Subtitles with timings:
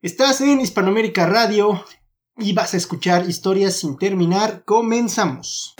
[0.00, 1.84] Estás en Hispanoamérica Radio
[2.36, 4.62] y vas a escuchar historias sin terminar.
[4.64, 5.74] Comenzamos.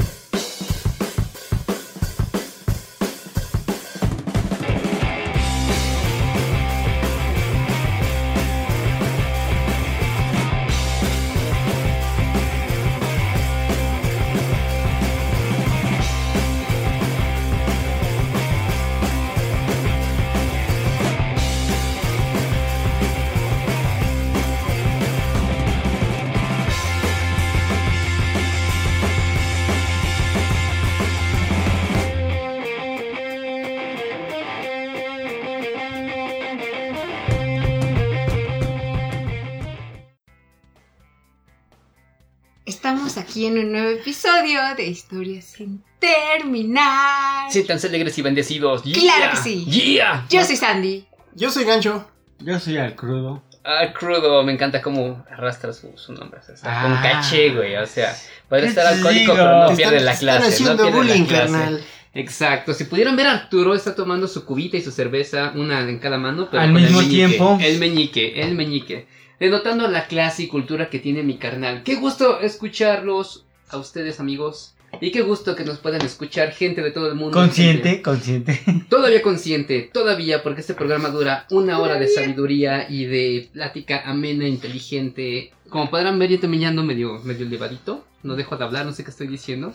[43.39, 47.49] Aquí en un nuevo episodio de Historias sin terminar.
[47.53, 48.83] Siéntanse alegres y bendecidos.
[48.83, 48.95] Yeah.
[49.01, 49.65] Claro que sí.
[49.67, 50.27] ¡Yeah!
[50.29, 51.07] Yo soy Sandy.
[51.37, 52.05] Yo soy Gancho.
[52.41, 53.45] Yo soy al crudo.
[53.65, 56.41] Ah, crudo, me encanta cómo arrastra su, su nombre.
[56.41, 57.01] O sea, está con Ah.
[57.01, 57.77] caché, güey.
[57.77, 58.13] O sea,
[58.49, 59.35] puede ¿Qué estar alcohólico, digo?
[59.45, 60.39] pero no pierde están- la clase.
[60.39, 61.53] Están haciendo no pierde bullying, la clase.
[61.53, 61.85] carnal.
[62.15, 62.75] Exacto.
[62.75, 66.19] Si pudieran ver a Arturo, está tomando su cubita y su cerveza, una en cada
[66.19, 67.59] mano, pero Al con el mismo meñique, tiempo.
[67.61, 69.07] El meñique, el meñique.
[69.41, 71.83] Denotando la clase y cultura que tiene mi carnal.
[71.85, 74.75] Qué gusto escucharlos a ustedes, amigos.
[75.01, 77.39] Y qué gusto que nos puedan escuchar gente de todo el mundo.
[77.39, 78.61] Consciente, gente- consciente.
[78.89, 84.49] Todavía consciente, todavía, porque este programa dura una hora de sabiduría y de plática amena,
[84.49, 85.53] inteligente.
[85.69, 88.05] Como podrán ver, yo también ya ando medio, medio elevadito.
[88.23, 89.73] No dejo de hablar, no sé qué estoy diciendo.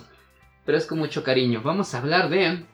[0.66, 1.62] Pero es con mucho cariño.
[1.64, 2.66] Vamos a hablar de.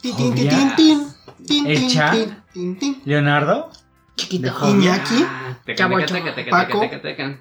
[0.00, 0.76] Tin, tin, tin, Obvia.
[0.76, 1.08] tin,
[1.46, 2.10] tin, tin, Hecha.
[2.12, 3.02] tin, tin, tin.
[3.04, 3.70] Leonardo.
[4.20, 4.52] Chiquito.
[4.68, 5.24] Iñaki.
[6.50, 6.80] Paco.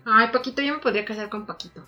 [0.05, 1.85] Ay, Paquito, yo me podría casar con Paquito.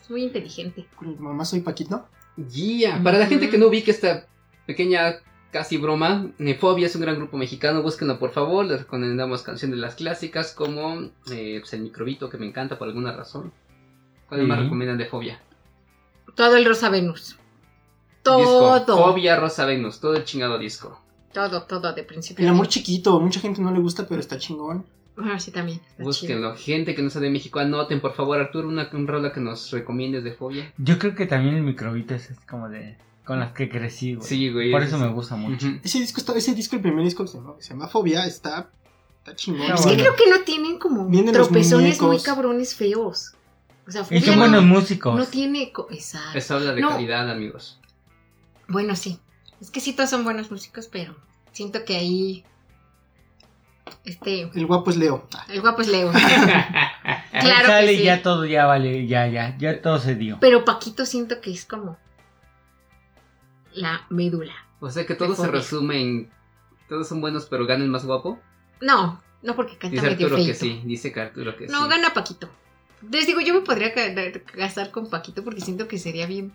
[0.00, 0.86] Es muy inteligente.
[1.18, 2.06] Mamá, soy Paquito.
[2.52, 3.02] Yeah.
[3.02, 4.26] Para la gente que no ubique esta
[4.66, 5.16] pequeña
[5.50, 9.80] casi broma, Nefobia es un gran grupo mexicano, búsquenlo por favor, les recomendamos canciones de
[9.80, 13.52] las clásicas como eh, pues, El Microbito, que me encanta por alguna razón.
[14.28, 14.64] ¿Cuál más Sí.
[14.64, 15.40] recomiendan de Fobia?
[16.34, 17.30] Todo el Rosa Venus.
[17.30, 18.82] Disco.
[18.86, 19.06] Todo.
[19.06, 21.00] Fobia Rosa Venus, todo el chingado disco.
[21.32, 22.42] Todo, todo, de principio.
[22.42, 22.72] El a amor fin.
[22.72, 23.20] chiquito.
[23.20, 24.84] Mucha gente no le gusta, pero está chingón.
[25.18, 25.78] Ah, sí, también.
[25.78, 26.06] está chido.
[26.06, 26.56] Búsquenlo.
[26.56, 29.70] Gente que no sea de México, anoten por favor, Arturo, una un rola que nos
[29.72, 30.72] recomiendes de Fobia.
[30.78, 32.96] Yo creo que también el microbito es como de.
[33.24, 34.26] Con las que crecí, güey.
[34.26, 34.70] Sí, güey.
[34.72, 35.66] Por es- eso me gusta mucho.
[35.82, 38.70] Ese disco, está, ese disco, el primer disco que se llama, se llama Fobia, está,
[39.18, 39.62] está chingón.
[39.70, 40.02] Es que bueno.
[40.02, 43.34] creo que no tienen como Vienen tropezones muy cabrones feos.
[43.86, 45.14] O sea, Y Fobia son no- buenos músicos.
[45.14, 45.72] No tiene.
[45.90, 46.38] Exacto.
[46.38, 46.88] Eso habla de No.
[46.90, 47.78] calidad, amigos.
[48.66, 49.18] Bueno, sí.
[49.60, 51.16] Es que sí, todos son buenos músicos, pero
[51.52, 52.44] siento que ahí.
[54.04, 54.42] Este.
[54.54, 55.26] El guapo es Leo.
[55.48, 56.12] El guapo es Leo.
[57.40, 58.02] Claro sale que y sí.
[58.04, 60.38] ya todo ya vale, ya, ya, ya todo se dio.
[60.40, 61.96] Pero Paquito siento que es como.
[63.72, 64.52] La médula.
[64.80, 66.30] O sea que todo se resume en.
[66.88, 68.38] Todos son buenos, pero gana el más guapo.
[68.80, 70.52] No, no porque canta Dice medio Arturo feito.
[70.52, 71.90] que sí, dice que Arturo que No, sí.
[71.90, 72.48] gana Paquito.
[73.10, 74.12] Les digo, yo me podría ca-
[74.56, 76.52] casar con Paquito porque siento que sería bien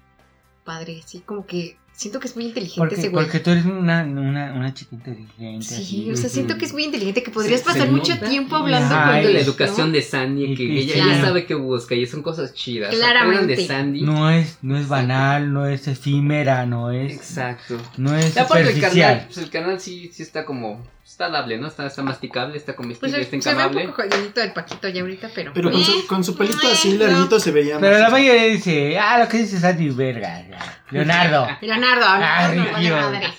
[0.65, 1.01] padre.
[1.03, 3.25] Así como que siento que es muy inteligente ese Porque, güey.
[3.25, 5.63] porque tú eres una, una, una chica inteligente.
[5.65, 6.11] Sí, así.
[6.11, 8.29] o sea, siento que es muy inteligente, que podrías Se- se pasar mucho nota.
[8.29, 9.93] tiempo hablando Ay, con la él, educación ¿no?
[9.93, 12.93] de Sandy, Y que que ella, ella sabe qué busca y son cosas chidas.
[12.93, 13.43] Claramente.
[13.43, 14.01] Aprendan de Sandy.
[14.01, 15.07] No es, no es Exacto.
[15.07, 17.77] banal, no es efímera, no es, Exacto.
[17.97, 19.23] no es Y aparte el canal, superficial.
[19.27, 21.67] pues el canal sí, sí está como, está dable, ¿no?
[21.67, 23.87] Está, está masticable, está comestible, Pues está se ve un encamable.
[23.89, 25.51] poco jodidito el Paquito ya ahorita, pero.
[25.53, 27.05] Pero con Eh, su, con su pelito así eh, no.
[27.07, 30.83] larguito se veía Pero la mayoría dice, ah, lo que dice Sandy, verga, ya.
[30.91, 31.47] Leonardo.
[31.61, 33.01] Leonardo, Ah, no, no, vale Dios.
[33.01, 33.33] madre.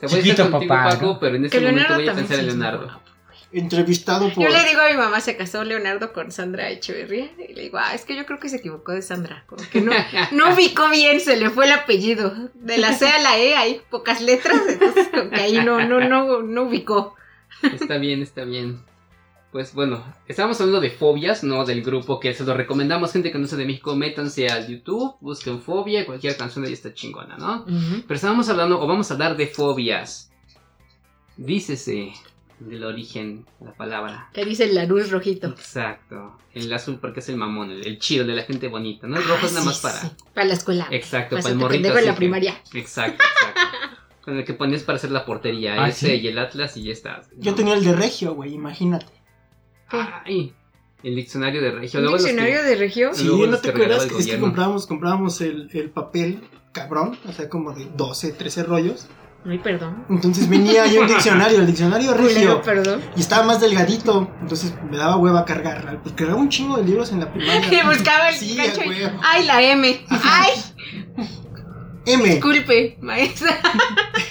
[0.00, 1.20] Se puede Chiquito papá, Paco, ¿no?
[1.20, 2.99] pero en este Que momento Leonardo voy a pensar en es Leonardo.
[3.52, 4.44] Entrevistado por...
[4.44, 7.30] Yo le digo a mi mamá, se casó Leonardo con Sandra Echeverría.
[7.48, 9.44] Y le digo, ah, es que yo creo que se equivocó de Sandra.
[9.46, 9.92] Como que no,
[10.32, 12.32] no ubicó bien, se le fue el apellido.
[12.54, 16.00] De la C a la E hay pocas letras, entonces como que ahí no, no,
[16.00, 17.16] no, no ubicó.
[17.62, 18.80] Está bien, está bien.
[19.50, 23.12] Pues bueno, estábamos hablando de fobias, no del grupo que se lo recomendamos.
[23.12, 26.74] Gente que no sea de México, métanse al YouTube, busquen fobia, cualquier canción de ahí
[26.74, 27.64] está chingona, ¿no?
[27.66, 30.30] Pero estábamos hablando, o vamos a hablar de fobias.
[31.36, 32.12] Dícese
[32.60, 34.28] del origen de la palabra.
[34.32, 35.48] Que dice la luz rojito.
[35.48, 36.36] Exacto.
[36.54, 39.16] El azul porque es el mamón, el, el chido, el de la gente bonita, ¿no?
[39.16, 40.00] El rojo Ah, es nada sí, más para.
[40.00, 40.86] sí, para la escuela.
[40.90, 41.82] Exacto, Para para el morrito.
[41.82, 42.62] pendejo en la que- primaria.
[42.74, 43.60] Exacto, exacto.
[44.24, 46.12] Con el que pones para hacer la portería, Ah, ese ¿sí?
[46.22, 47.22] y el Atlas y ya está.
[47.38, 49.06] Yo tenía el de Regio, güey, imagínate.
[49.88, 50.52] Ay,
[51.02, 51.98] el diccionario de Regio.
[52.00, 53.14] ¿Un Luego los que- diccionario de regio?
[53.14, 54.04] Sí, ¿no te acuerdas?
[54.04, 56.40] el Que es que comprábamos, comprábamos el, el papel
[56.72, 59.06] cabrón, o sea, como de 12, 13 rollos.
[59.48, 60.04] Ay, perdón.
[60.10, 62.60] Entonces venía ahí un diccionario, el diccionario regio.
[62.62, 63.00] Perdón.
[63.16, 66.00] Y estaba más delgadito, entonces me daba hueva cargar.
[66.02, 67.60] Porque cargaba un chingo de libros en la primaria.
[67.82, 68.82] Y buscaba el Sí, cacho.
[69.22, 70.06] Ay, la M.
[70.10, 70.50] Ay,
[72.06, 73.60] M, disculpe, maestra.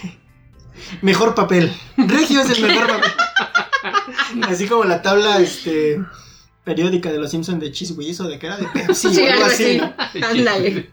[1.02, 1.74] mejor papel.
[1.98, 3.12] Regio es el mejor papel.
[4.44, 6.00] Así como la tabla este
[6.64, 9.32] periódica de los Simpsons de Cheese Whiz o de que era de Pepsi Sí, o
[9.32, 9.78] algo así.
[9.80, 9.94] ¿no?
[10.28, 10.92] Ándale.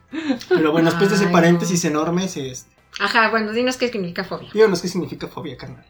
[0.48, 1.90] Pero bueno, después de ese paréntesis no.
[1.90, 2.54] enorme, este,
[2.98, 4.48] Ajá, bueno, dinos qué significa fobia.
[4.52, 5.84] díganos qué significa fobia, carnal.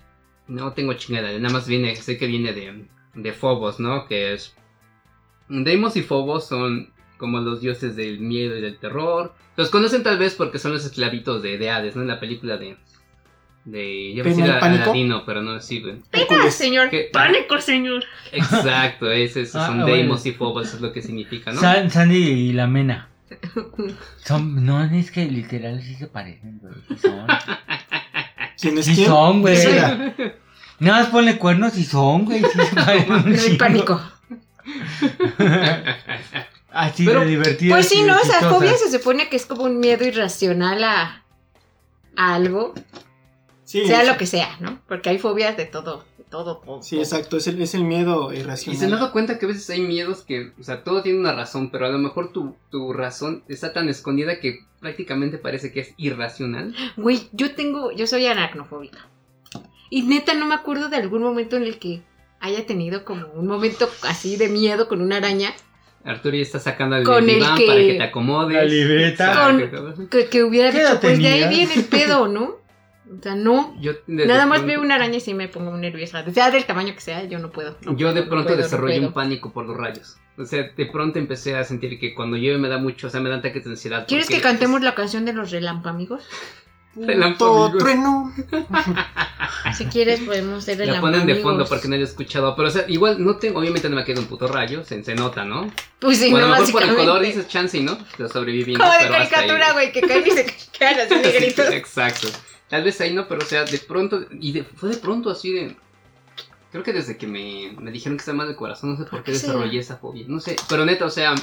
[0.48, 4.06] No tengo chingada, nada más viene, sé que viene de, de Phobos, ¿no?
[4.06, 4.54] Que es...
[5.48, 9.34] Deimos y Phobos son como los dioses del miedo y del terror.
[9.56, 12.02] Los conocen tal vez porque son los esclavitos de, de Hades, ¿no?
[12.02, 12.76] En la película de...
[13.64, 14.14] De...
[14.20, 14.82] A ¿Pena decir pánico?
[14.84, 15.98] Aladino, pero no sirve.
[16.12, 16.88] Pena, señor.
[16.90, 17.10] ¿Qué?
[17.12, 18.04] Pánico, señor.
[18.30, 19.94] Exacto, ese, esos Ah, son bueno.
[19.96, 21.60] Deimos y Phobos, es lo que significa, ¿no?
[21.60, 23.08] San- Sandy y la Mena.
[24.24, 26.74] Son, no, es que literal sí se parecen, güey.
[26.88, 27.26] Sí son.
[28.60, 29.06] ¿Quién es Sí quién?
[29.08, 29.56] son, güey.
[30.78, 32.40] Nada más ponle cuernos y son, güey.
[32.42, 34.00] Sí se parecen pánico.
[36.72, 37.74] Así Pero- de divertido.
[37.74, 38.16] Pues sí, ¿no?
[38.16, 41.22] O sea, fobia se supone que es como un miedo irracional a,
[42.16, 42.74] a algo,
[43.64, 44.78] Sí, sea lo que sea, ¿no?
[44.86, 46.04] Porque hay fobias de todo,
[46.44, 46.82] todo.
[46.82, 48.78] Sí, exacto, es el, es el miedo Y irracional.
[48.78, 51.32] se han dado cuenta que a veces hay miedos que, o sea, todo tiene una
[51.34, 55.80] razón, pero a lo mejor tu, tu razón está tan escondida que prácticamente parece que
[55.80, 56.74] es irracional.
[56.96, 59.08] Güey, yo tengo, yo soy aracnofóbica.
[59.90, 62.02] Y neta no me acuerdo de algún momento en el que
[62.40, 65.52] haya tenido como un momento así de miedo con una araña.
[66.04, 68.56] Arturo ya está sacando el Con el diván que- para que te acomodes.
[68.56, 69.56] La libreta.
[70.10, 72.56] Que, que hubiera ¿Qué dicho, pues de ahí viene el pedo, ¿no?
[73.08, 73.76] O sea, no.
[73.80, 76.28] Yo Nada más pronto- veo una araña y sí me pongo muy nerviosa.
[76.32, 77.76] Sea del tamaño que sea, yo no puedo.
[77.82, 79.08] no Yo de puedo, pronto no desarrollé puedo.
[79.08, 80.16] un pánico por los rayos.
[80.38, 83.20] O sea, de pronto empecé a sentir que cuando llueve me da mucho, o sea,
[83.20, 84.06] me dan ataques de ansiedad.
[84.08, 86.24] ¿Quieres que cantemos la canción de los relámpagos?
[86.96, 88.32] Relámpago, Puto trueno.
[89.76, 91.10] Si quieres, podemos ser La relámpagos.
[91.20, 92.54] ponen de fondo porque no he escuchado.
[92.56, 95.14] Pero, o sea, igual no tengo, obviamente no me queda un puto rayo, se, se
[95.14, 95.70] nota, ¿no?
[95.98, 97.98] Pues sí, bueno, no, a lo mejor por el color dices chance, y ¿no?
[98.18, 98.82] Lo sobreviviendo.
[98.82, 100.46] Como de caricatura, güey, que caen y se
[100.78, 101.66] quedan así negritos.
[101.70, 102.28] Exacto.
[102.68, 105.52] Tal vez ahí no, pero o sea, de pronto, y de- fue de pronto así
[105.52, 105.76] de...
[106.72, 109.22] Creo que desde que me, me dijeron que estaba mal del corazón, no sé por
[109.22, 109.52] qué será?
[109.54, 110.24] desarrollé esa fobia.
[110.28, 111.34] No sé, pero neta, o sea,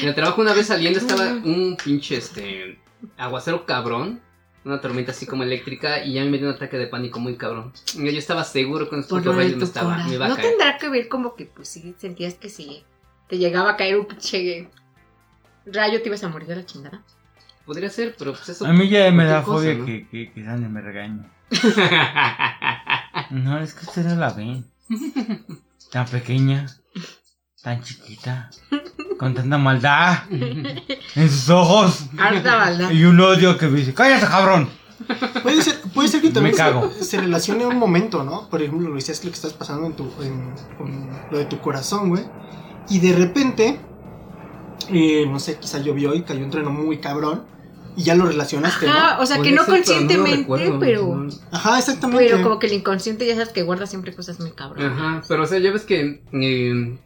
[0.00, 2.78] en el trabajo una vez saliendo estaba un pinche, este,
[3.16, 4.20] aguacero cabrón.
[4.64, 7.72] Una tormenta así como eléctrica y ya me dio un ataque de pánico muy cabrón.
[7.94, 10.48] Yo estaba seguro con estos de rayos me estaba, me iba a ¿No caer.
[10.48, 12.82] tendrá que ver como que, pues sí, sentías que si
[13.28, 14.68] te llegaba a caer un pinche
[15.64, 17.02] rayo te ibas a morir de la chingada?
[17.68, 18.64] Podría ser, pero pues eso...
[18.64, 19.84] A mí ya me da cosa, fobia ¿no?
[19.84, 21.22] que, que, que Sandy me regañe.
[23.30, 24.64] No, es que ustedes la ven.
[25.92, 26.64] Tan pequeña,
[27.62, 28.48] tan chiquita,
[29.18, 32.06] con tanta maldad en sus ojos.
[32.16, 32.90] Harta maldad.
[32.90, 34.70] Y un odio que me dice, cállate cabrón.
[35.42, 36.90] Puede ser, puede ser que también Me se, cago.
[36.90, 38.48] se relacione a un momento, ¿no?
[38.48, 41.60] Por ejemplo, lo decías lo que estás pasando en tu, en, con lo de tu
[41.60, 42.24] corazón, güey.
[42.88, 43.78] Y de repente,
[44.88, 47.44] eh, no sé, quizá llovió y cayó un trueno muy cabrón.
[47.98, 48.92] Y ya lo relacionaste, ¿no?
[48.92, 51.28] Ajá, o sea, que no ser, pero no lo conscientemente, recuerdo, pero, no.
[51.50, 52.24] Ajá, exactamente.
[52.30, 54.92] pero como que el inconsciente ya sabes que guarda siempre cosas muy cabronas.
[54.92, 56.98] Ajá, pero o sea, ya ves que eh,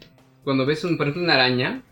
[0.44, 1.82] cuando ves, un, por ejemplo, una araña,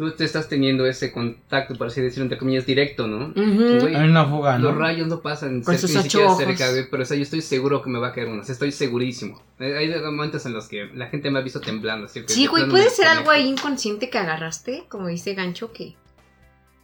[0.00, 3.32] tú te estás teniendo ese contacto, por así decirlo, entre comillas, directo, ¿no?
[3.34, 4.70] Güey, Hay una fuga, ¿no?
[4.70, 6.44] Los rayos no pasan Con cerca, sus ni ocho siquiera ojos.
[6.44, 8.54] cerca, pero o sea, yo estoy seguro que me va a caer uno, o sea,
[8.54, 9.42] estoy segurísimo.
[9.58, 12.46] Eh, Hay momentos en los que la gente me ha visto temblando, así que Sí,
[12.46, 15.96] güey, puede ser algo ahí inconsciente que agarraste, como dice Gancho, que,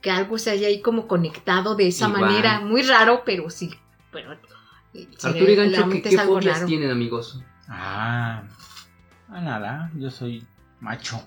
[0.07, 2.21] que algo se haya ahí como conectado de esa Igual.
[2.27, 2.61] manera.
[2.61, 3.75] Muy raro, pero sí.
[4.13, 4.35] Pero,
[4.95, 6.67] eh, Arturo y Gancho, ¿qué, qué fobias raro.
[6.69, 7.43] tienen, amigos?
[7.69, 8.45] Ah,
[9.29, 10.47] ah, nada, yo soy
[10.79, 11.21] macho.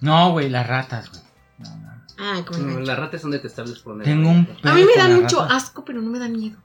[0.00, 1.22] No, güey, las ratas, güey.
[1.60, 1.92] No, no.
[2.18, 4.98] Ah, como No, las ratas son detestables por donde Tengo un A mí me con
[4.98, 6.58] da las mucho asco, pero no me da miedo.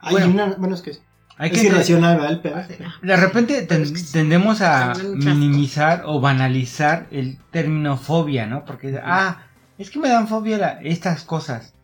[0.00, 0.30] Hay Bueno.
[0.30, 1.02] una, bueno, es que es,
[1.38, 2.32] Hay es que irracional, ¿verdad?
[2.32, 2.56] El pedo.
[2.56, 7.96] Ah, De repente ten- Pero es que sí, tendemos a minimizar o banalizar el término
[7.96, 8.64] fobia, ¿no?
[8.64, 9.42] Porque, ah,
[9.82, 11.74] es que me dan fobia la- estas cosas.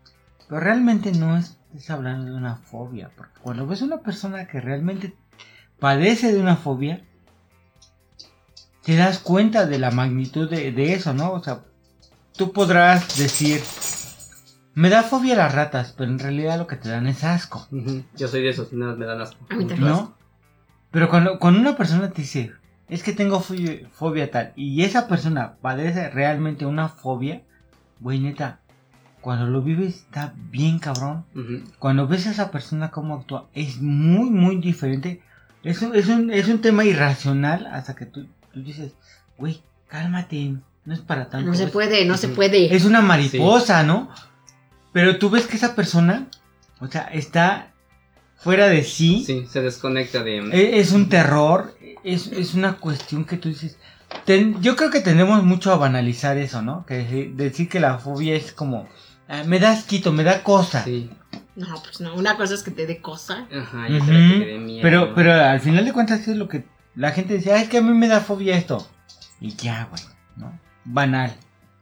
[0.49, 3.11] Pero realmente no es, es hablando de una fobia.
[3.17, 5.15] Porque cuando ves a una persona que realmente
[5.79, 7.03] padece de una fobia,
[8.83, 11.33] te das cuenta de la magnitud de, de eso, ¿no?
[11.33, 11.61] O sea,
[12.37, 13.61] tú podrás decir,
[14.75, 17.67] me da fobia las ratas, pero en realidad lo que te dan es asco.
[18.17, 19.37] Yo soy de esos, no, me dan asco.
[19.51, 19.91] A mí también.
[19.91, 20.17] ¿No?
[20.91, 22.53] Pero cuando, cuando una persona te dice,
[22.89, 27.43] es que tengo fobia, fobia tal, y esa persona padece realmente una fobia,
[28.01, 28.61] güey, neta,
[29.21, 31.25] cuando lo vives está bien cabrón.
[31.79, 35.23] Cuando ves a esa persona cómo actúa, es muy, muy diferente.
[35.65, 38.93] Es un, es un, es un tema irracional hasta que tú, tú dices,
[39.37, 41.49] güey, cálmate, no es para tanto.
[41.51, 42.75] No se es- puede, no se puede.
[42.75, 44.09] es una mariposa, ¿no?
[44.93, 46.29] Pero tú ves que esa persona,
[46.81, 47.73] o sea, está
[48.37, 49.25] fuera de sí.
[49.27, 50.39] Sí, se desconecta de...
[50.53, 53.77] E- Es un terror, es, es una cuestión que tú dices.
[54.25, 56.85] Ten- yo creo que tendemos mucho a banalizar eso, ¿no?
[56.87, 58.89] Que deci- decir que la fobia es como,
[59.29, 60.85] "Ah, me da asquito, me da cosa.
[60.85, 61.11] Sí.
[61.57, 63.47] No, pues no, una cosa es que te dé cosa.
[63.53, 64.33] Ajá, y otra Ujú.
[64.35, 64.83] que te dé miedo.
[64.83, 67.79] Pero, pero al final de cuentas es lo que la gente dice, ah, es que
[67.79, 68.87] a mí me da fobia esto.
[69.41, 70.03] Y ya, güey,
[70.37, 70.59] ¿no?
[70.85, 71.37] Banal.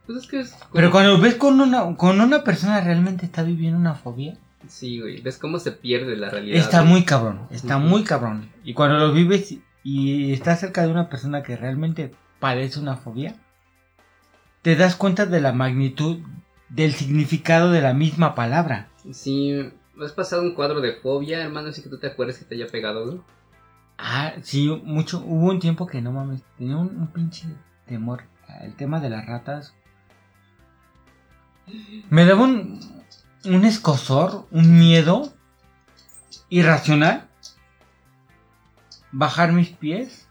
[0.06, 0.54] Pues es que es.
[0.72, 5.20] Pero cuando ves con una, con una persona realmente está viviendo una fobia, Sí, güey.
[5.20, 6.58] ¿Ves cómo se pierde la realidad?
[6.58, 6.92] está güey?
[6.92, 8.50] muy cabrón, está muy cabrón.
[8.64, 9.54] Y cuando lo vives
[9.88, 13.36] y estás cerca de una persona que realmente padece una fobia,
[14.62, 16.18] te das cuenta de la magnitud
[16.68, 18.88] del significado de la misma palabra.
[19.12, 19.54] Sí,
[20.02, 21.68] ¿has pasado un cuadro de fobia, hermano?
[21.68, 23.20] Así que tú te acuerdas que te haya pegado, güey.
[23.96, 27.46] Ah, sí, mucho, hubo un tiempo que no mames, tenía un, un pinche
[27.86, 28.24] temor.
[28.62, 29.72] El tema de las ratas.
[32.10, 32.80] Me daba un,
[33.44, 35.32] un escosor, un miedo
[36.48, 37.28] irracional.
[39.12, 40.28] Bajar mis pies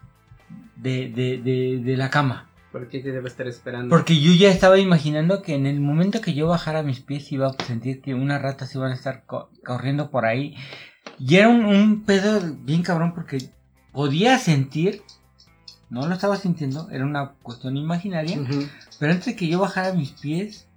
[0.76, 2.48] de, de, de, de la cama.
[2.72, 3.88] ¿Por qué te debe estar esperando?
[3.88, 7.48] Porque yo ya estaba imaginando que en el momento que yo bajara mis pies iba
[7.48, 10.54] a sentir que unas ratas iban a estar co- corriendo por ahí.
[11.18, 13.48] Y era un, un pedo bien cabrón porque
[13.92, 15.02] podía sentir,
[15.88, 18.36] no lo estaba sintiendo, era una cuestión imaginaria,
[18.98, 20.68] pero antes de que yo bajara mis pies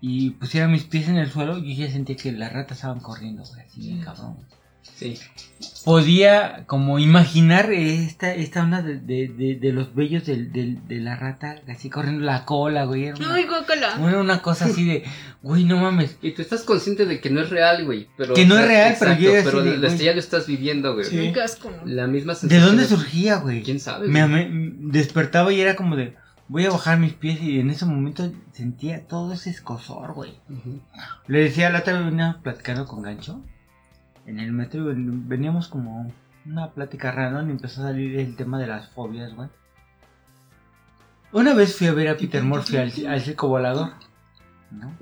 [0.00, 3.42] y pusiera mis pies en el suelo, yo ya sentía que las ratas estaban corriendo,
[3.42, 4.36] así bien cabrón.
[5.84, 11.56] Podía como imaginar esta, esta onda de, de, de, de los vellos de la rata,
[11.68, 13.04] así corriendo la cola, güey.
[13.06, 15.04] Era una, Ay, una cosa así de,
[15.42, 16.16] güey, no mames.
[16.22, 18.08] Y tú estás consciente de que no es real, güey.
[18.16, 20.04] Pero, Que no es real, pero yo Exacto, así pero de, lo- güey.
[20.04, 21.04] ya lo estás viviendo, güey.
[21.04, 21.32] Sí.
[21.84, 22.66] La misma ¿De sensación.
[22.66, 23.62] dónde surgía, güey?
[23.62, 24.08] ¿Quién sabe?
[24.08, 24.48] Me,
[24.90, 26.14] despertaba y era como de,
[26.48, 30.32] voy a bajar mis pies y en ese momento sentía todo ese escosor, güey.
[31.26, 33.42] Le decía, la otra vez venía platicando con Gancho
[34.26, 36.12] en el metro veníamos como
[36.46, 39.48] una plática random y empezó a salir el tema de las fobias, güey.
[41.32, 43.90] Una vez fui a ver a Peter Murphy al, al circo volador,
[44.70, 44.92] ¿no?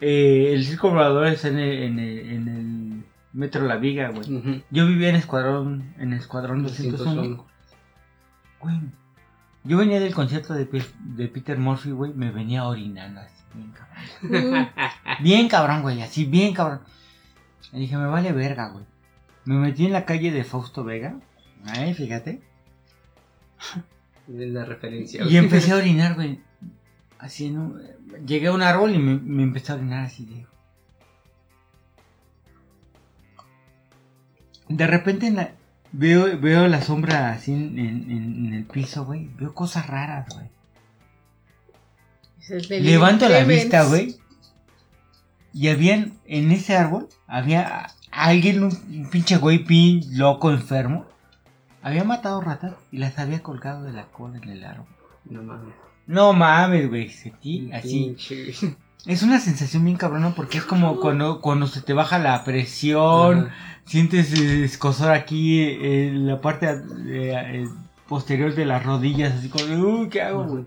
[0.00, 4.64] Eh, el circo volador está en el, en el, en el metro La Viga, güey.
[4.70, 6.96] Yo vivía en Escuadrón, en Escuadrón 201.
[6.96, 7.46] 201.
[8.60, 8.80] Güey,
[9.64, 10.66] yo venía del concierto de,
[10.98, 14.68] de Peter Murphy, güey, me venía orinando así, bien cabrón.
[15.20, 16.80] Bien cabrón, güey, así, bien cabrón.
[17.72, 18.84] Y dije, me vale verga, güey.
[19.44, 21.16] Me metí en la calle de Fausto Vega.
[21.64, 22.40] Ay, fíjate.
[24.28, 25.24] Es la referencia.
[25.24, 26.40] Y empecé a orinar, güey.
[27.18, 27.80] Así en un-
[28.26, 30.46] Llegué a un árbol y me, me empecé a orinar así de...
[34.68, 35.52] De repente en la-
[35.92, 38.10] veo, veo la sombra así en, en-
[38.46, 39.28] en el piso, güey.
[39.38, 40.48] Veo cosas raras, güey.
[42.48, 44.16] Es Levanto la vista, güey.
[45.52, 51.06] Y habían, en ese árbol, había alguien, un, un pinche güey, pin, loco, enfermo.
[51.82, 54.86] Había matado ratas y las había colgado de la cola en el árbol.
[55.24, 55.74] No mames.
[56.06, 58.14] No mames, güey, sentí así.
[58.16, 58.76] Pinche.
[59.06, 63.46] Es una sensación bien cabrona porque es como cuando, cuando se te baja la presión,
[63.46, 63.54] Ajá.
[63.86, 67.68] sientes eh, escosor aquí eh, en la parte eh, eh,
[68.06, 70.64] posterior de las rodillas, así como, uy, ¿qué hago, güey?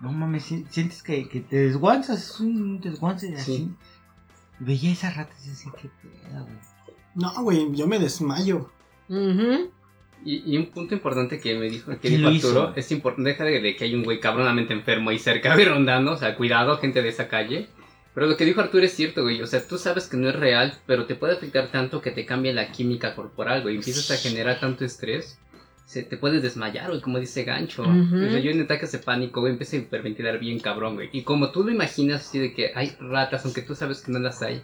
[0.00, 3.56] No mames, si- sientes que, que te desguanzas, es un desguance así.
[3.56, 3.70] Sí.
[4.58, 6.56] Veía esas ratas y decía, qué pedo, güey.
[7.14, 8.70] No, güey, yo me desmayo.
[9.08, 9.70] Ujú.
[10.24, 11.90] Y, y un punto importante que me dijo.
[11.92, 15.64] Arturo, es importante deja de, de que hay un güey cabronamente enfermo ahí cerca, güey,
[15.68, 17.68] rondando, o sea, cuidado, gente de esa calle.
[18.14, 20.34] Pero lo que dijo Arturo es cierto, güey, o sea, tú sabes que no es
[20.36, 24.16] real, pero te puede afectar tanto que te cambia la química corporal, güey, empiezas a
[24.16, 25.38] generar tanto estrés,
[25.90, 27.82] se te puedes desmayar, güey, como dice Gancho.
[27.82, 31.10] O sea, yo en ataques de pánico, güey, empiezo a hiperventilar bien cabrón, güey.
[31.12, 34.20] Y como tú lo imaginas así de que hay ratas, aunque tú sabes que no
[34.20, 34.62] las hay,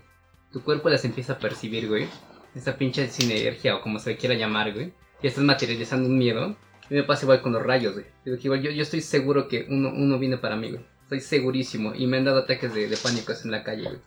[0.52, 2.06] tu cuerpo las empieza a percibir, güey.
[2.54, 4.92] Esa pinche sinergia o como se le quiera llamar, güey.
[5.20, 6.54] Y estás materializando un miedo.
[6.88, 8.06] Y me pasa igual con los rayos, güey.
[8.24, 10.84] Digo que igual yo, yo estoy seguro que uno, uno viene para mí, güey.
[11.02, 11.92] Estoy segurísimo.
[11.92, 13.98] Y me han dado ataques de, de pánico en la calle, güey.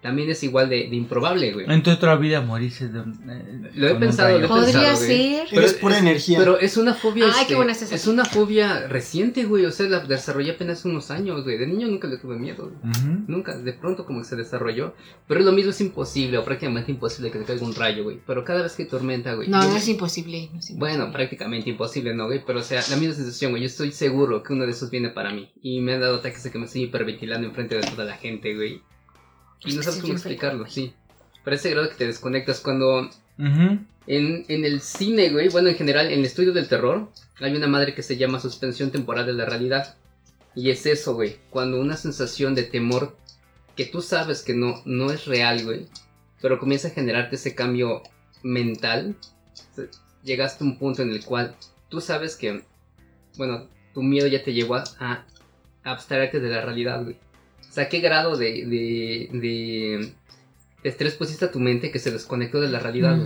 [0.00, 1.66] También es igual de, de improbable, güey.
[1.68, 4.96] En tu otra vida moriste de un- eh, Lo he pensado, lo he Podría pensado,
[4.96, 5.08] güey.
[5.08, 5.46] ser.
[5.50, 6.38] Pero Eres pura es- energía.
[6.38, 7.24] Pero es una fobia.
[7.24, 7.94] Ay, este, qué buena es esa.
[7.96, 9.64] Es una fobia reciente, güey.
[9.66, 11.58] O sea, la desarrollé apenas unos años, güey.
[11.58, 12.70] De niño nunca le tuve miedo.
[12.70, 12.92] güey.
[12.94, 13.24] Ujú.
[13.26, 14.94] Nunca, de pronto como que se desarrolló.
[15.26, 18.20] Pero lo mismo es imposible, o prácticamente imposible que te caiga un rayo, güey.
[18.24, 19.48] Pero cada vez que hay tormenta, güey.
[19.48, 20.42] No, yo- no es imposible.
[20.52, 20.78] no es imposible.
[20.78, 22.40] Bueno, prácticamente imposible, ¿no, güey?
[22.46, 23.62] Pero o sea, la misma sensación, güey.
[23.62, 25.50] Yo estoy seguro que uno de esos viene para mí.
[25.60, 28.54] Y me han dado ataques de que me estoy hiperventilando enfrente de toda la gente,
[28.54, 28.80] güey.
[29.64, 30.94] Y no sabes cómo explicarlo, sí.
[31.44, 33.78] Pero ese grado que te desconectas cuando Ujú.
[34.06, 37.10] en, en el cine, güey, bueno, en general, en el estudio del terror,
[37.40, 39.96] hay una madre que se llama suspensión temporal de la realidad.
[40.54, 43.16] Y es eso, güey, cuando una sensación de temor
[43.76, 45.86] que tú sabes que no, no es real, güey,
[46.42, 48.02] pero comienza a generarte ese cambio
[48.42, 49.16] mental,
[50.24, 51.54] llegaste a un punto en el cual
[51.88, 52.64] tú sabes que,
[53.36, 55.24] bueno, tu miedo ya te llevó a, a
[55.84, 57.16] abstraerte de la realidad, güey.
[57.68, 60.12] O sea, ¿qué grado de, de, de
[60.82, 63.18] estrés pusiste a tu mente que se desconectó de la realidad?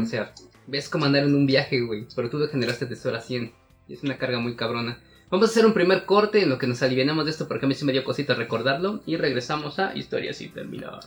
[0.00, 0.32] O sea,
[0.66, 3.52] ves como andar en un viaje, güey, pero tú lo generaste de 0 a 100.
[3.88, 5.00] Y es una carga muy cabrona.
[5.30, 7.68] Vamos a hacer un primer corte en lo que nos alivianamos de esto porque a
[7.68, 9.00] mí sí me dio cosita recordarlo.
[9.06, 11.00] Y regresamos a Historias sin terminar.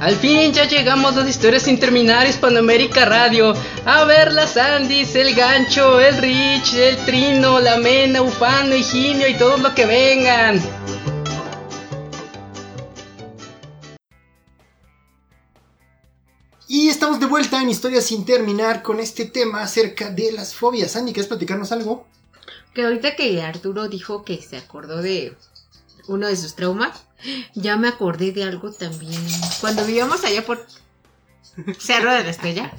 [0.00, 3.52] Al fin ya llegamos a las historias sin terminar Hispanoamérica Radio.
[3.84, 9.34] A ver las Andis, el gancho, el Rich, el Trino, la Mena, Ufano, Higinio y
[9.34, 10.58] todos lo que vengan.
[16.66, 20.96] Y estamos de vuelta en Historias sin terminar con este tema acerca de las fobias.
[20.96, 22.06] Andy, ¿quieres platicarnos algo?
[22.72, 25.36] Que ahorita que Arturo dijo que se acordó de
[26.10, 27.06] uno de sus traumas,
[27.54, 29.20] ya me acordé de algo también.
[29.60, 30.66] Cuando vivíamos allá por
[31.78, 32.72] Cerro de la Estrella,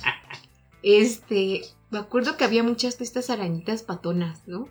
[0.83, 4.67] este, me acuerdo que había muchas de estas arañitas patonas, ¿no?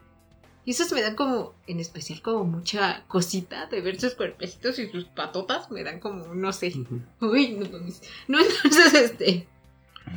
[0.67, 4.91] Y esas me dan como, en especial, como mucha cosita de ver sus cuerpecitos y
[4.91, 6.75] sus patotas, me dan como, no sé.
[7.21, 8.03] Uy, no mames.
[8.29, 9.49] No, entonces, este,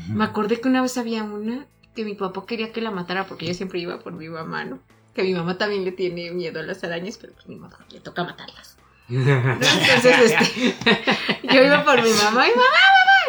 [0.09, 3.45] me acordé que una vez había una que mi papá quería que la matara porque
[3.45, 4.79] yo siempre iba por mi mamá, ¿no?
[5.13, 7.99] Que mi mamá también le tiene miedo a las arañas, pero pues ni modo, le
[7.99, 8.77] toca matarlas.
[9.09, 10.75] Entonces, este,
[11.53, 12.63] yo iba por mi mamá y mamá,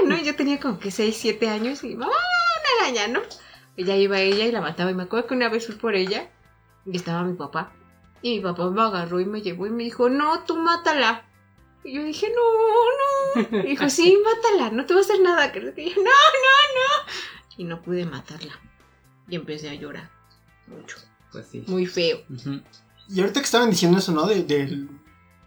[0.00, 0.22] mamá, ¿no?
[0.22, 3.20] Yo tenía como que 6, 7 años y mamá, una araña, ¿no?
[3.76, 4.90] Ya iba ella y la mataba.
[4.90, 6.30] Y me acuerdo que una vez fui por ella
[6.86, 7.72] y estaba mi papá.
[8.22, 11.26] Y mi papá me agarró y me llevó y me dijo, no, tú mátala.
[11.82, 13.58] Y yo dije, no, no.
[13.58, 15.52] Y dijo, sí, mátala, no te va a hacer nada.
[15.52, 17.12] Que no, no, no.
[17.58, 18.58] Y no pude matarla.
[19.28, 20.10] Y empecé a llorar
[20.66, 20.96] mucho.
[21.34, 21.64] Pues sí.
[21.66, 22.18] Muy feo.
[23.08, 24.26] Y ahorita que estaban diciendo eso, ¿no?
[24.26, 24.88] De, del-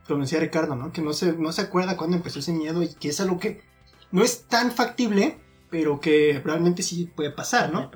[0.08, 0.92] como decía Ricardo, ¿no?
[0.94, 3.62] Que no se, no se acuerda cuándo empezó ese miedo y que es algo que
[4.12, 5.40] no es tan factible,
[5.70, 7.90] pero que realmente sí puede pasar, ¿no?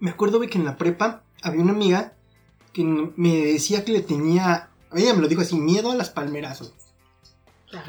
[0.00, 2.14] Me acuerdo güey, que en la prepa había una amiga
[2.72, 6.72] que me decía que le tenía, ella me lo dijo así, miedo a las palmeras,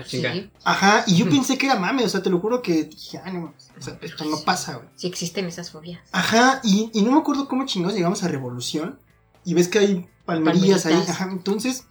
[0.05, 0.51] sí.
[0.63, 3.31] Ajá, y yo pensé que era mame, o sea, te lo juro que dije, ah,
[3.31, 4.87] no, o sea, esto no pasa, güey.
[4.95, 6.01] Sí existen esas fobias.
[6.11, 8.99] Ajá, y, y no me acuerdo cómo chingados llegamos a Revolución.
[9.45, 11.03] Y ves que hay palmerillas ahí.
[11.07, 11.85] Ajá, entonces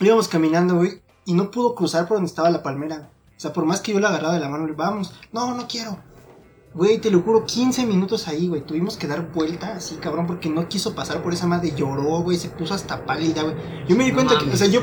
[0.00, 1.02] íbamos caminando, güey.
[1.24, 3.10] Y no pudo cruzar por donde estaba la palmera.
[3.36, 5.12] O sea, por más que yo la agarraba de la mano, le vamos.
[5.32, 5.98] No, no quiero.
[6.72, 8.60] Güey, te lo juro, 15 minutos ahí, güey.
[8.64, 11.74] Tuvimos que dar vuelta así, cabrón, porque no quiso pasar por esa madre.
[11.74, 13.56] Lloró, güey, se puso hasta pálida, güey.
[13.88, 14.80] Yo me di cuenta que, o sea, yo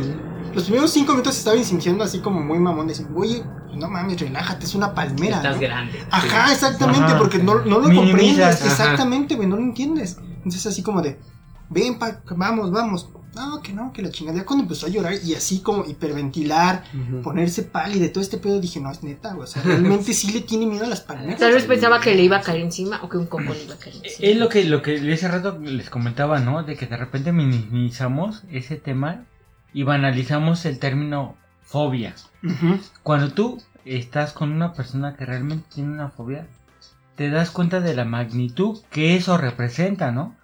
[0.53, 2.87] los primeros 5 minutos estaba sintiendo así como muy mamón.
[2.87, 3.43] Decir, oye,
[3.75, 5.37] no mames, relájate, es una palmera.
[5.37, 5.61] Estás ¿no?
[5.61, 5.99] grande.
[6.11, 7.17] Ajá, exactamente, Ajá.
[7.17, 8.61] porque no, no lo Minimizas, comprendes.
[8.61, 8.65] ajá.
[8.71, 10.17] Exactamente, güey, no lo entiendes.
[10.37, 11.19] Entonces, así como de,
[11.69, 13.09] ven, pa, vamos, vamos.
[13.35, 14.39] No, que no, que la chingada.
[14.39, 16.83] Ya cuando empezó a llorar y así como hiperventilar,
[17.21, 19.43] ponerse pálida y todo este pedo, dije, no, es neta, güey.
[19.43, 21.39] O sea, realmente sí le tiene miedo a las palmeras.
[21.39, 23.75] Tal vez pensaba que le iba a caer encima o que un coco le iba
[23.75, 24.27] a caer encima.
[24.27, 26.63] Es lo que, lo que hace rato les comentaba, ¿no?
[26.63, 29.25] De que de repente minimizamos ese tema
[29.77, 32.15] y banalizamos el término fobia.
[33.03, 36.47] Cuando tú estás con una persona que realmente tiene una fobia,
[37.15, 40.35] te das cuenta de la magnitud que eso representa, ¿no?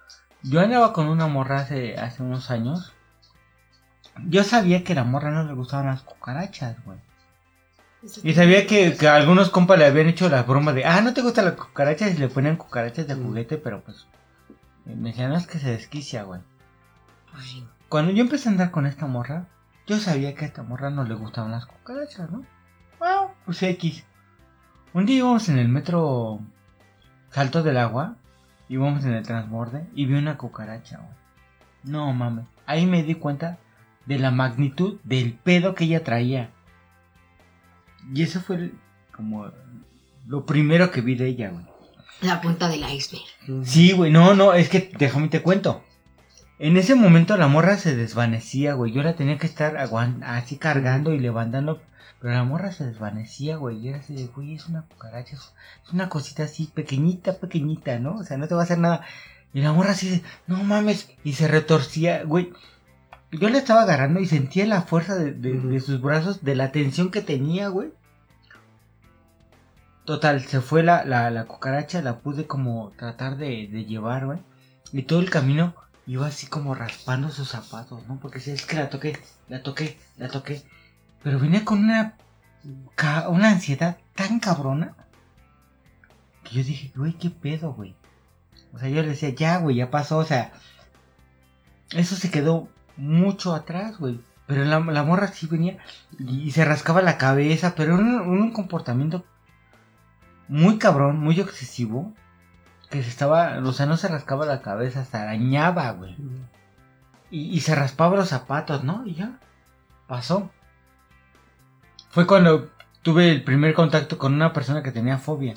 [0.44, 2.92] Yo andaba con una morra hace, hace unos años.
[4.24, 6.98] Yo sabía que a la morra no le gustaban las cucarachas, güey.
[8.22, 11.12] Y sabía que, que a algunos compas le habían hecho la broma de, ah, no
[11.12, 13.24] te gustan las cucarachas y le ponían cucarachas de Mm.
[13.26, 14.06] juguete, pero pues
[14.84, 16.40] me decían, no es que se desquicia, güey.
[17.32, 17.66] Pues sí.
[17.88, 19.46] Cuando yo empecé a andar con esta morra,
[19.86, 22.44] yo sabía que a esta morra no le gustaban las cucarachas, ¿no?
[22.98, 24.04] Bueno, pues X.
[24.92, 26.40] Un día íbamos en el metro
[27.30, 28.16] Salto del Agua,
[28.68, 31.10] íbamos en el transborde y vi una cucaracha, güey.
[31.84, 33.58] No mames, ahí me di cuenta
[34.06, 36.50] de la magnitud del pedo que ella traía.
[38.12, 38.74] Y eso fue el-
[39.14, 39.50] como
[40.26, 41.66] lo primero que vi de ella, güey.
[42.22, 43.24] La punta del iceberg.
[43.66, 45.84] Sí, güey, no, no, es que déjame te cuento.
[46.58, 48.92] En ese momento la morra se desvanecía, güey.
[48.92, 49.76] Yo la tenía que estar
[50.22, 51.82] así cargando y levantando.
[52.20, 53.78] Pero la morra se desvanecía, güey.
[53.78, 55.36] Y era así de, güey, es una cucaracha.
[55.36, 58.16] Es una cosita así pequeñita, pequeñita, ¿no?
[58.16, 59.04] O sea, no te va a hacer nada.
[59.52, 61.10] Y la morra así de, no mames.
[61.24, 62.52] Y se retorcía, güey.
[63.32, 67.20] Yo la estaba agarrando y sentía la fuerza de sus brazos, de la tensión que
[67.20, 67.92] tenía, güey.
[70.04, 74.38] Total, se fue la, la, la cucaracha, la pude como tratar de, de llevar, güey.
[74.92, 75.74] Y todo el camino
[76.06, 78.18] iba así como raspando sus zapatos, ¿no?
[78.20, 80.62] Porque es que la toqué, la toqué, la toqué.
[81.22, 82.16] Pero venía con una,
[83.28, 84.94] una ansiedad tan cabrona
[86.44, 87.96] que yo dije, güey, ¿qué pedo, güey?
[88.72, 90.52] O sea, yo le decía, ya, güey, ya pasó, o sea,
[91.90, 94.20] eso se quedó mucho atrás, güey.
[94.46, 95.78] Pero la, la morra sí venía
[96.18, 99.24] y, se rascaba la cabeza, pero era un, un comportamiento
[100.48, 102.12] muy cabrón, muy excesivo,
[102.94, 106.16] que se estaba, o sea, no se rascaba la cabeza, se arañaba, güey.
[107.30, 109.04] Y, y se raspaba los zapatos, ¿no?
[109.04, 109.40] Y ya,
[110.06, 110.50] pasó.
[112.10, 112.70] Fue cuando
[113.02, 115.54] tuve el primer contacto con una persona que tenía fobia.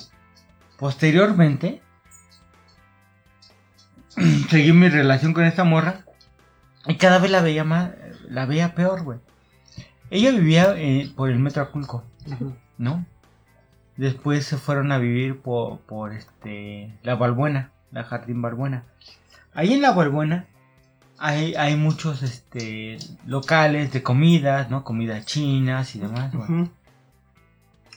[0.78, 1.80] Posteriormente,
[4.50, 6.00] seguí mi relación con esta morra
[6.86, 7.92] y cada vez la veía más,
[8.28, 9.20] la veía peor, güey.
[10.10, 12.02] Ella vivía eh, por el metro Aculco,
[12.78, 13.06] ¿no?
[13.98, 18.84] Después se fueron a vivir por, por este, la Balbuena, la Jardín Balbuena.
[19.54, 20.46] Ahí en la Balbuena
[21.18, 24.84] hay, hay muchos este, locales de comidas, ¿no?
[24.84, 26.32] Comidas chinas y demás.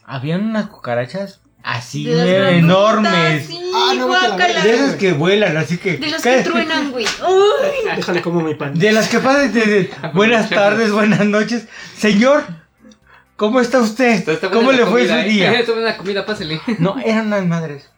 [0.06, 3.46] Habían unas cucarachas así De enormes.
[3.46, 4.08] Sí, Ah, no.
[4.38, 5.98] De esas que vuelan, así que...
[5.98, 7.06] De las que truenan, güey.
[7.96, 8.74] Déjale como mi pan.
[8.78, 11.68] De las que pasan de, de- buenas tardes, buenas noches.
[11.96, 12.44] Señor,
[13.42, 14.24] ¿cómo está usted?
[14.54, 15.30] ¿Cómo le fue su comida, ¿eh?
[15.30, 15.54] día?
[15.98, 16.62] Comida, pásale.
[16.78, 17.92] No, eran unas madres.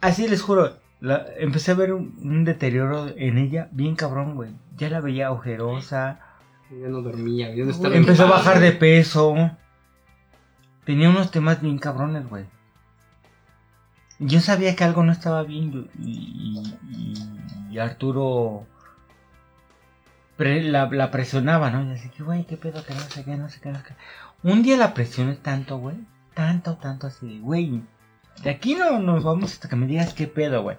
[0.00, 4.52] Así les juro, la- empecé a ver un, un deterioro en ella bien cabrón, güey.
[4.78, 6.18] Ya la veía ojerosa.
[6.70, 7.94] Ya no dormía, ya no estaba.
[7.94, 9.34] Empezó a bajar de peso.
[10.86, 12.46] Tenía unos temas bien cabrones, güey.
[14.18, 18.64] Yo sabía que algo no estaba bien y, y- y Arturo
[20.38, 21.84] la, la presionaba, ¿no?
[21.84, 23.84] Y así que, güey, qué pedo, que no sé qué, no sé qué, no sé
[23.84, 23.94] qué.
[24.42, 25.96] Un día la presioné tanto, güey.
[26.34, 27.82] Tanto, tanto así, güey.
[28.42, 30.76] De aquí no nos vamos hasta que me digas qué pedo, güey.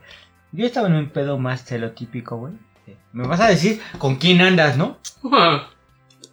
[0.51, 2.53] Yo estaba en un pedo más celotípico, güey.
[3.11, 4.97] Me vas a decir con quién andas, ¿no?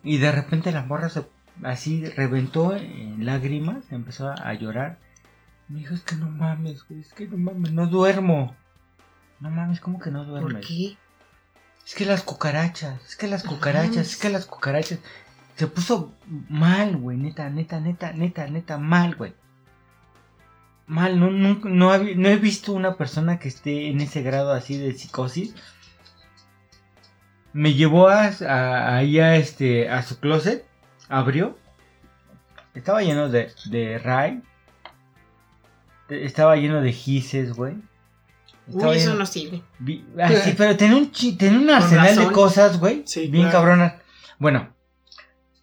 [0.03, 1.25] Y de repente la morra se
[1.65, 5.01] así reventó en lágrimas, empezó a, a llorar.
[5.69, 8.55] Me dijo, es que no mames, güey, es que no mames, no duermo.
[9.41, 10.53] No mames, ¿cómo que no duermes?
[10.53, 10.97] ¿Por qué?
[11.87, 14.99] Es que las cucarachas, es que las cucarachas, es que las cucarachas.
[15.55, 16.13] Se puso
[16.49, 19.35] mal, güey, neta, neta, neta, neta, neta, mal, güey.
[20.87, 24.53] Mal, no, no, no, hab- no he visto una persona que esté en ese grado
[24.53, 25.55] así de psicosis.
[27.53, 30.67] Me llevó a, a, ahí a, este, a su closet,
[31.09, 31.57] abrió.
[32.75, 34.43] Estaba lleno de, de Ray.
[36.09, 37.77] Estaba lleno de gises, güey.
[38.69, 39.63] Uy, eso no sirve.
[39.79, 43.03] Vi- ah, sí, pero tenía un, tenía un arsenal de cosas, güey.
[43.07, 43.59] Sí, bien claro.
[43.59, 43.95] cabronas.
[44.39, 44.75] Bueno,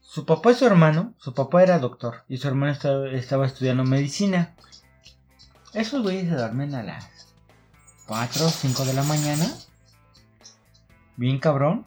[0.01, 3.83] su papá y su hermano, su papá era doctor y su hermano estaba, estaba estudiando
[3.83, 4.55] medicina.
[5.73, 7.05] Esos güeyes se duermen a las
[8.05, 9.47] 4 o 5 de la mañana.
[11.17, 11.85] Bien cabrón.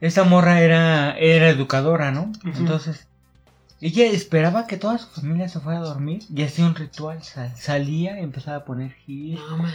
[0.00, 2.32] Esa morra era, era educadora, ¿no?
[2.44, 3.06] Entonces,
[3.86, 7.22] ella esperaba que toda su familia se fuera a dormir y hacía un ritual.
[7.22, 9.74] Sal- salía y empezaba a poner gis, No mames.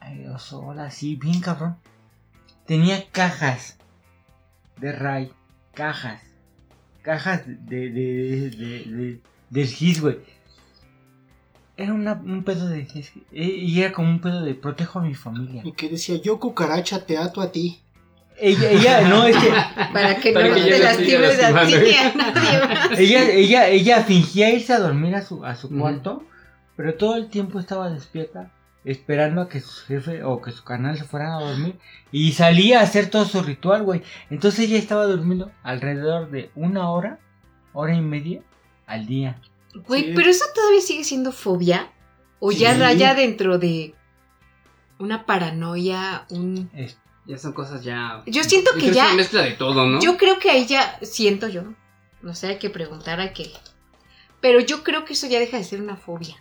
[0.00, 1.76] aerosol, así, bien cabrón.
[2.66, 3.78] Tenía cajas
[4.78, 5.32] de Ray,
[5.74, 6.22] cajas,
[7.02, 7.56] cajas de,
[7.90, 10.18] de, de, de- del gis, güey.
[11.76, 12.80] Era una- un pedo de,
[13.32, 15.62] eh, y era como un pedo de protejo a mi familia.
[15.64, 17.80] Y que decía, yo cucaracha te ato a ti.
[18.40, 19.50] Ella, ella, no, es que
[19.92, 22.58] Para que Para no que te lastimes a ti ni a nadie
[22.90, 22.98] más.
[22.98, 26.24] ella, ella, ella fingía irse a dormir a su, a su cuarto,
[26.76, 28.50] pero todo el tiempo estaba despierta,
[28.84, 31.78] esperando a que su jefe o que su canal se fueran a dormir,
[32.12, 34.02] y salía a hacer todo su ritual, güey.
[34.30, 37.18] Entonces ella estaba durmiendo alrededor de una hora,
[37.74, 38.40] hora y media
[38.86, 39.40] al día.
[39.86, 40.12] Güey, Sí.
[40.16, 41.90] pero eso todavía sigue siendo fobia.
[42.40, 43.94] O ya raya dentro de
[44.98, 46.70] una paranoia, un...
[47.30, 48.22] Ya son cosas ya.
[48.26, 50.00] Yo siento que ya- Es una mezcla de todo, ¿no?
[50.00, 51.62] Yo creo que ahí ya siento yo.
[52.22, 53.52] No sé, hay que preguntar a qué.
[54.40, 56.36] Pero yo creo que eso ya deja de ser una fobia.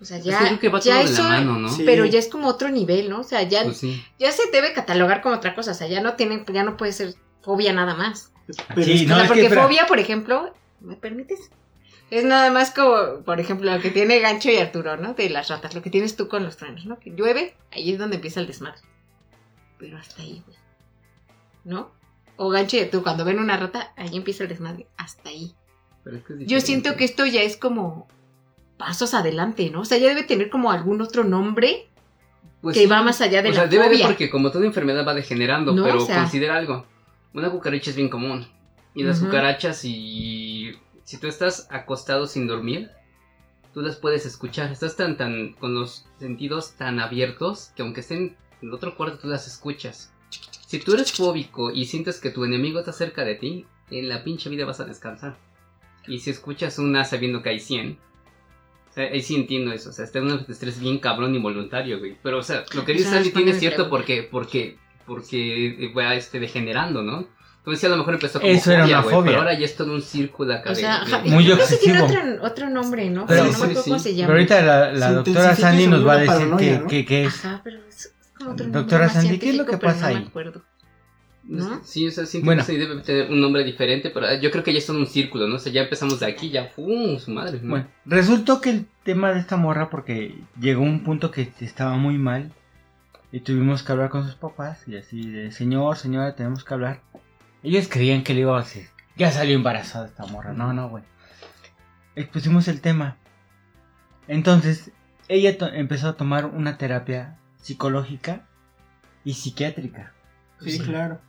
[0.00, 1.68] O sea, Es que ya, creo que va ya todo de eso, la mano, ¿no?
[1.68, 1.82] Sí.
[1.84, 3.20] pero ya es como otro nivel, ¿no?
[3.20, 4.00] O sea, ya, Pues sí.
[4.18, 5.72] ya se debe catalogar como otra cosa.
[5.72, 8.32] O sea, ya no tienen, ya no puede ser fobia nada más.
[8.68, 11.50] Pero Sí, No, o sea, es que, porque fobia, por ejemplo, ¿me permites?
[12.12, 15.14] Es nada más como, por ejemplo, lo que tiene Gancho y Arturo, ¿no?
[15.14, 16.98] De las ratas, lo que tienes tú con los truenos, ¿no?
[17.00, 18.80] Que llueve, ahí es donde empieza el desmadre.
[19.80, 20.58] Pero hasta ahí, güey.
[21.64, 21.90] ¿No?
[22.36, 24.86] O y Arturo, cuando ven una rata, ahí empieza el desmadre.
[24.96, 25.54] Hasta ahí.
[26.04, 28.06] Pero es que es Yo siento que esto ya es como
[28.78, 29.80] pasos adelante, ¿no?
[29.80, 31.90] O sea, ya debe tener como algún otro nombre
[32.62, 32.86] Pues que sí.
[32.86, 35.72] va más allá de o la sea, debe de porque como toda enfermedad va degenerando,
[35.72, 36.86] No, pero o sea- considera algo.
[37.34, 38.46] Una cucaracha es bien común.
[38.94, 40.72] Y las cucarachas, y
[41.04, 42.90] si tú estás acostado sin dormir,
[43.72, 44.72] tú las puedes escuchar.
[44.72, 49.28] Estás tan, tan, con los sentidos tan abiertos que aunque estén el otro cuarto, tú
[49.28, 50.12] las escuchas.
[50.66, 54.22] Si tú eres fóbico y sientes que tu enemigo está cerca de ti, en la
[54.22, 55.36] pinche vida vas a descansar.
[56.06, 57.98] Y si escuchas una sabiendo que hay 100,
[58.90, 59.90] o sea, ahí sí entiendo eso.
[59.90, 62.16] O sea, está en un estrés bien cabrón involuntario, güey.
[62.22, 67.02] Pero, o sea, lo que dice Sandy tiene cierto porque, porque, porque va este, degenerando,
[67.02, 67.26] ¿no?
[67.64, 69.30] Como decía, a lo mejor empezó como Eso era fobia, una güey, fobia.
[69.32, 71.56] pero ahora ya es todo un círculo acá O de- sea, de- ajá, Muy yo
[71.56, 72.20] creo que tiene obsesivo.
[72.36, 73.26] otro, otro nombre, ¿no?
[73.26, 74.04] Pero- Pero, no me acuerdo sí, cómo sí.
[74.04, 74.32] se Pero llama.
[74.32, 76.86] ahorita la, la doctora Sandy nos va a decir paranoia, que, ¿no?
[76.88, 77.44] que, que es.
[77.44, 78.14] Ajá, pero es
[78.48, 80.26] otro Doctora nombre Sandy, ¿qué es lo que pasa no me ahí?
[80.28, 80.62] acuerdo.
[81.42, 82.64] No Sí, o sea, siento Bueno.
[82.64, 85.48] que debe tener un nombre diferente, pero yo creo que ya es todo un círculo,
[85.48, 85.56] ¿no?
[85.56, 87.18] O sea, ya empezamos de aquí, ya, ¡fum!
[87.18, 87.70] Su madre, ¿no?
[87.70, 92.18] Bueno, resultó que el tema de esta morra, porque llegó un punto que estaba muy
[92.18, 92.52] mal
[93.32, 97.00] y tuvimos que hablar con sus papás y así de, señor, señora, tenemos que hablar.
[97.62, 100.52] Ellos creían que le iba a decir, ya salió embarazada esta morra.
[100.52, 101.04] No, no, güey.
[102.16, 103.16] Expusimos el tema.
[104.28, 104.92] Entonces,
[105.28, 108.46] ella empezó a tomar una terapia psicológica
[109.24, 110.12] y psiquiátrica.
[110.60, 111.20] Sí, claro.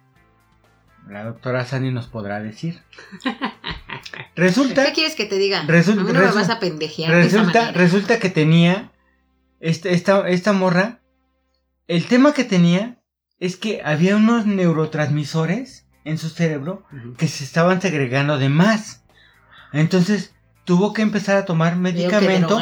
[1.07, 2.81] La doctora Sandy nos podrá decir.
[4.35, 5.63] Resulta ¿Qué quieres que te diga?
[5.63, 7.37] Resulta- a mí no me resu- vas a pendejear de esa
[7.71, 8.91] Resulta, que tenía
[9.59, 10.99] esta, esta, esta morra.
[11.87, 12.99] El tema que tenía
[13.39, 16.85] es que había unos neurotransmisores en su cerebro
[17.17, 19.03] que se estaban segregando de más.
[19.73, 22.59] Entonces tuvo que empezar a tomar que medicamento,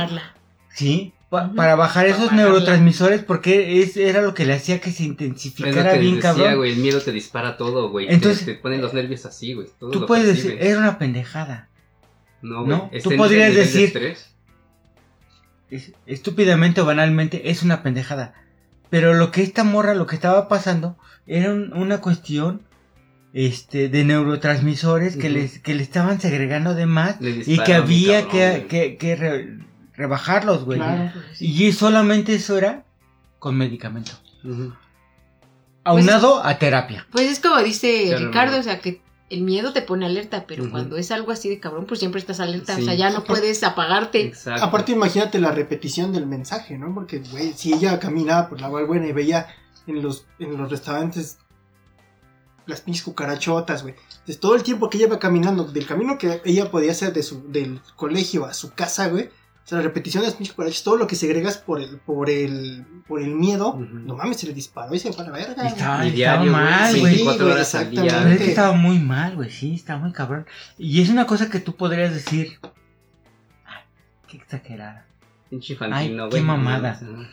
[0.69, 5.03] sí, pa- para bajar esos neurotransmisores porque es, era lo que le hacía que se
[5.03, 6.55] Es lo intensificara que bien decía, cabrón.
[6.57, 8.07] güey, el miedo te dispara todo, güey.
[8.09, 9.67] Entonces- te, te ponen los nervios así, güey.
[9.79, 10.55] todo Tú lo puedes percibes.
[10.57, 11.69] decir, era una pendejada.
[12.41, 12.77] No, güey.
[12.77, 12.89] ¿no?
[13.03, 14.15] Tú podrías de decir-
[15.69, 18.33] es- estúpidamente o banalmente es una pendejada.
[18.89, 22.63] Pero lo que esta morra, lo que estaba pasando, era un- una cuestión
[23.31, 28.31] este, de neurotransmisores que, les, que le estaban segregando de más y que había cabrón,
[28.31, 28.67] que, güey.
[28.67, 29.57] que, que re-
[29.99, 30.79] rebajarlos, güey.
[30.79, 31.11] Claro.
[31.39, 32.85] Y solamente eso era
[33.37, 34.13] con medicamento.
[35.83, 37.05] Aunado a terapia.
[37.11, 38.59] Pues es como dice Ricardo, no.
[38.59, 41.85] o sea que el miedo te pone alerta, pero cuando es algo así de cabrón,
[41.85, 42.81] pues siempre estás alerta, Sí.
[42.81, 44.21] o sea, ya no puedes apagarte.
[44.23, 44.63] Exacto.
[44.63, 46.93] Aparte, imagínate la repetición del mensaje, ¿no?
[46.93, 49.47] Porque, güey, si ella caminaba por la Valbuena y veía
[49.85, 51.37] en los, en los restaurantes
[52.65, 53.95] las pinches cucarachotas, güey.
[54.11, 57.21] Entonces, todo el tiempo que ella iba caminando, del camino que ella podía hacer de
[57.23, 59.29] su, del colegio a su casa, güey.
[59.69, 62.27] O sea, la repetición de las pinches cucarachas, todo lo que segregas por el, por
[62.27, 65.67] el, por el miedo, no mames, se le disparó y se fue a la verga.
[65.67, 67.03] Estaba, Y estaba diario, güey, mal, güey.
[67.03, 68.03] 24 güey, horas al día.
[68.03, 68.23] exactamente.
[68.23, 69.51] Pero es que estaba muy mal, güey.
[69.51, 70.47] Sí, estaba muy cabrón.
[70.79, 72.57] Y es una cosa que tú podrías decir.
[73.63, 73.83] Ay,
[74.27, 75.05] qué exagerada.
[75.51, 76.99] Pinche infantil, Ay, ¿no, qué mamada.
[77.03, 77.27] No,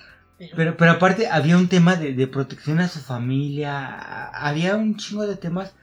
[0.54, 5.26] Pero, pero aparte había un tema de, de protección a su familia, había un chingo
[5.26, 5.74] de temas,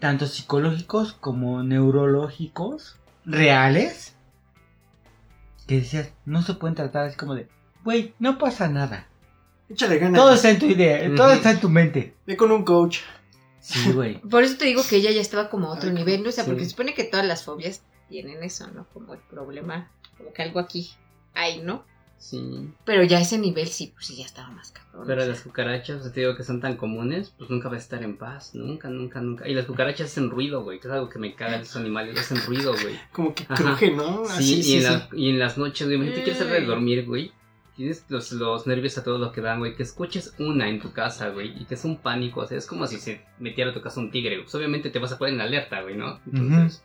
[0.00, 4.14] tanto psicológicos como neurológicos, reales,
[5.68, 7.46] que decías, no se pueden tratar así como de,
[7.84, 9.06] güey, no pasa nada.
[9.68, 10.18] Échale ganas.
[10.18, 12.14] Todo está en tu idea, todo está en tu mente.
[12.26, 13.00] Ve con un coach.
[13.60, 14.18] Sí, güey.
[14.30, 16.30] Por eso te digo que ella ya estaba como a otro nivel, ¿no?
[16.30, 16.50] o sea, sí.
[16.50, 18.86] porque se supone que todas las fobias tienen eso, ¿no?
[18.94, 20.92] Como el problema, como que algo aquí
[21.34, 21.84] hay, ¿no?
[22.18, 22.68] Sí.
[22.84, 25.04] Pero ya ese nivel sí, pues sí, ya estaba más cabrón.
[25.06, 25.32] Pero o sea.
[25.32, 28.02] las cucarachas, o sea, te digo que son tan comunes, pues nunca vas a estar
[28.02, 28.54] en paz.
[28.54, 29.48] Nunca, nunca, nunca.
[29.48, 30.80] Y las cucarachas hacen ruido, güey.
[30.80, 32.18] Que es algo que me caga esos animales.
[32.18, 32.98] Hacen ruido, güey.
[33.12, 34.24] Como que cruje, ¿no?
[34.26, 34.88] Sí, y, sí, en sí.
[34.88, 36.66] la- y en las noches, güey, imagínate quieres salir de Ay.
[36.66, 37.32] dormir, güey.
[37.78, 39.76] Tienes los, los nervios a todo lo que dan, güey.
[39.76, 41.62] Que escuches una en tu casa, güey.
[41.62, 42.40] Y que es un pánico.
[42.40, 44.36] O sea, es como si se metiera a tu casa un tigre.
[44.42, 46.18] Pues obviamente te vas a poner en alerta, güey, ¿no?
[46.26, 46.82] Entonces,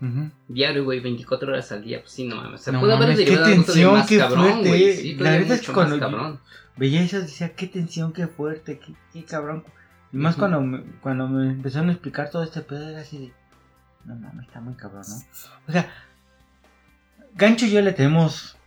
[0.48, 2.00] diario, güey, 24 horas al día.
[2.02, 2.62] Pues sí, no mames.
[2.62, 4.94] O sea, No pudo haber derivado tensión, más qué cabrón, fuerte, güey.
[4.94, 6.40] Sí, La neta es que cuando cabrón.
[6.78, 9.64] Veía eso, decía, qué tensión, qué fuerte, qué, qué cabrón.
[10.12, 13.34] Y más cuando, me, cuando me empezaron a explicar todo este pedo, era así de,
[14.06, 15.16] no mames, está muy cabrón, ¿no?
[15.68, 15.92] O sea,
[17.34, 18.58] Gancho y yo le tenemos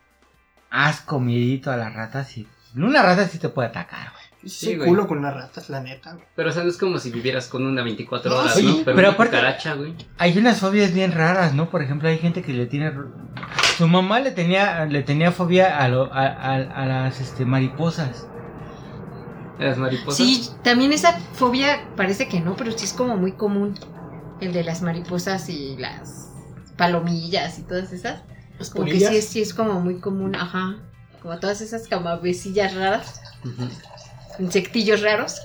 [0.70, 4.24] asco, miedito a las ratas y una rata sí te puede atacar, güey.
[4.50, 4.88] Sí, Sí, güey.
[4.88, 6.24] culo con las ratas, la neta, güey.
[6.36, 8.72] Pero, o sea, no es como si vivieras con una 24 No, horas, sí, ¿no?
[8.84, 9.94] Pero, pero una aparte- cucaracha, güey.
[10.18, 11.68] Hay unas fobias bien raras, ¿no?
[11.68, 12.92] Por ejemplo, hay gente que le tiene...
[13.76, 18.26] Su mamá le tenía, le tenía fobia a, lo- a, a- a las este, mariposas.
[19.58, 20.16] Las mariposas.
[20.16, 23.74] Sí, también esa fobia parece que no, pero sí es como muy común.
[24.40, 26.30] El de las mariposas y las
[26.76, 28.22] palomillas y todas esas.
[28.58, 29.10] Las Como que polillas.
[29.10, 30.76] sí es, sí es como muy común, ajá.
[31.22, 33.20] Como todas esas camabecillas raras,
[34.38, 35.40] insectillos raros.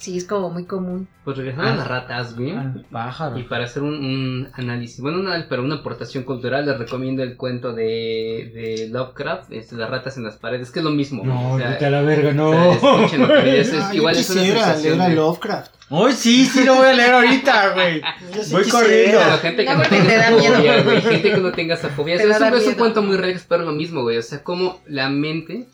[0.00, 1.06] Sí, es como muy común.
[1.24, 1.76] Pues regresando a Ah.
[1.76, 2.52] las ratas, güey.
[2.56, 3.38] Al pájaro.
[3.38, 7.22] Y para hacer un, un análisis, bueno, no análisis, pero una aportación cultural, les recomiendo
[7.22, 11.22] el cuento de, de Lovecraft, es Las ratas en las paredes, que es lo mismo.
[11.24, 12.52] No, o sea, vete a la verga, o no.
[12.52, 15.74] sea, escúchenlo, que es, Ah, yo igual es una sensación leer a de- Lovecraft.
[15.92, 18.00] Hoy sí, sí lo voy a leer ahorita, güey.
[18.42, 18.70] Sí Voy quisiera.
[18.86, 19.18] corriendo.
[19.22, 20.84] Pero gente que No, no, tenga te da esa fobia, miedo.
[20.84, 21.02] güey.
[21.02, 22.16] Gente que no tenga esa fobia.
[22.18, 24.16] Te es, un- es un cuento muy rex, pero lo mismo, güey.
[24.16, 25.66] O sea, como la mente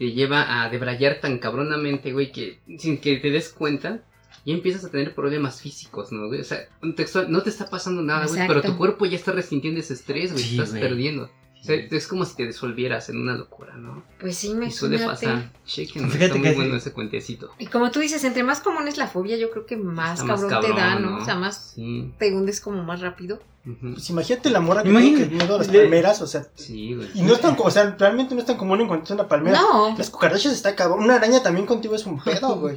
[0.00, 4.00] te lleva a debrayar tan cabronamente, güey, que sin que te des cuenta,
[4.46, 6.40] ya empiezas a tener problemas físicos, ¿no, güey?
[6.40, 9.32] O sea, un textual, no te está pasando nada, güey, pero tu cuerpo ya está
[9.32, 10.42] resintiendo ese estrés, güey.
[10.42, 10.80] Sí, estás güey.
[10.80, 11.24] perdiendo.
[11.24, 14.02] O sea, es como si te disolvieras en una locura, ¿no?
[14.18, 15.52] Pues sí, Y suele pasar.
[15.66, 16.76] Chequen, Fíjate está muy bueno sí.
[16.78, 17.50] ese cuentecito.
[17.58, 20.48] Y como tú dices, entre más común es la fobia, yo creo que más cabrón,
[20.62, 21.10] te da, ¿no?
[21.10, 21.16] ¿no?
[21.18, 22.14] O sea, más Sí.
[22.18, 23.42] te hundes como más rápido.
[23.62, 25.24] Pues imagínate la mora que Imagínate.
[25.26, 26.46] tiene que miedo a las palmeras, o sea.
[26.54, 27.08] Sí, güey.
[27.14, 29.60] Y no es tan, co- o sea, realmente no es tan común encontrar una palmera.
[29.60, 29.94] No.
[29.98, 31.04] Las cucarachas está cabrón.
[31.04, 32.76] Una araña también contigo es un pedo, güey.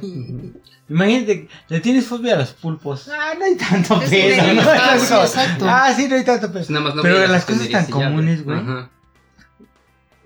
[0.90, 3.08] Imagínate, le tienes fobia a los pulpos.
[3.08, 4.16] Ah, no hay tanto Es ¿no?
[4.16, 5.64] de- Ah, sí, como, exacto.
[5.66, 6.58] Ah, sí, no hay tanto peso.
[6.58, 8.58] Pues nada más no Pero las cosas tan comunes, güey.
[8.58, 8.90] Ajá.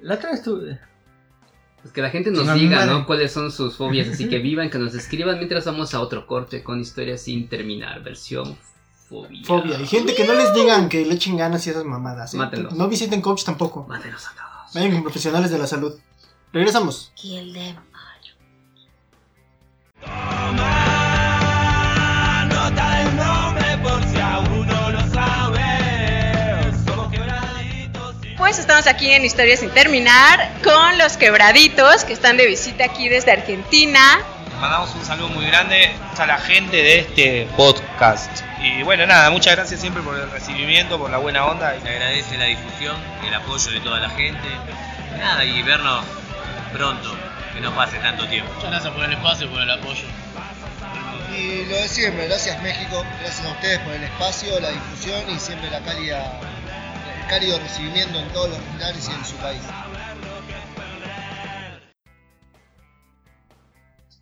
[0.00, 0.80] La otra vez tuve.
[1.82, 2.84] Pues que la gente nos diga.
[2.86, 3.06] ¿no?
[3.06, 4.08] Cuáles son sus fobias.
[4.08, 8.02] Así que vivan, que nos escriban mientras vamos a otro corte con historias sin terminar.
[8.02, 8.56] Versión
[9.08, 9.44] fobia.
[9.44, 9.80] Fobia.
[9.80, 12.34] Y gente que no les digan que le echen ganas y esas mamadas.
[12.34, 12.36] ¿eh?
[12.36, 12.74] Mátenlos.
[12.74, 13.86] No visiten coach tampoco.
[13.88, 14.74] Mátenos a todos.
[14.74, 15.94] Vayan con profesionales de la salud.
[16.52, 17.12] Regresamos.
[17.14, 17.76] Kill them.
[22.48, 26.76] Nota del nombre por si aún no lo sabes.
[26.86, 32.46] Somos quebraditos Pues estamos aquí en Historias sin terminar con los quebraditos que están de
[32.46, 34.00] visita aquí desde Argentina.
[34.60, 38.42] Mandamos un saludo muy grande a la gente de este podcast.
[38.60, 41.78] Y bueno, nada, muchas gracias siempre por el recibimiento, por la buena onda.
[41.80, 44.48] Se agradece la difusión, el apoyo de toda la gente.
[45.16, 46.04] Nada, y vernos
[46.72, 47.14] pronto,
[47.54, 48.52] que no pase tanto tiempo.
[48.54, 50.04] Muchas gracias por el espacio, por el apoyo.
[51.36, 55.38] Y lo de siempre, gracias México, gracias a ustedes por el espacio, la difusión y
[55.38, 56.40] siempre la cálida,
[57.20, 59.62] el cálido recibimiento en todos los lugares y en su país.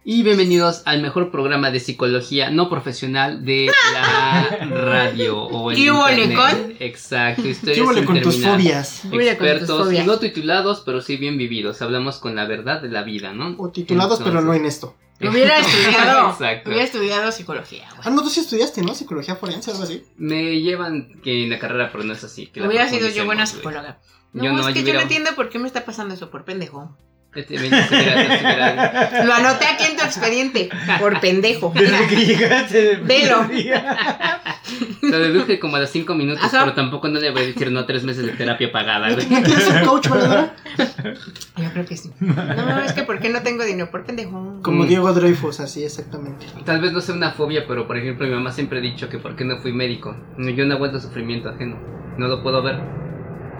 [0.08, 5.82] Y bienvenidos al mejor programa de psicología no profesional de la radio o el ¿Qué
[6.22, 6.76] internet.
[6.78, 9.02] Exacto, historias ¿Qué con tus fobias?
[9.06, 10.06] Huele con tus Expertos, fobias.
[10.06, 11.82] no titulados, pero sí bien vividos.
[11.82, 13.56] Hablamos con la verdad de la vida, ¿no?
[13.58, 14.94] O titulados, pero no en esto.
[15.20, 16.70] Hubiera estudiado, Exacto.
[16.70, 17.88] hubiera estudiado psicología.
[17.90, 18.02] güey.
[18.04, 18.94] Ah, no, tú sí estudiaste, ¿no?
[18.94, 20.04] Psicología forense, algo así.
[20.18, 22.46] Me llevan que en la carrera, pero no es así.
[22.46, 23.98] que Hubiera sido yo buena psicóloga.
[24.32, 26.44] No, Yo no, es que yo no entiendo por qué me está pasando eso por
[26.44, 26.96] pendejo.
[27.36, 27.58] Este,
[29.24, 30.68] Lo anoté aquí en tu expediente,
[30.98, 31.72] por pendejo.
[31.74, 33.46] Desde que llegaste Velo.
[35.02, 36.60] Lo deduje como a los cinco minutos, Ajá.
[36.64, 39.26] pero tampoco no le voy a decir no tres meses de terapia pagada, güey.
[39.28, 40.54] ¿No quieres ser coach, valedora?
[41.56, 42.10] Yo creo que sí.
[42.20, 43.90] No, es que ¿por qué no tengo dinero?
[43.90, 44.58] Por pendejo.
[44.62, 44.88] Como Mm.
[44.88, 46.46] Diego Dreyfus, así exactamente.
[46.64, 49.18] Tal vez no sea una fobia, pero por ejemplo mi mamá siempre ha dicho que
[49.18, 50.16] por qué no fui médico.
[50.38, 51.76] Yo no aguanto sufrimiento ajeno.
[52.18, 52.80] No lo puedo ver.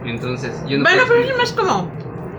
[0.05, 1.21] Entonces, yo no Bueno, puedo...
[1.21, 1.91] pero es más como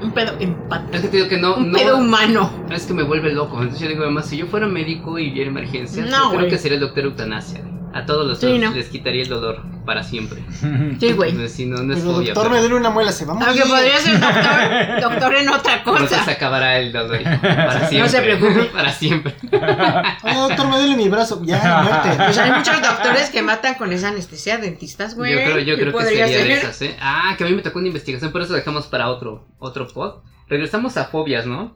[0.02, 0.96] un pedo empático.
[0.96, 1.78] Es que te digo que no, Un no...
[1.78, 2.52] pedo humano.
[2.70, 3.58] Es que me vuelve loco.
[3.58, 6.58] Entonces yo digo, mamá, si yo fuera médico y viera emergencias, No, yo creo que
[6.58, 7.62] sería el doctor eutanasia.
[7.94, 8.72] A todos los Sí, ¿no?
[8.74, 10.44] les quitaría el dolor para siempre.
[11.00, 11.30] Sí, güey.
[11.32, 12.34] Entonces, sí, no, no es fobia.
[12.34, 13.50] doctor, me duele una muela, se va a morir.
[13.50, 16.26] Aunque podría ser doctor, doctor en otra Entonces cosa.
[16.26, 18.10] se acabará el dolor para siempre.
[18.10, 18.64] se preocupe.
[18.66, 19.36] para siempre.
[20.24, 21.42] Oye, doctor, me duele mi brazo.
[21.44, 22.10] Ya, muerte.
[22.24, 25.34] Pues hay muchos doctores que matan con esa anestesia, dentistas, güey.
[25.34, 26.98] Yo creo, yo ¿Qué creo que sería de esas, ¿eh?
[27.00, 30.22] Ah, que a mí me tocó una investigación, por eso dejamos para otro, otro pod.
[30.50, 31.74] Regresamos a fobias, ¿no?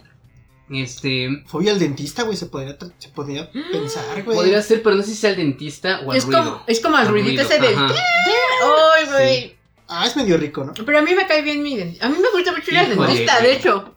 [0.72, 1.44] Este.
[1.48, 4.38] Fobia al dentista, güey, se podría, se podría pensar, güey.
[4.38, 6.44] Podría ser, pero no sé si sea el dentista o el Es ruido.
[6.44, 7.68] como, es como Al ruidito ese de.
[7.68, 7.88] ajá.
[8.98, 9.58] ¡Ay, güey!
[9.88, 10.74] Ah, es medio rico, ¿no?
[10.74, 12.06] Pero a mí me cae bien mi dentista.
[12.06, 13.96] A mí me gusta mucho ir al dentista, de hecho.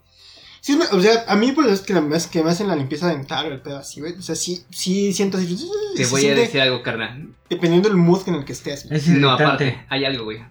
[0.61, 2.51] Sí, es me- o sea, a mí por eso es que, la, es que me
[2.51, 4.15] hacen la limpieza dental o el pedo así, güey.
[4.15, 5.57] O sea, sí, sí siento así.
[5.95, 7.29] Te voy a decir algo, carnal.
[7.51, 8.87] Dependiendo del mood en el que estés.
[8.91, 10.43] Es No, aparte, hay algo, güey.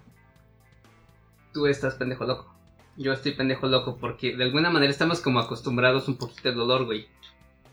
[1.52, 2.53] Tú estás pendejo loco.
[2.96, 6.84] Yo estoy pendejo loco porque de alguna manera estamos como acostumbrados un poquito al dolor,
[6.84, 7.06] güey.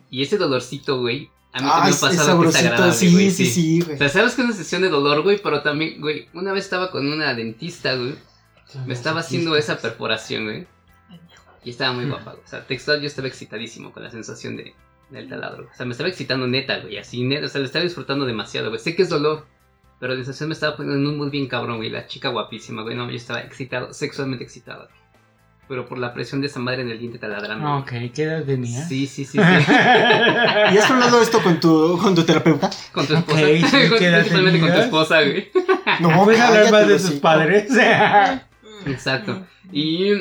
[0.09, 3.31] Y ese dolorcito, güey, a mí Ah, también me pasado que es agradable, Sí, güey.
[3.31, 3.95] sí, sí, güey.
[3.95, 6.63] O sea, sabes que es una sesión de dolor, güey, pero también, güey, una vez
[6.65, 8.15] estaba con una dentista, güey.
[8.85, 10.67] Me estaba haciendo esa perforación, güey.
[11.63, 12.43] Y estaba muy guapa, güey.
[12.43, 14.73] O sea, textual yo estaba excitadísimo con la sensación de,
[15.11, 15.69] del taladro.
[15.71, 16.97] O sea, me estaba excitando neta, güey.
[16.97, 17.45] Así, neta.
[17.45, 18.79] O sea, lo estaba disfrutando demasiado, güey.
[18.81, 19.45] Sé que es dolor.
[19.99, 21.89] Pero la sensación me estaba poniendo en un mood bien cabrón, güey.
[21.89, 22.95] La chica guapísima, güey.
[22.95, 24.87] No, yo estaba excitado, sexualmente excitado.
[24.87, 25.00] güey.
[25.71, 27.65] Pero por la presión de esa madre en el diente taladrando.
[27.65, 27.79] güey.
[28.07, 28.89] Ok, ¿qué edad tenías?
[28.89, 29.37] Sí, sí, sí, sí.
[30.73, 32.69] ¿Y has hablado esto con tu, con tu terapeuta?
[32.91, 33.39] Con tu esposa.
[33.39, 35.49] Ok, sí, Con- ¿qué edad Principalmente con tu esposa, güey.
[36.01, 37.19] No, ¿Puedes hablar cállate, más de hijos.
[37.21, 37.71] padres?
[38.85, 39.45] Exacto.
[39.71, 40.11] Y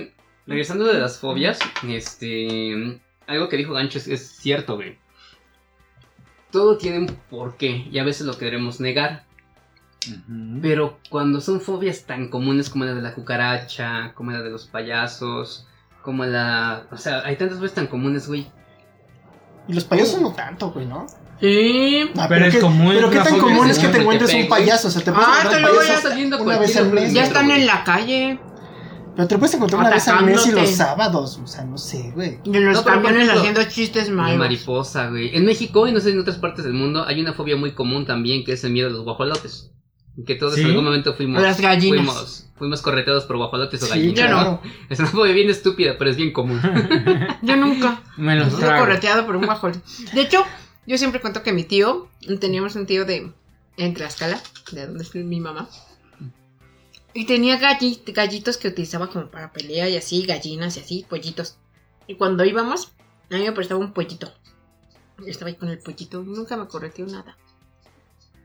[0.46, 1.58] regresando de las fobias,
[1.88, 3.00] este.
[3.26, 4.98] Algo que dijo Gancho es, es cierto, güey.
[6.52, 9.24] Todo tiene un porqué y a veces lo queremos negar.
[10.62, 14.66] Pero cuando son fobias tan comunes como la de la cucaracha, como la de los
[14.66, 15.66] payasos,
[16.02, 16.86] como la.
[16.90, 18.46] O sea, hay tantas veces tan comunes, güey.
[19.68, 21.06] Y los payasos no tanto, güey, ¿no?
[21.40, 22.10] Sí.
[22.18, 24.88] Ah, Pero es qué, común, Pero qué tan común es que te encuentres un payaso.
[24.88, 27.04] O sea, te puedes Ah, encontrar te lo voy a una vez al mes.
[27.12, 27.26] Ya güey.
[27.26, 28.40] están en la calle.
[29.16, 31.40] Pero te puedes encontrar una vez al mes y los sábados.
[31.42, 32.38] O sea, no sé, güey.
[32.44, 34.38] Y en los No, camiones ejemplo, haciendo chistes La malos.
[34.38, 35.34] mariposa, güey.
[35.36, 38.06] En México y no sé en otras partes del mundo hay una fobia muy común
[38.06, 39.70] también que es el miedo a los guajolotes.
[40.26, 40.60] Que todos ¿Sí?
[40.62, 41.40] en algún momento fuimos.
[41.42, 41.96] Las gallinas.
[42.04, 44.16] Fuimos, fuimos correteados por guajolotes o Sí, gallinas.
[44.18, 44.62] Yo no.
[44.88, 46.60] Es una fobia bien estúpida, pero es bien común.
[47.42, 48.02] Yo nunca.
[48.16, 48.80] Me los trago.
[48.84, 49.80] correteado por un guajolote.
[50.12, 50.44] De hecho,
[50.86, 52.08] yo siempre cuento que mi tío,
[52.40, 53.32] teníamos un tío de
[53.76, 54.42] en Tlaxcala,
[54.72, 55.68] de donde es mi mamá.
[57.14, 61.56] Y tenía galli- gallitos que utilizaba como para pelea y así, gallinas y así, pollitos.
[62.06, 62.92] Y cuando íbamos,
[63.30, 64.32] a mí me prestaba un pollito.
[65.18, 67.36] Yo estaba ahí con el pollito, nunca me correteó nada.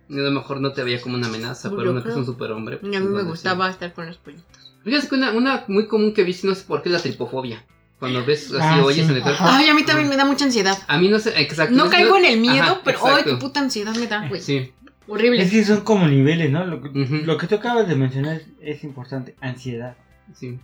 [0.09, 2.79] A lo mejor no te veía como una amenaza, pero uno que es un superhombre.
[2.83, 4.45] Y a mí me gustaba estar con los pollitos.
[4.83, 7.65] Fíjate que una, una muy común que vi, no sé por qué, es la tripofobia.
[7.99, 9.11] Cuando ves así, Ah, oyes sí.
[9.11, 9.43] en el cuerpo.
[9.43, 10.77] Ay, a mí también me da mucha ansiedad.
[10.87, 11.73] A mí no sé, exacto.
[11.75, 13.31] No caigo en el miedo, Ajá, pero ay, exacto.
[13.31, 14.41] qué puta ansiedad me da, güey.
[14.41, 14.71] Sí.
[15.07, 15.41] Horrible.
[15.41, 16.65] Es que son como niveles, ¿no?
[16.65, 17.15] Lo que, Ujú.
[17.25, 19.35] lo que tú acabas de mencionar es, importante.
[19.39, 19.95] Ansiedad.
[20.35, 20.59] Sí.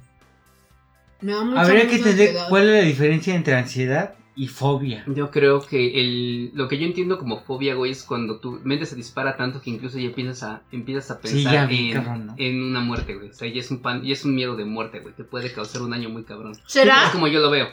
[1.21, 5.03] Me da mucha, Habría que entender cuál es la diferencia entre ansiedad y fobia.
[5.07, 8.85] Yo creo que el, lo que yo entiendo como fobia, güey, es cuando tu mente
[8.85, 12.35] se dispara tanto que incluso ya empiezas a, empiezas a Sí, pensar en, cabrón, ¿no?
[12.37, 13.29] en una muerte, güey.
[13.29, 15.13] O sea, ya es un pan, ya es un miedo de muerte, güey.
[15.13, 16.53] Te puede causar un daño muy cabrón.
[16.65, 17.05] ¿Será?
[17.05, 17.67] Es como yo lo veo.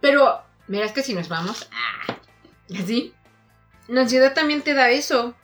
[0.00, 2.18] Pero, verás que si nos vamos, ah,
[2.78, 3.12] así,
[3.88, 5.34] la ansiedad también te da eso.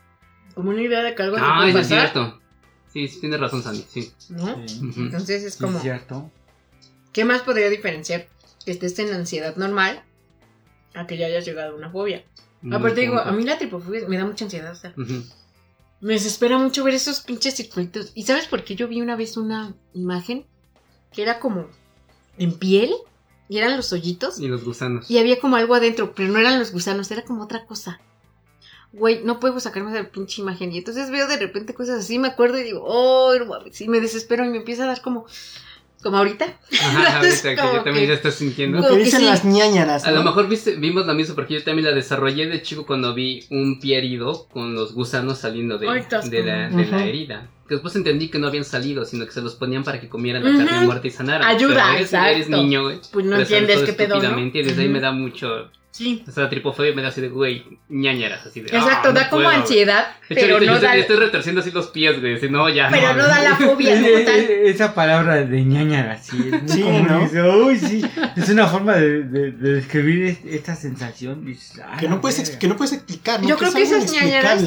[0.54, 2.10] Como una idea de que algo te Ah, puede eso es pasar.
[2.10, 2.40] cierto.
[2.92, 3.84] Sí, sí, tienes razón, Sandy.
[3.88, 4.12] Sí.
[4.30, 4.60] ¿No?
[4.66, 5.00] Sí, Ujú.
[5.02, 6.32] Entonces es como, es cierto.
[7.12, 8.26] ¿qué más podría diferenciar
[8.64, 10.02] que estés en ansiedad normal
[10.94, 12.24] a que ya hayas llegado a una fobia?
[12.72, 14.94] Aparte digo, a mí la tripofobia me da mucha ansiedad, o sea,
[16.00, 18.12] me desespera mucho ver esos pinches circuitos.
[18.14, 20.46] ¿Y sabes por qué yo vi una vez una imagen
[21.12, 21.68] que era como
[22.36, 22.92] en piel
[23.48, 24.38] y eran los hoyitos?
[24.40, 25.10] Y los gusanos.
[25.10, 28.00] Y había como algo adentro, pero no eran los gusanos, era como otra cosa.
[28.92, 30.72] Güey, no puedo sacarme de la pinche imagen.
[30.72, 33.88] Y entonces veo de repente cosas así, me acuerdo y digo, oh, no mames", y
[33.88, 35.26] me desespero y me empieza a dar como,
[36.02, 36.46] como ahorita.
[36.80, 38.78] Ajá, ahorita que yo también que- ya estás sintiendo.
[38.78, 39.26] Lo Como que que dicen sí.
[39.26, 40.04] las ñañaras.
[40.06, 43.14] A lo mejor viste, vimos la misma porque yo también la desarrollé de chico cuando
[43.14, 47.48] vi un pie herido con los gusanos saliendo de, la, herida.
[47.68, 50.42] Que después entendí que no habían salido, sino que se los ponían para que comieran
[50.42, 50.64] la Ujú.
[50.66, 51.46] carne muerta y sanaran.
[51.46, 52.30] Ayuda, Pero eres, exacto.
[52.30, 52.98] eres niño, güey.
[53.12, 54.38] Pues no entiendes qué pedo, ¿no?
[54.40, 55.70] Y desde ahí me da mucho.
[55.90, 56.22] Sí.
[56.28, 58.68] O sea, la tripofobia me da así de, güey, ñañaras, así de.
[58.68, 59.56] Exacto, "Ah, da no como puedo, güey".
[59.62, 62.34] ansiedad, De hecho, pero ahorita no yo da, estoy, estoy retorciendo así los pies, güey.
[62.36, 62.88] Así, no, ya.
[62.90, 64.36] pero no da la fobia Es- como es- tal.
[64.36, 67.56] Esa palabra de ñañara, sí, es muy Sí, común, ¿no?
[67.66, 68.02] "Uy, sí".
[68.36, 71.44] Es una forma de, de- de describir es- esta sensación.
[71.44, 72.50] dices, "Ah, Que no, puedes, verga".
[72.52, 73.48] ex- que no puedes explicar, ¿no?
[73.48, 74.64] Yo creo es que esas ñañaras-.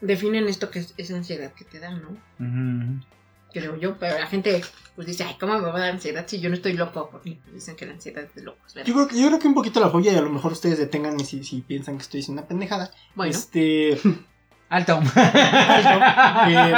[0.00, 2.10] Definen esto que es esa ansiedad que te dan, ¿no?
[2.38, 3.04] Ujú.
[3.52, 4.62] Creo yo, pero la gente
[4.94, 7.08] pues dice, ay, ¿cómo me va a dar ansiedad si yo no estoy loco?
[7.10, 8.88] Porque dicen que la ansiedad es de locos, ¿verdad?
[8.88, 10.78] Yo creo, que, yo creo que un poquito la fobia y a lo mejor ustedes
[10.78, 12.90] detengan si, si piensan que estoy diciendo una pendejada.
[13.14, 13.98] Bueno, Este,
[14.68, 15.00] Alto.
[15.16, 16.72] eh,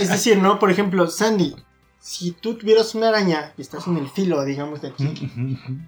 [0.00, 0.58] es decir, ¿no?
[0.58, 1.56] Por ejemplo, Sandy,
[1.98, 5.30] si tú tuvieras una araña y estás en el filo, digamos, de aquí,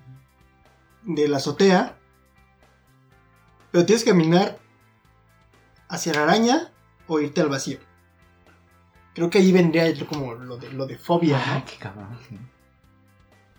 [1.02, 1.96] de la azotea,
[3.72, 4.58] pero tienes que caminar
[5.88, 6.70] hacia la araña
[7.08, 7.78] o irte al vacío.
[9.14, 11.64] Creo que ahí vendría como lo de, lo de fobia, Ah, ¿no?
[11.64, 12.18] qué cabrón.
[12.28, 12.36] sí.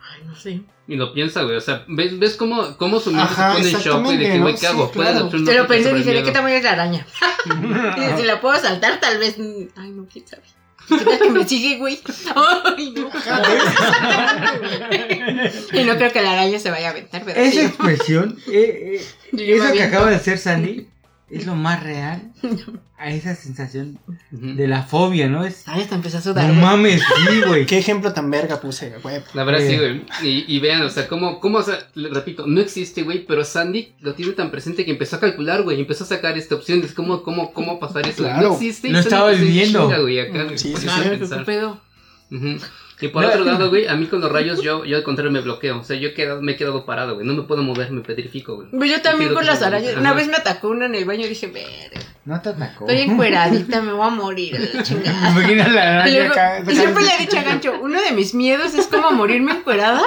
[0.02, 0.62] ay, no sé.
[0.88, 1.56] Y lo piensa, güey.
[1.56, 4.18] O sea, ¿ves, ves cómo, cómo su mente Ajá, se pone en shock, güey?
[4.18, 4.60] De que, güey, ¿no?
[4.60, 4.86] ¿qué hago?
[4.88, 5.26] Sí, ¿Cuál es la claro.
[5.26, 7.06] opción Te lo lógica pensé y dije, ¿de qué tamaño es la araña?
[7.46, 9.38] Y si la puedo saltar, tal vez.
[9.76, 10.44] Ay, no, quién sabe.
[10.88, 12.00] ¿Qué tal que me sigue, güey?
[12.36, 13.10] Ay, no.
[15.74, 17.44] Y no creo que la araña se vaya a aventar, ¿verdad?
[17.44, 20.88] Esa expresión, eh, eh, eso que acaba de hacer Sandy,
[21.30, 22.32] es lo más real
[22.98, 23.98] a esa sensación
[24.32, 25.44] de la fobia, ¿no?
[25.44, 26.46] Es, Ay, hasta empezó a sudar.
[26.48, 26.62] no güey.
[26.66, 27.66] mames, sí, güey.
[27.66, 29.22] ¿Qué ejemplo tan verga puse, güey?
[29.34, 30.06] La verdad sí, güey.
[30.24, 33.44] Y, y vean, o sea, cómo, cómo, o sea, le repito, no existe, güey, pero
[33.44, 36.82] Sandy lo tiene tan presente que empezó a calcular, güey, empezó a sacar esta opción
[36.82, 38.24] de cómo, cómo, cómo pasar eso.
[38.24, 38.50] Claro.
[38.50, 38.88] No existe.
[38.88, 39.82] y Lo estaba en viviendo.
[39.88, 41.10] chinga, güey, acá, Sí, sí, sí.
[41.10, 41.40] Pensar.
[41.40, 41.82] ¿qué pedo?
[42.32, 42.58] Ujú.
[43.02, 43.28] Y por No.
[43.30, 45.80] otro lado, güey, a mí con los rayos yo, yo al contrario me bloqueo.
[45.80, 47.28] O sea, yo he quedado, me he quedado parado, güey.
[47.28, 48.70] No me puedo mover, me petrifico, güey.
[48.72, 49.96] Pues yo también con las arañas.
[49.98, 52.88] Una vez me atacó una en el baño y dije, verga, No te atacó.
[52.90, 54.58] estoy encueradita, me voy a morir.
[54.84, 55.30] chingada.
[55.32, 56.60] Imagina la Y, araña luego- acá.
[56.72, 60.02] y siempre le he dicho a Gancho, uno de mis miedos es como morirme encuerada.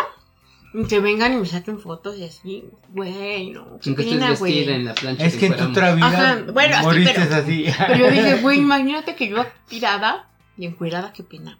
[0.72, 4.68] y Que vengan y me saquen fotos y así, güey, no, qué pena, güey.
[4.68, 7.66] en la plancha Es que en tu otra vida Ajá, bueno, moriste pero- así.
[7.86, 11.58] Pero yo dije, güey, imagínate que yo tirada y encuerada, qué pena.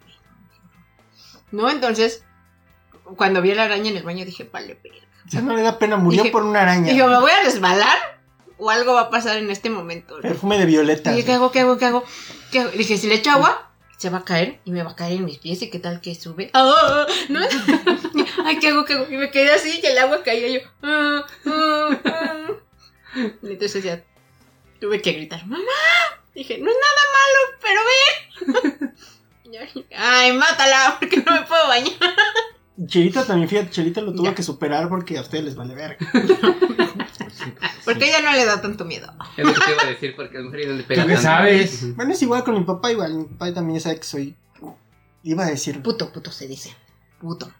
[1.51, 1.69] ¿No?
[1.71, 2.25] Entonces,
[3.17, 4.99] cuando vi a la araña en el baño dije, vale, verga.
[5.27, 6.93] O sea, no le da pena, murió Dije- por una araña.
[6.93, 7.99] Dije, me voy a resbalar
[8.59, 10.17] o algo va a pasar en este momento.
[10.17, 10.23] ¿no?
[10.23, 11.11] Perfume de violeta.
[11.13, 12.05] Dije, ¿qué hago, qué hago, qué hago?
[12.51, 12.71] ¿Qué hago?
[12.71, 15.25] Dije, si le echo agua, se va a caer y me va a caer en
[15.27, 16.51] mis pies y qué tal que sube.
[16.55, 17.07] ¡Ah!
[17.29, 17.41] ¿No?
[18.45, 19.07] Ay, ¿qué hago, qué hago?
[19.11, 20.61] Y me quedé así y el agua caía yo.
[20.83, 22.47] "Ah, ah, ah".
[23.43, 24.03] Y entonces ya
[24.81, 25.63] tuve que gritar, mamá.
[26.35, 27.81] Dije, no es nada malo, pero
[28.81, 28.88] ven.
[29.97, 31.93] Ay, mátala, porque no me puedo bañar.
[32.87, 34.35] Chelita también, fíjate, Chelita lo tuvo Ya.
[34.35, 35.99] que superar porque a ustedes les vale verga.
[37.33, 37.53] Sí.
[37.85, 39.11] Porque ella no le da tanto miedo.
[39.37, 41.09] Es lo que te iba a decir, porque a mejor ella no le pega ¿Tú
[41.09, 41.29] qué tanto.
[41.29, 41.97] sabes?
[41.97, 43.15] Bueno, es igual con mi papá, igual.
[43.15, 44.37] Mi papá también sabe que soy.
[45.23, 45.81] Iba a decir.
[45.83, 46.77] Puto, puto se dice.
[47.19, 47.51] Puto.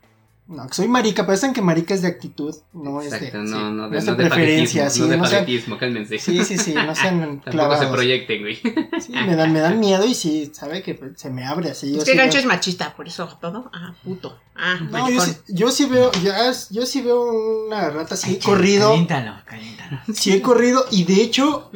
[0.51, 3.17] No, que soy marica, pero saben que marica es de actitud, no es de.
[3.17, 5.77] Exacto, sí, no, no, no de, es no de de preferencia, sí, no de no
[5.77, 6.17] cálmense.
[6.17, 7.85] Sí, sí, sí, no sean Tampoco se clavados.
[7.91, 8.55] proyecten, güey.
[8.55, 11.91] Sí, me dan, me dan miedo y sí, sabe que pues, se me abre así.
[11.93, 13.69] yo Es que sí Gancho veo- es machista, por eso todo.
[13.71, 14.39] Ah, puto.
[14.55, 17.31] Ah, No, yo sí, yo sí veo, ya, yo sí veo
[17.67, 19.99] una rata así he corrido, Caliéntalo, caliéntalo.
[20.15, 21.71] sí he corrido y de hecho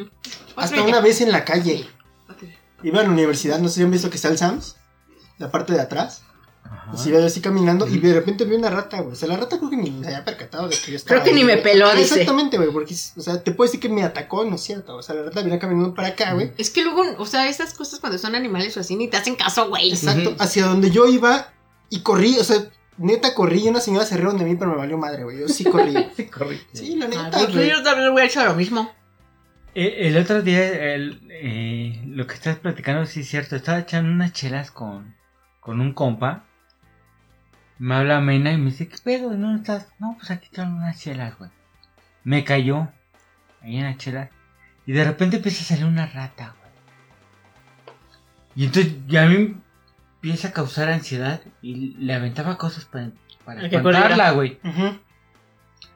[0.55, 1.85] hasta una vez en la calle
[2.81, 4.77] iba a la universidad, no sé si han visto que está el Sams,
[5.37, 6.23] la parte de atrás,
[6.63, 6.91] Ajá.
[7.09, 9.57] iba yo así caminando y de repente vi una rata, güey, o sea la rata
[9.57, 11.53] creo que ni se había percatado de que yo estaba Creo que ahí, ni me
[11.53, 11.63] güey.
[11.63, 12.03] peló, Ah, dice.
[12.21, 15.01] Exactamente, güey, porque, o sea, te puedo decir que me atacó, no es cierto, o
[15.01, 16.51] sea la rata venía caminando para acá, güey.
[16.57, 19.35] Es que luego, o sea, esas cosas cuando son animales o así ni te hacen
[19.35, 19.89] caso, güey.
[19.91, 20.41] Exacto, Ujú.
[20.43, 21.51] hacia donde yo iba
[21.89, 22.57] y corrí, o sea,
[22.97, 25.47] neta corrí y una señora se rieron de mí, pero me valió madre, güey, yo
[25.47, 25.93] sí corrí.
[26.15, 26.59] Sí, corre.
[26.73, 27.69] Sí, la Ah, neta, güey.
[27.69, 28.91] yo también hubiera hecho lo mismo.
[29.75, 33.55] Eh, El otro día, el, eh, lo que estás platicando, sí es cierto.
[33.55, 35.15] Estaba echando unas chelas con,
[35.59, 36.45] con un compa.
[37.79, 39.29] Me habla Mena y me dice, ¿qué pedo?
[39.29, 39.87] ¿Dónde estás?
[39.99, 41.49] No, pues aquí están unas chelas, güey.
[42.23, 42.89] Me cayó
[43.61, 44.29] ahí en las chelas.
[44.85, 46.71] Y de repente empieza a salir una rata, güey.
[48.55, 49.55] Y entonces ya a mí
[50.15, 53.11] empieza a causar ansiedad y le aventaba cosas para,
[53.43, 54.59] para espantarla, güey.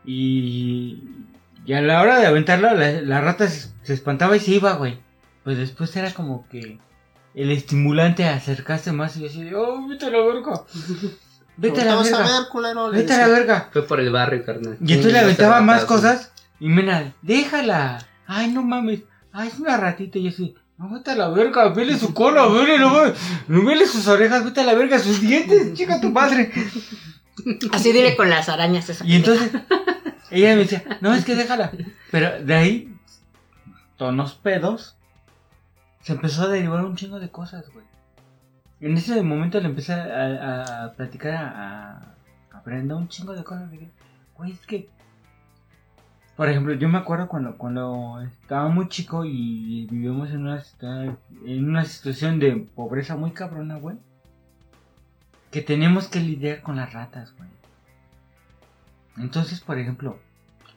[0.05, 1.03] Y,
[1.65, 4.73] y a la hora de aventarlo, la, la rata se, se espantaba y se iba,
[4.73, 4.99] güey.
[5.43, 6.79] Pues después era como que
[7.35, 10.63] el estimulante a acercarse más y decir, oh, vete a la verga.
[11.57, 12.19] Vete a la verga.
[12.19, 12.91] ver, culero.
[12.91, 13.69] le Vete a la verga.
[13.71, 14.77] Fue por el barrio, carnal.
[14.79, 16.31] Y entonces le aventaba más cosas.
[16.59, 18.05] Y mira, déjala.
[18.27, 19.01] Ay, no mames.
[19.31, 20.19] Ay, es una ratita.
[20.19, 21.69] Y yo así, no, vete a la verga.
[21.69, 23.13] Vele su cola, vele, no, mames.
[23.47, 24.99] no vele sus orejas, vete a la verga.
[24.99, 26.51] Sus dientes, chica tu madre.
[27.71, 29.07] Así dile con las arañas esas.
[29.07, 29.51] Y entonces
[30.31, 31.71] ella me decía, no, es que déjala.
[32.11, 32.95] Pero de ahí,
[33.97, 34.95] tonos pedos,
[36.01, 37.85] se empezó a derivar un chingo de cosas, güey.
[38.79, 42.15] En ese momento le empecé a, platicar a,
[42.51, 43.71] a, Brenda un chingo de cosas.
[43.71, 43.89] de que,
[44.35, 44.89] Güey, es que...
[46.35, 50.63] Por ejemplo, yo me acuerdo cuando, cuando estaba muy chico y vivíamos en una,
[51.45, 53.97] en una situación de pobreza muy cabrona, güey.
[55.49, 57.49] Que teníamos que lidiar con las ratas, güey.
[59.17, 60.19] Entonces, por ejemplo,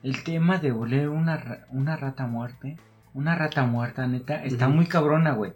[0.03, 2.79] el tema de oler una, una rata muerte,
[3.13, 5.53] una rata muerta, neta, está muy cabrona, güey.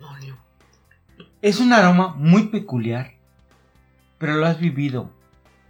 [0.00, 0.43] No.
[1.44, 3.12] Es un aroma muy peculiar,
[4.18, 5.10] pero lo has vivido.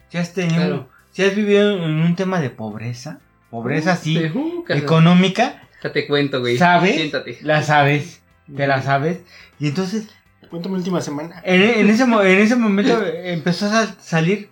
[0.08, 0.88] Si has tenido, Claro.
[1.10, 3.18] si has vivido en un tema de pobreza,
[3.50, 6.56] pobreza Sí, uh, económica, Ya te cuento, güey.
[6.56, 6.94] ¿Sabes?
[6.94, 7.38] Siéntate.
[7.42, 8.22] la sabes,
[8.56, 9.20] te la sabes.
[9.58, 10.08] Y entonces,
[10.48, 11.42] Cuéntame la última semana.
[11.44, 14.50] en, en ese, mo- en ese momento empezó a sal- salir.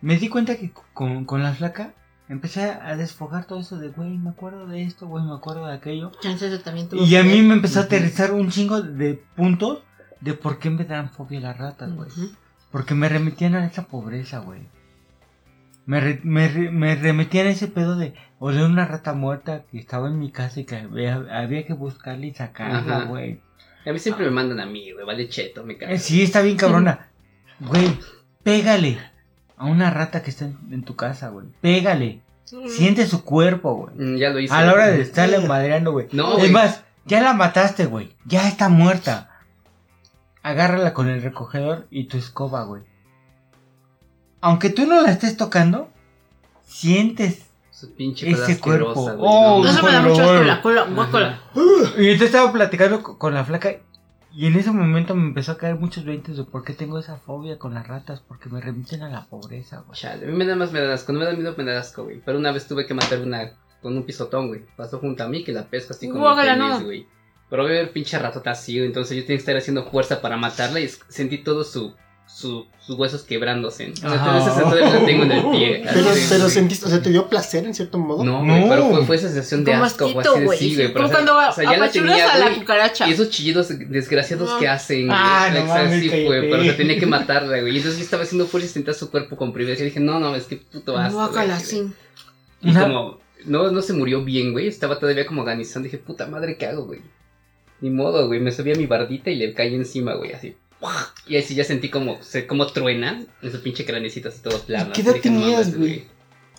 [0.00, 1.94] Me di cuenta que con, con la flaca
[2.28, 5.74] empecé a desfogar todo eso de, güey, me acuerdo de esto, güey, me acuerdo de
[5.74, 6.12] aquello.
[6.64, 9.82] También tuvo Y a mí me empezó a aterrizar un chingo de puntos
[10.22, 12.08] de por qué me dan fobia las ratas, güey.
[12.70, 14.60] Porque me remitían a esa pobreza, güey.
[15.84, 19.78] Me, re- me, re- me remitían a ese pedo de oler una rata muerta que
[19.78, 23.40] estaba en mi casa y que había, había que buscarla y sacarla, güey.
[23.84, 25.04] A mí siempre me mandan a mí, güey.
[25.04, 25.92] Vale cheto, me cago.
[25.92, 27.08] Eh, sí, está bien cabrona.
[27.60, 27.96] Güey,
[28.42, 28.98] pégale
[29.56, 31.46] a una rata que está en, en tu casa, güey.
[31.60, 32.20] Pégale.
[32.44, 33.94] Siente su cuerpo, güey.
[33.96, 34.52] Mm, Ya lo hice.
[34.52, 36.08] A la hora de estarle madreando, güey.
[36.12, 38.14] No, es más, ya la mataste, güey.
[38.24, 39.30] Ya está muerta.
[40.42, 42.82] Agárrala con el recogedor y tu escoba, güey.
[44.40, 45.88] Aunque tú no la estés tocando,
[46.64, 47.46] sientes.
[47.70, 48.94] Su pinche Ese cuerpo.
[48.94, 51.40] güey, Oh, no, Eso me da mucho asco la cola, guácala.
[51.96, 53.70] Y entonces estaba platicando co- con la flaca.
[54.34, 57.16] Y en ese momento me empezó a caer muchos veintes de por qué tengo esa
[57.18, 58.20] fobia con las ratas.
[58.26, 59.98] Porque me remiten a la pobreza, güey.
[59.98, 61.78] Chale, a mí me da más me da asco, no me da miedo, me da
[61.78, 62.20] asco, güey.
[62.24, 64.64] Pero una vez tuve que matar una con un pisotón, güey.
[64.76, 66.84] Pasó junto a mí que la pesco así con Guácala, el tenis, no.
[66.84, 67.06] güey.
[67.52, 68.86] Pero voy a ver pinche ratota así, güey.
[68.86, 71.92] Entonces yo tenía que estar haciendo fuerza para matarla y sentí todo su,
[72.26, 73.92] su, sus huesos quebrándose.
[73.92, 74.38] O sea, Ajá.
[74.38, 75.84] esa sensación la tengo en el pie.
[75.86, 78.24] así Pero, de- pero sentiste, o sea, te dio placer en cierto modo.
[78.24, 78.68] No, güey, No.
[78.70, 80.44] pero fue, fue esa sensación de Como asco, güey.
[80.46, 80.58] güey.
[80.58, 80.94] sí, güey.
[80.94, 83.06] Como cuando o sea, ya la apachuras tenía, a la güey, cucaracha.
[83.08, 84.58] Y esos chillidos desgraciados No.
[84.58, 85.08] que hacen.
[85.10, 85.60] Ah, güey.
[85.62, 86.28] no mames, sí cállate.
[86.48, 87.74] pero o sea, tenía que matarla, güey.
[87.74, 89.78] Y entonces yo estaba haciendo fuerza y sentía su cuerpo comprimir.
[89.78, 91.16] Y dije, no, no, es que puto asco.
[91.18, 91.86] güey, Guácala, sí.
[92.62, 92.84] Y Ajá.
[92.84, 94.68] como, no, no se murió bien, güey.
[94.68, 95.84] Estaba todavía como agonizando.
[95.84, 97.00] Dije, puta madre, ¿qué hago, güey?
[97.82, 98.40] Ni modo, güey.
[98.40, 100.56] Me subí a mi bardita y le caí encima, güey, así.
[101.28, 102.18] Y así ya sentí como,
[102.48, 104.92] como truena en su pinche cranecito así todo plano.
[104.94, 106.06] ¿Qué edad no tenías, güey?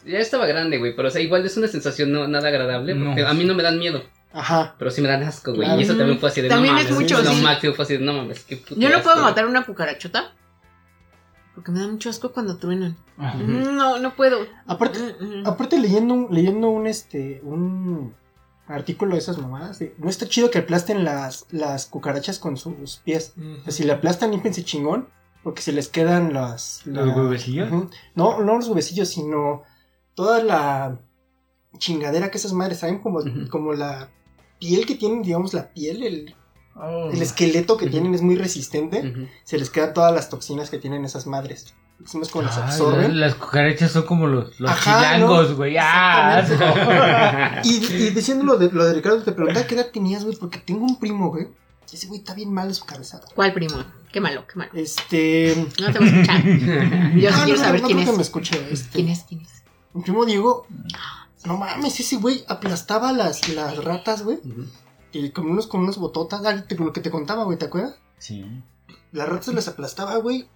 [0.05, 0.95] Ya estaba grande, güey.
[0.95, 2.93] Pero, o sea, igual es una sensación no, nada agradable.
[2.95, 3.27] Porque No.
[3.27, 4.03] a mí no me dan miedo.
[4.33, 4.75] Ajá.
[4.79, 5.65] Pero sí me dan asco, güey.
[5.67, 5.79] Claro.
[5.81, 7.01] Y eso también fue así de También no es mames.
[7.01, 7.41] mucho, Lo sí.
[7.41, 10.33] máximo fue así de no mames, qué puto Yo no puedo matar una cucarachota.
[11.55, 12.97] Porque me da mucho asco cuando truenan.
[13.17, 13.37] Ajá.
[13.37, 14.47] No, no puedo.
[14.65, 15.47] Aparte, Mm, mm.
[15.47, 18.15] aparte leyendo, un- leyendo un este un
[18.67, 22.97] artículo de esas mamadas, de, no está chido que aplasten las, las cucarachas con sus
[22.97, 23.33] pies.
[23.59, 25.09] O sea, si le aplastan, límpense chingón,
[25.43, 26.81] porque se les quedan las...
[26.85, 27.69] ¿Los huevecillos?
[28.15, 29.63] No, no los huevecillos, sino
[30.13, 30.99] toda la
[31.77, 34.09] chingadera que esas madres saben como, como la
[34.59, 36.35] piel que tienen, digamos, la piel, el,
[36.75, 37.11] Oh.
[37.11, 39.29] el esqueleto que tienen es muy resistente.
[39.43, 41.75] Se les quedan todas las toxinas que tienen esas madres.
[42.03, 43.19] Decimos como las Ay, absorben.
[43.19, 45.55] las, las cucarachas son como los, los Ajá, chilangos, ¿no?
[45.55, 45.75] güey.
[45.79, 47.61] ¡Ah!
[47.63, 50.59] Y, y diciendo lo de, lo de Ricardo, te preguntaba qué edad tenías, güey, porque
[50.59, 51.47] tengo un primo, güey.
[51.91, 53.21] y Ese güey está bien mal de su cabeza.
[53.35, 53.77] ¿Cuál primo?
[54.11, 54.71] Qué malo, qué malo.
[54.73, 55.55] Este.
[55.81, 56.43] No te voy a escuchar.
[57.15, 58.17] Yo Ah, quiero no, saber no quién creo que es.
[58.17, 58.67] me escuche.
[58.71, 59.23] Este, ¿Quién es?
[59.27, 59.63] ¿Quién es?
[59.93, 60.67] Mi primo Diego.
[61.45, 64.39] No mames, ese güey aplastaba las, las ratas, güey.
[65.11, 67.95] Y con unos, con unos bototas, ah, te- lo que te contaba, güey, ¿te acuerdas?
[68.17, 68.45] Sí.
[69.11, 70.47] Las ratas las aplastaba, güey.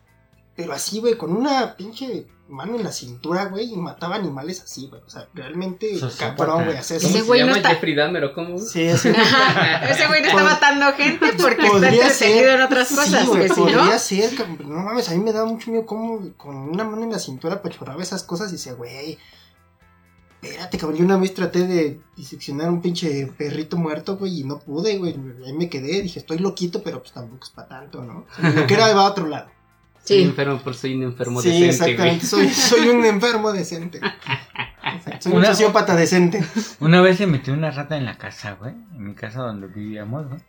[0.58, 4.88] Pero así, güey, con una pinche mano en la cintura, güey, y mataba animales así,
[4.88, 5.02] güey.
[5.06, 6.36] O sea, realmente Sociópata.
[6.36, 8.58] cabrón, güey, hacer ¿Cómo Ese se güey no llama está- Jeffrey Dahmer o cómo?
[8.58, 9.10] Sí, así.
[9.10, 12.56] Ese güey no está matando gente porque está Podría entretenido ser.
[12.56, 13.22] en otras cosas.
[13.22, 15.70] Sí, güey, que si no, podría ser, cabrón, no mames, a mí me daba mucho
[15.70, 19.20] miedo cómo con una mano en la cintura pachorraba esas cosas y decía, güey,
[20.42, 24.60] espérate, cabrón, yo una vez traté de diseccionar un pinche perrito muerto, güey, y no
[24.60, 28.26] pude, güey, ahí me quedé, dije, estoy loquito, pero pues tampoco es para tanto, ¿no?
[28.32, 29.50] O sea, lo que era va a otro lado.
[30.08, 30.24] Soy sí.
[30.24, 33.98] enfermo por soy un enfermo sí, decente, exactamente, soy, soy un enfermo decente.
[33.98, 36.44] Exacto, Soy un Una- sociópata decente.
[36.80, 38.72] Una vez se metió una rata en la casa, güey.
[38.94, 40.40] En mi casa donde vivíamos, güey.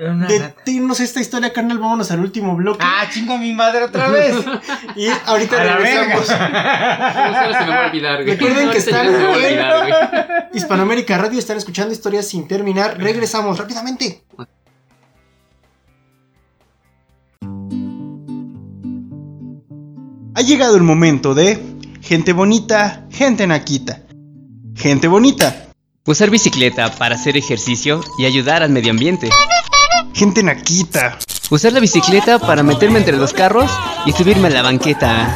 [0.00, 0.62] Una De rata.
[0.64, 2.82] Dinos esta historia, carnal, vámonos al último bloque.
[2.82, 4.34] ¡Ah, chingo a mi madre otra vez!
[4.96, 6.28] y ahorita ¡A la regresamos.
[6.28, 7.12] verga!
[7.14, 8.34] ¿Cómo se se me va a olvidar, güey?
[8.36, 10.48] Recuerden que están en-.
[10.54, 12.96] Hispanoamérica Radio están escuchando historias sin terminar.
[12.98, 14.24] Regresamos rápidamente.
[20.38, 21.58] Ha llegado el momento de
[22.00, 24.02] gente bonita, gente naquita.
[24.76, 25.66] Gente bonita,
[26.06, 29.30] Usar bicicleta para hacer ejercicio y ayudar al medio ambiente.
[30.14, 31.18] gente naquita.
[31.50, 33.68] Usar la bicicleta para meterme entre los carros
[34.06, 35.26] y subirme a la banqueta.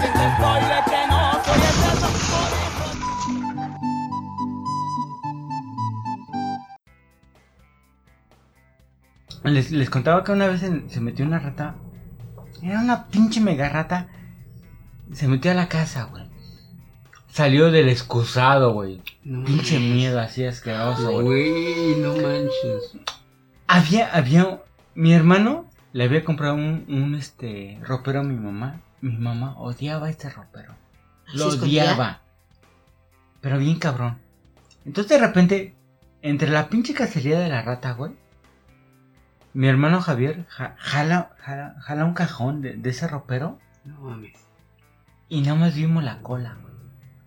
[9.43, 11.75] Les, les contaba que una vez se metió una rata.
[12.63, 14.07] Era una pinche mega rata.
[15.13, 16.25] Se metió a la casa, güey.
[17.29, 19.01] Salió del excusado, güey.
[19.25, 19.95] No Pinche mames.
[19.95, 21.97] miedo así asqueroso, güey.
[21.97, 22.97] No manches.
[23.67, 24.63] Había, había.
[24.95, 28.81] Mi hermano le había comprado un, un este ropero a mi mamá.
[29.01, 30.75] Mi mamá odiaba este ropero.
[31.35, 32.21] Lo odiaba.
[33.41, 34.19] Pero bien cabrón.
[34.85, 35.75] Entonces de repente,
[36.21, 38.13] entre la pinche cacería de la rata, güey.
[39.55, 43.59] Mi hermano Javier ja- jala, jala, jala un cajón de, de ese ropero.
[43.85, 44.33] No mames.
[45.33, 46.75] Y nada más vimos la cola, güey.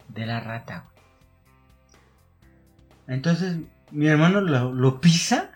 [0.09, 0.95] De la rata, güey.
[3.07, 3.57] Entonces,
[3.91, 5.49] mi hermano lo, lo pisa.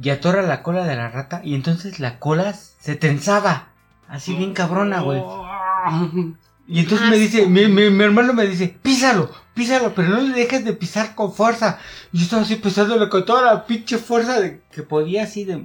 [0.00, 1.40] Y atora la cola de la rata.
[1.44, 3.68] Y entonces la cola se tensaba.
[4.08, 5.20] Así bien cabrona, güey.
[6.68, 10.34] Y entonces me dice, mi, mi- mi hermano me dice, písalo, písalo, pero no le
[10.34, 11.78] dejes de pisar con fuerza.
[12.10, 15.64] Y yo estaba así pisándole con toda la pinche fuerza de, que podía así de...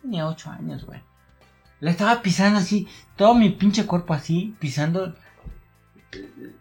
[0.00, 1.02] Tenía ocho años, güey.
[1.80, 5.14] La estaba pisando así, todo mi pinche cuerpo así, pisando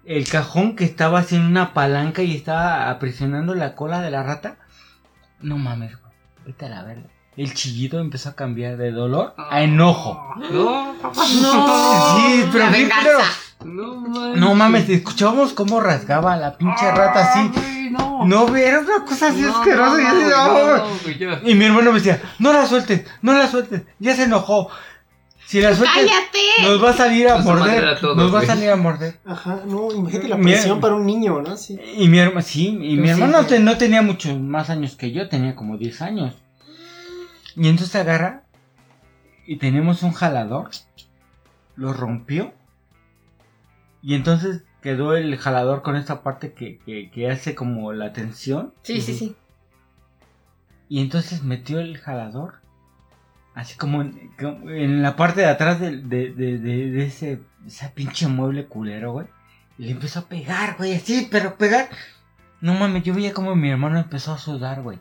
[0.06, 4.24] el cajón que estaba así en una palanca y estaba aprisionando la cola de la
[4.24, 4.58] rata.
[5.42, 6.14] No mames, güey.
[6.46, 7.04] Vete a la verga.
[7.36, 10.20] El chillido empezó a cambiar de dolor a enojo.
[10.52, 12.18] No, No.
[12.18, 13.24] Sí, pero La bien venganza.
[13.60, 13.76] culero.
[13.76, 14.38] no mames.
[14.40, 17.52] No mames, escuchábamos cómo rasgaba la pinche rata así.
[17.56, 18.26] Ay, no.
[18.26, 20.00] No, era una cosa así No, asquerosa.
[20.02, 21.00] y no, así, "Ah, no, güey".
[21.04, 21.42] güey, ya.
[21.44, 24.70] Y mi hermano me decía, no la sueltes, no la sueltes, ya se enojó.
[25.48, 26.64] Si la sueltes, ¡Cállate!
[26.70, 27.86] nos va a salir a Nos va a morder.
[27.88, 28.48] a todos, nos va a güey.
[28.48, 29.20] salir a morder.
[29.26, 31.56] Ajá, no, imagínate la Mi- presión para un niño, ¿no?
[31.56, 31.80] Sí.
[31.98, 34.96] Y mi hermano, sí, y mi Pues sí, hermano te- no tenía muchos más años
[34.98, 36.36] que yo, tenía como 10 años.
[37.56, 38.44] Y entonces agarra
[39.46, 40.70] y tenemos un jalador,
[41.78, 42.54] lo rompió.
[44.02, 48.74] Y entonces quedó el jalador con esta parte que, que, que hace como la tensión.
[48.84, 49.36] Sí, sí, sí.
[50.90, 52.56] Y entonces metió el jalador.
[53.58, 58.68] Así como en, la parte de atrás de, de, de, de- ese, ese pinche mueble
[58.68, 59.26] culero, güey.
[59.80, 61.90] Y le empezó a pegar, güey, así, pero pegar.
[62.62, 65.00] No mames, yo veía como mi hermano empezó a sudar, güey.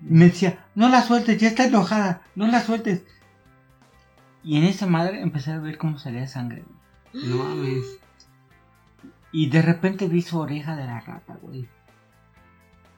[0.00, 3.02] Me decía, no la sueltes, ya está enojada, no la sueltes.
[4.42, 6.64] Y en esa madre empecé a ver cómo salía sangre,
[7.12, 7.26] güey.
[7.28, 7.98] No mames.
[9.32, 11.68] Y de repente vi su oreja de la rata, güey.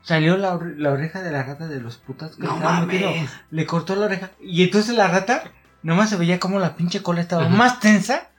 [0.02, 3.30] Salió la, la oreja de la rata de los putas que No mames.
[3.50, 4.30] Le cortó la oreja.
[4.40, 5.44] Y entonces la rata,
[5.82, 7.54] nomás se veía como la pinche cola estaba Ajá.
[7.54, 8.30] más tensa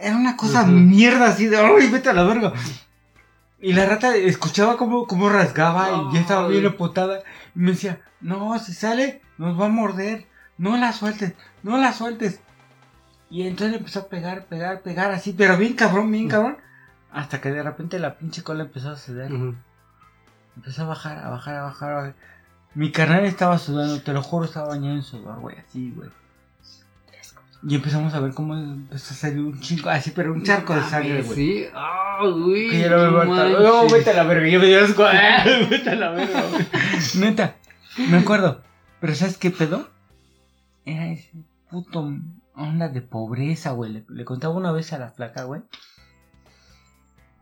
[0.00, 0.70] era una cosa Ujú.
[0.72, 2.52] mierda así de, ¡ay, vete a la verga!
[3.60, 7.22] Y la rata escuchaba cómo, cómo rasgaba y ya estaba bien emputada.
[7.54, 10.26] Y me decía, no, si sale, nos va a morder.
[10.56, 12.40] No la sueltes, no la sueltes.
[13.30, 16.58] Y entonces empezó a pegar, pegar, pegar así, pero bien cabrón, bien cabrón.
[17.12, 19.30] Hasta que de repente la pinche cola empezó a ceder.
[20.58, 21.90] Empezó a bajar, a bajar, a bajar.
[21.92, 22.14] a bajar.
[22.74, 26.10] Mi carnal estaba sudando, te lo juro, estaba bañado en sudor, güey, así, güey.
[27.62, 30.82] Y empezamos a ver cómo empezó a salir un chingo, así, pero un charco de
[30.82, 31.36] sangre, güey.
[31.36, 32.70] Sí, ah, güey.
[32.70, 33.44] Que ya no me no aguanta.
[33.44, 33.60] manches.
[33.60, 35.04] No, vete a la verga, yo me dio asco.
[35.04, 36.66] Ah, Vete a la verga, güey.
[37.20, 37.56] Neta,
[38.10, 38.62] me acuerdo.
[39.00, 39.88] Pero ¿sabes qué pedo?
[40.84, 41.30] Era ese
[41.70, 42.12] puto
[42.56, 43.92] onda de pobreza, güey.
[43.92, 45.62] Le, le contaba una vez a la flaca, güey.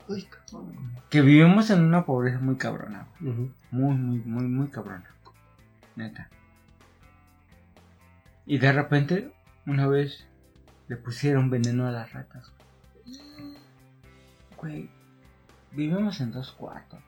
[0.08, 0.92] Uy, cabrón.
[1.10, 3.06] Que vivimos en una pobreza muy cabrona.
[3.20, 5.10] Muy, muy, muy, muy cabrona.
[5.96, 6.28] Neta.
[8.46, 9.32] Y de repente,
[9.66, 10.26] una vez,
[10.88, 12.52] le pusieron veneno a las ratas.
[14.56, 14.88] Güey,
[15.72, 17.00] vivimos en dos cuartos.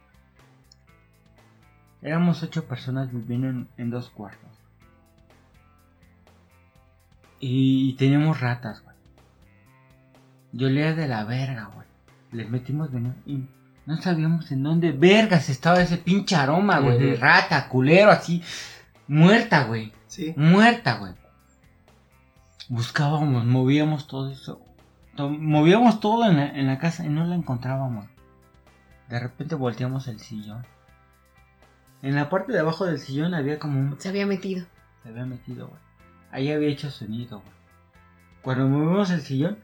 [2.03, 4.51] Éramos ocho personas viviendo en, en dos cuartos.
[7.41, 8.97] Y, teníamos ratas, güey.
[10.53, 11.87] Yo leía de la verga, güey.
[12.33, 13.47] Les metimos veneno y
[13.87, 18.43] no sabíamos en dónde vergas estaba ese pinche aroma, güey, de rata, culero, así.
[19.07, 19.93] Muerta, güey.
[20.09, 20.35] Sí.
[20.37, 21.15] Muerta, güey.
[22.69, 24.61] Buscábamos, movíamos todo eso.
[25.17, 28.07] To- Movíamos todo en la, en la casa y no la encontrábamos.
[29.09, 30.67] De repente volteamos el sillón.
[32.03, 33.99] En la parte de abajo del sillón había como un...
[33.99, 34.67] Se había metido.
[35.03, 35.81] Se había metido, güey.
[36.31, 37.53] Ahí había hecho sonido, güey.
[38.43, 39.59] Cuando movemos el sillón,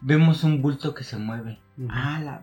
[0.00, 1.60] vemos un bulto que se mueve.
[1.80, 1.88] Ujú.
[1.90, 2.42] Ah, la.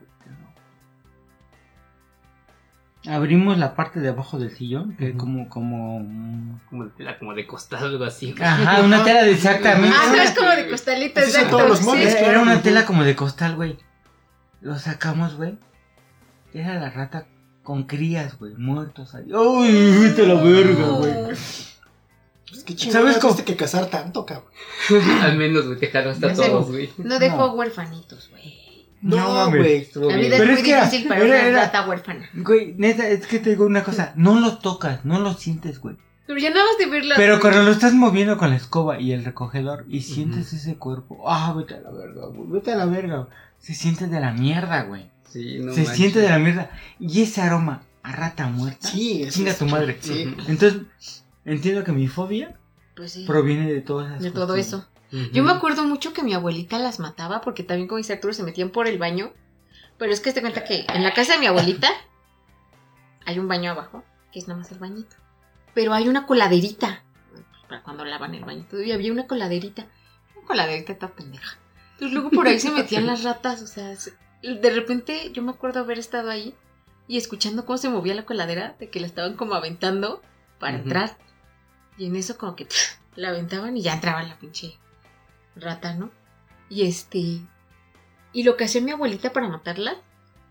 [3.06, 5.20] Abrimos la parte de abajo del sillón, que es Ujú.
[5.20, 6.60] como, como...
[6.70, 8.34] Como de tela, como de costado, algo así.
[8.34, 8.44] güey.
[8.44, 9.96] Ajá, una tela de exactamente.
[9.98, 11.50] Ah, no es como de costalito, exacto.
[11.58, 11.86] todos los sí.
[11.86, 12.16] muebles.
[12.16, 13.78] Era, una tela como de costal, güey.
[14.60, 15.58] Lo sacamos, güey.
[16.54, 17.28] Era la rata
[17.64, 19.32] con crías, güey, muertos ahí.
[19.32, 21.14] ¡Uy, vete a la verga, güey!
[22.50, 22.94] Pues qué chingón.
[22.94, 24.52] ¿Sabes ¿Sabes cómo- que cazar tanto, cabrón.
[25.22, 26.50] Al menos, güey, te jalaste a No sé.
[26.50, 26.90] todos, güey.
[26.98, 27.54] No dejó No.
[27.54, 28.67] huérfanitos, güey.
[29.02, 29.78] No No, güey.
[29.78, 31.88] Estuvo La vida es Pero muy es que era- difícil para era- una era- rata
[31.88, 32.30] huérfana.
[32.34, 34.14] Güey, neta, es que te digo una cosa.
[34.16, 35.96] No lo tocas, no lo sientes, güey.
[36.26, 37.16] Pero ya nada más de verla.
[37.16, 41.24] Pero cuando lo estás moviendo con la escoba y el recogedor y sientes ese cuerpo,
[41.30, 43.28] ah, vete a la verga, güey, vete a la verga.
[43.60, 45.10] Se siente de la mierda, güey.
[45.30, 45.96] Sí, no Se manches.
[45.98, 46.72] siente de la mierda.
[47.00, 48.88] Y ese aroma a rata muerta.
[48.90, 49.98] Sí, eso Chinga es- tu madre.
[50.02, 50.34] Sí.
[50.48, 52.56] Entonces, entiendo que mi fobia
[52.96, 53.26] Pues sí.
[53.26, 54.68] proviene de todas esas De todo cuestiones.
[54.86, 54.97] eso.
[55.34, 58.44] Yo me acuerdo mucho que mi abuelita las mataba porque también, como dice Arturo, se
[58.44, 59.34] metían por el baño.
[59.98, 61.90] Pero es que te cuenta que en la casa de mi abuelita
[63.26, 65.16] hay un baño abajo, que es nada más el bañito.
[65.74, 67.04] Pero hay una coladerita.
[67.68, 68.66] Para cuando lavan el baño.
[68.86, 69.88] Y había una coladerita.
[70.36, 71.58] Una coladerita está pendeja.
[71.94, 73.62] Entonces luego por ahí se metían las ratas.
[73.62, 74.14] O sea, se-
[74.44, 76.56] de repente yo me acuerdo haber estado ahí
[77.08, 80.22] y escuchando cómo se movía la coladera, de que la estaban como aventando
[80.60, 81.18] para entrar.
[81.98, 82.68] Y en eso como que
[83.16, 84.78] la aventaban y ya entraba la pinche
[85.60, 86.12] rata, ¿no?
[86.70, 87.42] Y este.
[88.34, 89.96] Y lo que hacía mi abuelita para matarla,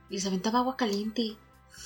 [0.09, 1.37] les aventaba agua caliente,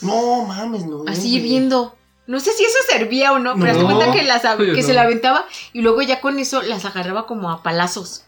[0.03, 1.05] No mames, no.
[1.09, 1.37] así güey.
[1.37, 1.97] hirviendo.
[2.27, 3.85] No sé si eso servía o no, pero haz No.
[3.87, 4.83] cuenta que, las, que no.
[4.83, 8.25] se la aventaba y luego ya con eso las agarraba como a palazos.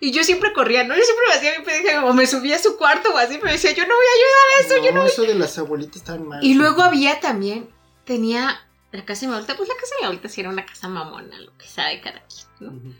[0.00, 0.96] Y yo siempre corría, ¿no?
[0.96, 3.52] Yo siempre me hacía mi pendeja, o me subía a su cuarto o así, pero
[3.52, 5.96] decía, yo no voy a ayudar a eso, yo no No, eso de las abuelitas
[5.96, 6.42] están mal.
[6.42, 7.68] y luego había también,
[8.04, 10.66] tenía la casa de mi abuelita, pues la casa de mi abuelita sí era una
[10.66, 12.94] casa mamona, lo que sabe cada quien, ¿no?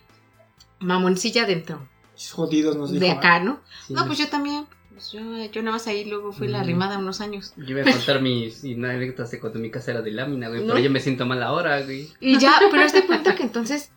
[0.81, 1.87] Mamoncilla dentro
[2.33, 3.05] Jodidos nos dijo.
[3.05, 3.61] de acá, ¿no?
[3.87, 3.95] Sí.
[3.95, 5.21] No, pues yo también, pues yo,
[5.51, 6.63] yo nada más ahí luego fui la Mm.
[6.63, 7.55] arrimada unos años.
[7.57, 10.61] Yo iba a contar mis anécdotas de cuando mi casa era de lámina, güey.
[10.61, 10.75] ¿No?
[10.75, 12.09] Pero yo me siento mal ahora, güey.
[12.21, 13.91] Y ya, pero este cuenta que entonces,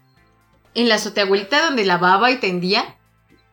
[0.73, 2.95] en la azoteabuelita donde lavaba y tendía,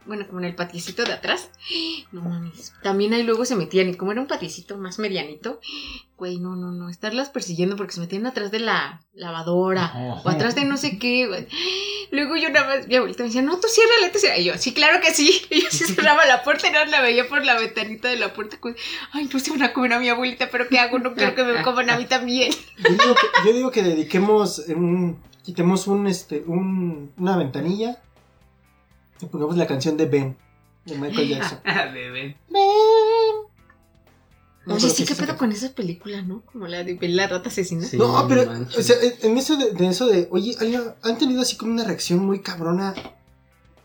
[0.07, 1.51] bueno, como en el patiecito de atrás,
[2.13, 5.61] no mames, también ahí luego se metían, y como era un patiecito más medianito,
[6.17, 10.21] güey, no, no, no, estarlas persiguiendo porque se metían atrás de la lavadora.
[10.23, 11.47] O atrás de no sé qué, güey.
[12.11, 14.43] Luego yo nada más, mi abuelita me decía, no, tú ciérrale, tú ciérrale.
[14.43, 15.41] Y yo, sí, claro que sí.
[15.51, 18.35] Y yo sí cerraba la puerta y no la veía por la ventanita de la
[18.35, 18.59] puerta.
[19.13, 20.99] Ay, no se van a comer a mi abuelita, pero ¿qué hago?
[20.99, 22.53] No quiero que me coman a mí también.
[22.79, 25.23] Yo digo que, yo digo que dediquemos un.
[25.43, 27.99] Quitemos un, este, un, una ventanilla
[29.23, 30.37] y pongamos la canción de Ben,
[30.87, 31.59] de Michael Jackson.
[31.65, 32.37] Ah, bebé.
[34.67, 36.43] No, Oye, pero sí, que qué pedo con esa película, ¿no?
[36.43, 37.83] Como la de la rata asesina.
[37.85, 37.97] Sí.
[37.97, 38.77] No, pero, manches.
[38.79, 41.85] o sea, en eso de, de eso de, oye, ¿han- ¿han tenido así como una
[41.85, 42.95] reacción muy cabrona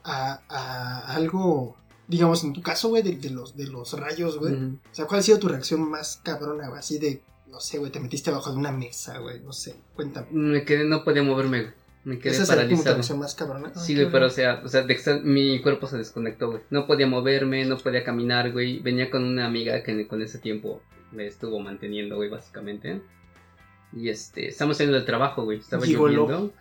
[0.04, 1.78] a, a algo,
[2.10, 4.54] digamos, en tu caso, güey, de, de los, de los rayos, güey?
[4.54, 6.80] O sea, ¿cuál ha sido tu reacción más cabrona, güey?
[6.80, 10.28] Así de, no sé, güey, te metiste abajo de una mesa, güey, no sé, cuéntame.
[10.32, 11.74] Me quedé, no podía moverme, güey.
[12.06, 13.18] Me quedé paralizado.
[13.18, 13.72] más cabrona.
[13.76, 16.62] Sí, güey, pero o sea, o sea de mi cuerpo se desconectó, güey.
[16.70, 18.80] No podía moverme, no podía caminar, güey.
[18.80, 20.82] Venía con una amiga que con ese tiempo
[21.12, 23.02] me estuvo manteniendo, güey, básicamente.
[23.92, 25.58] Y este, estamos saliendo del trabajo, güey.
[25.60, 26.54] Estaba lloviendo.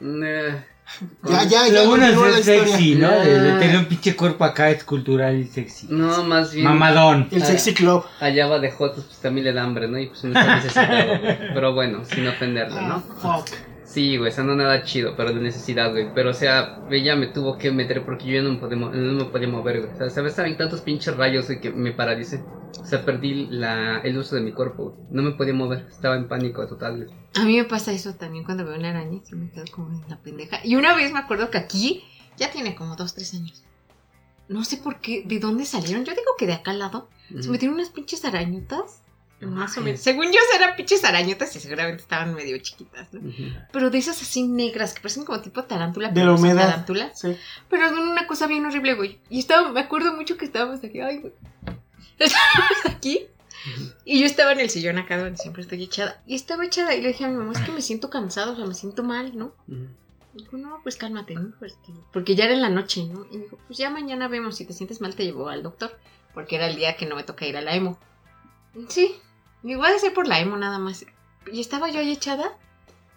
[0.00, 0.64] Eh,
[1.28, 1.82] Ya, ya, ya.
[1.84, 3.10] Lo bueno es sexy, ¿no?
[3.10, 3.58] De, de Ah.
[3.60, 5.86] tener un pinche cuerpo acá escultural y sexy.
[5.90, 6.64] no, más bien.
[6.66, 7.28] Mamadón.
[7.30, 8.04] El Sexy Club.
[8.18, 9.98] Allá va de Jotos, pues también le da hambre, ¿no?
[9.98, 11.38] Y pues no está necesitado, güey.
[11.54, 13.00] Pero bueno, sin ofenderla, ¿no?
[13.02, 13.48] Fuck.
[13.90, 16.14] Sí, güey, o sea, no nada chido, pero de necesidad, güey.
[16.14, 18.88] Pero, o sea, ella me tuvo que meter porque yo ya no me podía, no
[18.90, 19.92] me podía mover, güey.
[19.92, 20.30] O sea, ¿sabes?
[20.30, 22.40] Estaban tantos pinches rayos, güey, que me paralicé.
[22.80, 24.96] O sea, perdí la, el uso de mi cuerpo, güey.
[25.10, 27.08] No me podía mover, estaba en pánico total, güey.
[27.34, 30.08] A mí me pasa eso también cuando veo una araña, que me quedo como en
[30.08, 30.60] la pendeja.
[30.62, 32.04] Y una vez me acuerdo que aquí,
[32.36, 33.64] ya tiene como dos, tres años.
[34.48, 36.04] No sé por qué, de dónde salieron.
[36.04, 37.08] Yo digo que de acá al lado.
[37.28, 37.50] Se Ujú.
[37.50, 39.02] metieron unas pinches arañotas.
[39.40, 40.00] Más o menos.
[40.00, 43.32] Según yo eran pinches arañotas y seguramente estaban medio chiquitas, ¿no?
[43.72, 46.08] Pero de esas así negras que parecen como tipo tarántula.
[46.10, 46.68] De la humedad.
[46.68, 47.18] tarántulas.
[47.18, 47.36] Sí.
[47.68, 49.18] Pero son una cosa bien horrible, güey.
[49.30, 51.32] Y estaba, me acuerdo mucho que estábamos aquí, ay, güey.
[52.18, 53.26] Estábamos aquí.
[54.04, 56.20] Y yo estaba en el sillón acá donde siempre estoy echada.
[56.26, 58.56] Y estaba echada y le dije a mi mamá, es que me siento cansada, o
[58.56, 59.54] sea, me siento mal, ¿no?
[60.34, 61.52] Y dijo, no, pues cálmate, ¿no?
[61.58, 63.26] Pues, que- porque ya era en la noche, ¿no?
[63.30, 65.98] Y dijo, pues ya mañana vemos, si te sientes mal te llevo al doctor.
[66.34, 67.98] Porque era el día que no me toca ir a la emo.
[68.88, 69.14] Sí,
[69.64, 71.04] ha de ser por la emo nada más.
[71.52, 72.56] Y estaba yo ahí echada.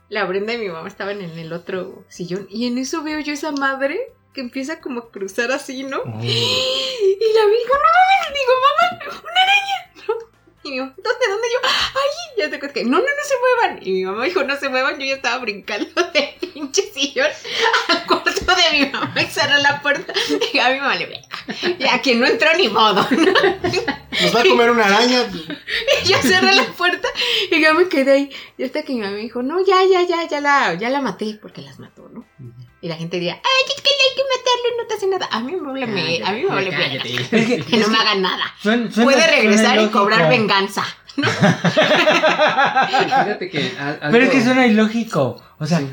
[0.10, 2.48] La Brenda y mi mamá estaban en el otro sillón.
[2.50, 6.00] Y en eso veo yo esa madre que empieza como a cruzar así, ¿no?
[6.00, 6.20] Oh.
[6.24, 9.93] Y la vi, digo, no mames, digo, mamá, una araña.
[10.64, 10.70] ¿No?
[10.70, 11.60] Y digo, ¿dónde, dónde yo?
[11.64, 12.24] ¡Ay!
[12.38, 13.88] Ya te que, no, no, no se muevan.
[13.88, 17.30] Y mi mamá dijo, no se muevan, yo ya estaba brincando del pinche sillón
[17.90, 20.14] al cuarto de mi mamá y cerró la puerta.
[20.54, 21.22] Y a mi mamá le
[21.80, 23.06] ya quien no entró ni modo.
[23.12, 25.24] Nos va a comer una araña.
[26.04, 27.08] Y yo cerré la puerta
[27.52, 28.30] y yo me quedé ahí.
[28.58, 31.02] Y hasta que mi mamá me dijo, no, ya, ya, ya, ya la, ya la
[31.02, 32.26] maté, porque las mató, ¿no?
[32.84, 35.28] Y la gente diría, ay, es que no hay que matarlo, no te hace nada.
[35.32, 36.70] A mí me vale, me, a mí me vale.
[36.70, 37.64] Cállate.
[37.70, 38.44] que no me hagan nada.
[38.62, 40.84] Suena- suena- Puede regresar y cobrar venganza.
[43.00, 43.72] Fíjate que.
[43.80, 45.42] algo- Pero es que suena ilógico.
[45.60, 45.90] O sea, Sí.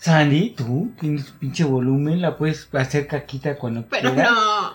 [0.00, 4.30] Sandy, tú tienes pinche volumen, la puedes hacer caquita cuando Pero quieras.
[4.32, 4.72] no.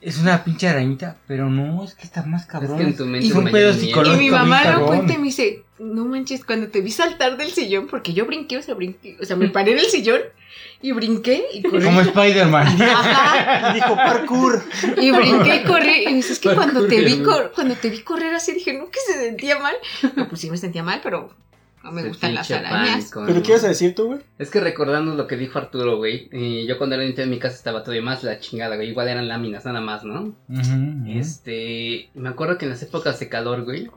[0.00, 2.78] Es una pinche arañita, pero no, es que está más cabrón.
[2.78, 3.70] Es que en tu mente y es un pedo miedo.
[3.72, 4.18] Y psicológico.
[4.22, 7.86] mi mamá lo cuenta y me dice, no manches, cuando te vi saltar del sillón,
[7.86, 10.20] porque yo brinqué, o sea, brinqué, o sea, me paré en el sillón
[10.82, 11.84] y brinqué y corrí.
[11.84, 12.66] Como Spider-Man.
[12.82, 14.62] Ajá, Dijo parkour.
[15.00, 16.04] y brinqué y corrí.
[16.08, 18.90] Y dices, es que cuando te vi cor- cuando te vi correr así dije, no
[18.90, 19.74] que se sentía mal.
[20.16, 21.34] No, pues sí me sentía mal, pero
[21.84, 22.90] no me gustan las arañas.
[23.06, 24.18] pánico, ¿Pero qué ibas a decir tú, güey?
[24.38, 26.28] Es que recordando lo que dijo Arturo, güey.
[26.32, 28.88] eh, yo cuando era niño en mi casa estaba todavía más la chingada, güey.
[28.90, 30.34] Igual eran láminas, nada más, ¿no?
[31.06, 32.10] Este.
[32.14, 33.88] Me acuerdo que en las épocas de calor, güey.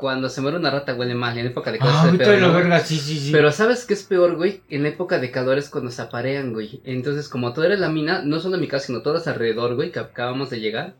[0.00, 1.36] Cuando se muere una rata huele mal.
[1.38, 2.54] En época de calor Ah, es ahorita peor, la ¿no?
[2.54, 3.30] verga, sí, sí, sí.
[3.32, 4.62] Pero ¿sabes qué es peor, güey?
[4.68, 6.80] En época de calor es cuando se aparean, güey.
[6.84, 9.98] Entonces, como todo era lámina, no solo en mi casa, sino todos alrededor, güey, que
[10.00, 10.94] acabamos de llegar.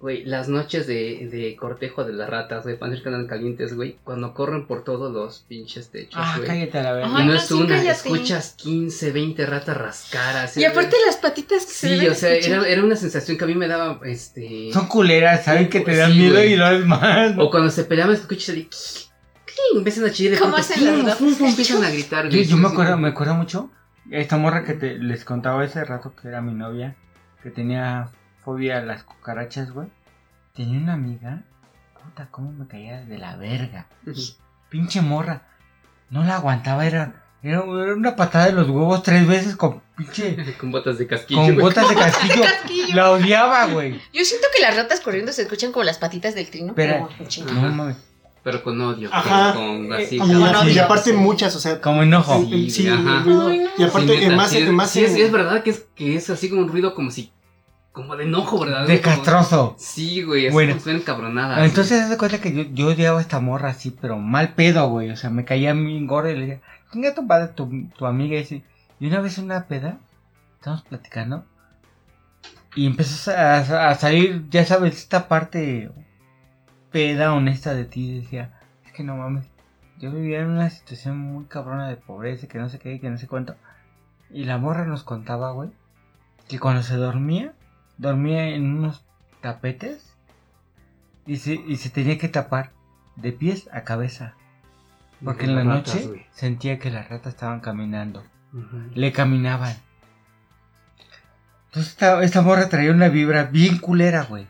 [0.00, 3.98] Güey, las noches de, de cortejo de las ratas, güey, para que andan calientes, güey,
[4.02, 6.48] cuando corren por todos los pinches techos, Ah, güey.
[6.48, 7.08] cállate a la verga.
[7.14, 7.90] Ay, y no, no, es sí, una, cállate.
[7.90, 10.56] escuchas 15, 20 ratas rascaras.
[10.56, 13.46] Y aparte las patitas que se Sí, o sea, era, era una sensación que a
[13.46, 14.70] mí me daba, este...
[14.72, 16.54] Son culeras, saben que te dan Sí, miedo güey.
[16.54, 17.34] y lo demás.
[17.38, 18.68] O cuando se peleaban, escuchas de...
[19.76, 22.24] Empiezan a chillar de ¿Cómo pronto, empiezan a gritar.
[22.30, 23.00] Yo, yo Sí, me sí, acuerdo, sí.
[23.02, 23.70] me acuerdo mucho.
[24.10, 26.96] Esta morra que te, les contaba ese rato que era mi novia,
[27.42, 28.08] que tenía
[28.44, 29.88] fobia a las cucarachas, güey.
[30.54, 31.42] Tenía una amiga,
[32.02, 33.86] puta, cómo me caía de la verga.
[34.68, 35.42] Pinche morra.
[36.10, 40.36] No la aguantaba, era, era, una patada de los huevos tres veces con pinche.
[40.58, 41.40] Con botas de casquillo.
[41.40, 42.42] con botas de casquillo.
[42.94, 44.00] La odiaba, güey.
[44.12, 46.72] Yo siento que las ratas corriendo se escuchan como las patitas del trino.
[46.74, 47.28] Pero- pero.
[47.50, 47.54] Ajá.
[47.54, 47.96] No mames.
[48.42, 49.10] Pero con odio.
[49.12, 49.52] Ajá.
[49.54, 50.18] Con así.
[50.18, 52.42] Y, aparte muchas, o sea, Como enojo.
[52.48, 53.22] sí, sí, ajá.
[53.22, 53.52] Ay, no.
[53.52, 55.70] Y aparte, Sí, neta, en más, sí, en más sí, en- sí, es verdad que
[55.70, 57.30] es, que es así como un ruido como si.
[58.02, 58.86] Como de enojo, ¿verdad?
[58.86, 59.74] De Como- castroso.
[59.78, 60.76] Sí, güey, Bueno.
[60.86, 61.64] encabronada.
[61.64, 65.10] Entonces, de cuenta que yo, yo odiaba a esta morra así, pero mal pedo, güey.
[65.10, 66.60] O sea, me caía mi gorda y le decía,
[66.94, 68.36] venga tu padre, tu, tu amiga.
[68.38, 68.64] Y, así.
[68.98, 69.98] y una vez en una peda,
[70.56, 71.44] estábamos platicando.
[72.74, 73.58] Y empezó a,
[73.90, 75.90] a salir, ya sabes, esta parte
[76.92, 78.20] peda honesta de ti.
[78.20, 79.46] Decía, es que no mames.
[79.98, 83.18] Yo vivía en una situación muy cabrona de pobreza, que no sé qué, que no
[83.18, 83.56] sé cuánto.
[84.30, 85.70] Y la morra nos contaba, güey,
[86.48, 87.52] que cuando se dormía,
[88.00, 89.04] dormía en unos
[89.42, 90.14] tapetes
[91.26, 92.72] y se, y se tenía que tapar
[93.16, 94.34] de pies a cabeza.
[95.22, 98.24] Porque en la ratas, noche sentía que las ratas estaban caminando.
[98.94, 99.76] Le caminaban.
[101.66, 104.46] Entonces esta, esta morra traía una vibra bien culera, güey.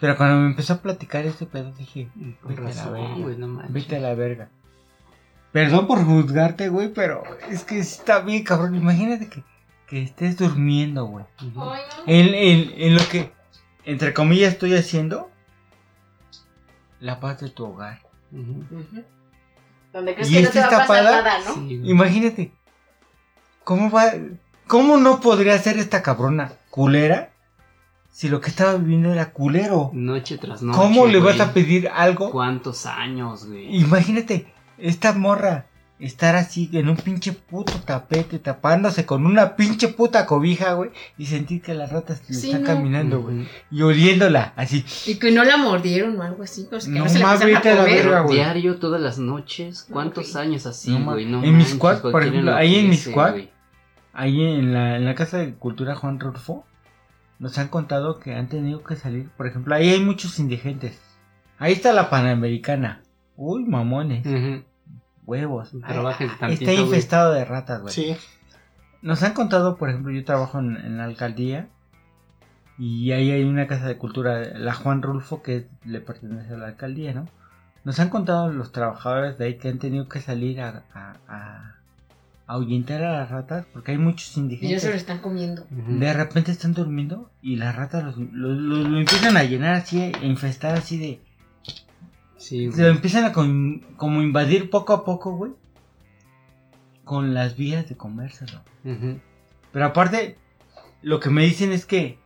[0.00, 2.08] Pero cuando me empezó a platicar este pedo dije,
[2.42, 3.38] vete a la razón, verga.
[3.38, 3.72] no manches.
[3.72, 4.48] Vete a la verga.
[5.52, 8.74] Perdón por juzgarte, güey, pero es que está bien, cabrón.
[8.74, 9.44] Imagínate que,
[9.92, 11.26] que estés durmiendo, güey.
[12.06, 13.30] En, en, en lo que,
[13.84, 15.30] entre comillas, estoy haciendo
[16.98, 18.00] la paz de tu hogar.
[19.92, 21.22] Donde crees ¿Y que no esta te va a está pasar paga?
[21.22, 21.54] nada, ¿no?
[21.56, 21.90] Sí, güey.
[21.90, 22.52] Imagínate,
[23.64, 24.12] ¿cómo va?
[24.66, 27.34] ¿Cómo no podría ser esta cabrona culera
[28.10, 29.90] si lo que estaba viviendo era culero?
[29.92, 30.78] Noche tras noche.
[30.78, 32.30] ¿Cómo le vas a pedir algo?
[32.30, 33.76] ¿Cuántos años, güey?
[33.76, 35.66] Imagínate, esta morra
[36.04, 41.26] estar así en un pinche puto tapete, tapándose con una pinche puta cobija, güey, y
[41.26, 42.66] sentir que las ratas Sí, están no.
[42.66, 44.84] caminando, güey, y oliéndola, así.
[45.06, 46.66] Y que no la mordieron o algo así.
[46.68, 48.36] Pues que no, No se la mames, empezaron vete a la verga, güey.
[48.36, 49.86] Diario, todas las noches.
[49.90, 51.26] ¿Cuántos años así, güey?
[51.26, 53.50] No, en mis manches, squad, por ejemplo, ahí en mis squad, güey.
[54.12, 56.66] Ahí en la, en la Casa de Cultura Juan Rulfo,
[57.38, 61.00] nos han contado que han tenido que salir, por ejemplo, ahí hay muchos indigentes.
[61.58, 63.02] Ahí está la Panamericana.
[63.36, 64.24] Uy, mamones.
[65.26, 65.70] Huevos.
[65.86, 66.84] Pero Ay, bájense tantito, Está güey.
[66.84, 67.92] infestado de ratas, güey.
[67.94, 68.16] Sí.
[69.02, 71.68] Nos han contado, por ejemplo, yo trabajo en, en la alcaldía
[72.78, 76.66] y ahí hay una casa de cultura, la Juan Rulfo, que le pertenece a la
[76.68, 77.28] alcaldía, ¿no?
[77.84, 81.74] Nos han contado los trabajadores de ahí que han tenido que salir a, a, a
[82.46, 84.82] ahuyentar a las ratas porque hay muchos ya indigentes.
[84.82, 85.66] se lo están comiendo.
[85.70, 90.00] De repente están durmiendo y las ratas los, los- los- lo empiezan a llenar así,
[90.00, 91.20] a infestar así de...
[92.42, 95.52] Sí, Se lo empiezan a con- como invadir poco a poco, güey.
[97.04, 98.60] Con las vías de comérselo.
[98.84, 99.20] Ujú.
[99.72, 100.38] Pero aparte,
[101.02, 102.18] lo que me dicen es que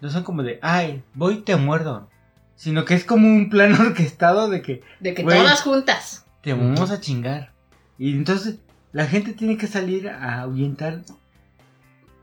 [0.00, 2.08] no son como de, ay, voy y te muerdo.
[2.56, 5.38] Sino que es como un plan orquestado de que De que Güey.
[5.38, 6.24] todas juntas.
[6.40, 7.52] te vamos a chingar.
[7.98, 8.58] Y entonces
[8.92, 11.02] la gente tiene que salir a ahuyentar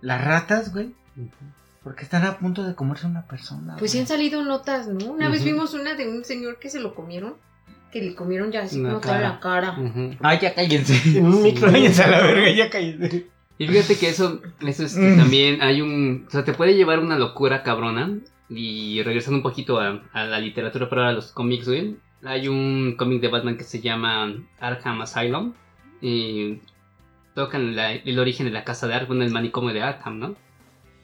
[0.02, 0.94] las ratas, güey.
[1.84, 3.76] Porque están a punto de comerse una persona.
[3.80, 5.12] Pues sí han salido notas, ¿no?
[5.12, 7.34] Una vez vimos una de un señor que se lo comieron.
[7.92, 9.76] Que le comieron ya así Una como toda la cara.
[9.78, 10.16] Ujú.
[10.22, 11.18] Ah, ya cállense.
[11.18, 11.72] En un micro.
[11.72, 13.28] Cállense a la verga, ya cállense.
[13.58, 15.18] Y fíjate que eso, eso Mm.
[15.18, 16.26] también hay un...
[16.28, 18.12] O sea, te puede llevar una locura cabrona.
[18.50, 21.98] Y regresando un poquito a, a la literatura, pero ahora a los cómics, güey.
[22.24, 25.54] Hay un cómic de Batman que se llama Arkham Asylum.
[26.02, 26.60] Y
[27.34, 30.36] tocan la- el origen de la casa de Arkham, el manicomio de Arkham, ¿no?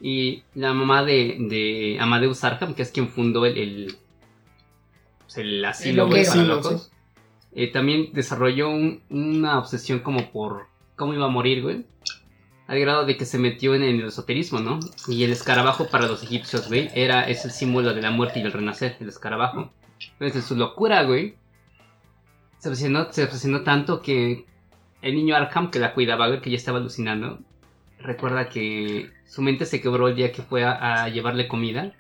[0.02, 3.96] Y la mamá de, de Amadeus Arkham, que es quien fundó el, el,
[5.20, 6.36] pues, el asilo güey, para
[6.72, 6.92] locos,
[7.56, 11.86] eh, también desarrolló un- una obsesión como por cómo iba a morir, güey.
[12.68, 14.80] Al grado de que se metió en el esoterismo, ¿no?
[15.08, 18.44] Y el escarabajo para los egipcios, güey, era, es el símbolo de la muerte y
[18.44, 19.72] el renacer, el escarabajo.
[20.20, 21.36] Entonces, su locura, güey,
[22.60, 24.46] se obsesionó, se obsesionó tanto que
[25.02, 27.40] el niño Arkham que la cuidaba, güey, que ya estaba alucinando,
[28.08, 31.92] recuerda que su mente se quebró el día que fue a, a llevarle comida.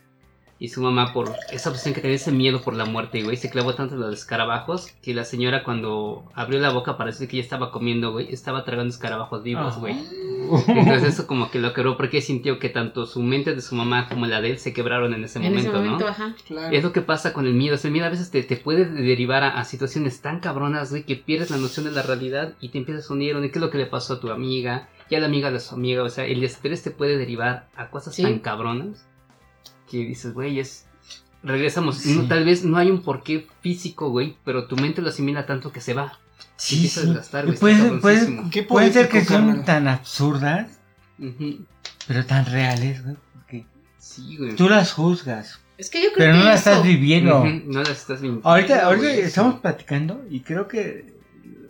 [0.60, 3.47] Y su mamá, por esa obsesión que tenía ese miedo por la muerte, güey, se
[3.51, 7.38] clavó tanto en los escarabajos que la señora, cuando abrió la boca para decir que
[7.38, 9.80] ya estaba comiendo, güey, estaba tragando escarabajos vivos, Ah.
[9.80, 9.95] güey.
[10.68, 14.08] Entonces, eso como que lo quebró porque sintió que tanto su mente de su mamá
[14.10, 16.10] como la de él se quebraron en ese en momento, ese momento, ¿no?
[16.10, 16.36] ajá.
[16.47, 16.76] Claro.
[16.76, 17.76] Es lo que pasa con el miedo.
[17.76, 20.89] O sea, el miedo a veces te, te puede derivar a, a situaciones tan cabronas,
[20.89, 23.58] güey, que pierdes la noción de la realidad y te empiezas a unir qué es
[23.62, 26.03] lo que le pasó a tu amiga, ya la amiga de su amiga.
[26.03, 28.24] O sea, el estrés te puede derivar a cosas Sí.
[28.24, 29.05] tan cabronas
[29.89, 30.86] que dices, güey, es.
[31.43, 31.97] Regresamos.
[31.99, 32.16] Sí.
[32.18, 35.72] No, tal vez no hay un porqué físico, güey, pero tu mente lo asimila tanto
[35.72, 36.20] que se va.
[36.55, 37.08] Sí, empieza a sí.
[37.10, 38.49] desgastar, güey, puede- puede-.
[38.51, 39.66] Qué pueden ser que son carnal.
[39.66, 40.80] tan absurdas,
[41.20, 41.66] Ujú.
[42.08, 43.16] pero tan reales, güey.
[43.34, 43.66] Porque
[43.99, 44.55] Sí, güey.
[44.55, 47.39] tú las juzgas, Es que yo creo pero que no las eso- estás viviendo.
[47.41, 48.41] Ujú, No las estás viendo.
[48.43, 49.20] Ahorita, ahorita güey.
[49.22, 51.14] estamos platicando y creo que.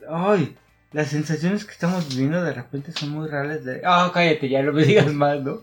[0.09, 0.55] Ay,
[0.93, 3.65] las sensaciones que estamos viviendo de repente son muy reales.
[3.65, 5.61] De, ah, cállate, ya no me digas más, ¿no?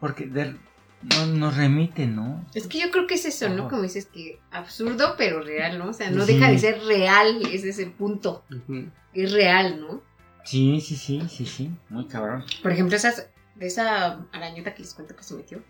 [0.00, 0.56] Porque de-
[1.02, 2.44] no, nos remite, ¿no?
[2.54, 3.68] Es que yo creo que es eso, ¿no?
[3.68, 5.88] Como dices que absurdo, pero real, ¿no?
[5.88, 6.34] O sea, no Sí.
[6.34, 8.44] deja de ser real, ese es el punto.
[9.12, 10.02] Es real, ¿no?
[10.44, 11.70] Sí, sí, sí, sí, sí.
[11.88, 12.44] Muy cabrón.
[12.62, 15.62] Por ejemplo, esas, de esa arañota que les cuento que se metió,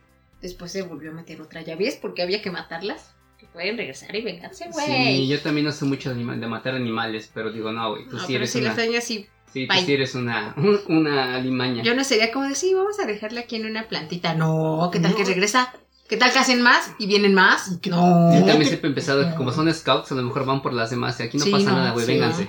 [0.42, 1.62] después se volvió a meter otra.
[1.62, 1.96] ¿Ya ves?
[2.00, 3.14] Porque había que matarlas.
[3.52, 4.86] Pueden regresar y vengarse, güey.
[4.86, 8.20] Sí, yo también no sé mucho de, matar animales, pero digo, no, güey, tú no,
[8.20, 8.68] sí pero eres si una...
[8.70, 9.26] las arañas sí.
[9.52, 10.54] Sí, tú sí eres una,
[10.88, 11.82] una alimaña.
[11.82, 14.34] Yo no sería como de, sí, vamos a dejarla aquí en una plantita.
[14.34, 15.16] No, ¿qué tal No.
[15.18, 15.74] que regresa?
[16.08, 17.78] ¿Qué tal que hacen más y vienen más?
[17.82, 18.32] ¿Qué- No.
[18.34, 20.88] Yo también siempre he pensado que como son scouts, a lo mejor van por las
[20.90, 21.20] demás.
[21.20, 22.48] Y aquí no Sí, pasa no, nada, güey, sí, vénganse.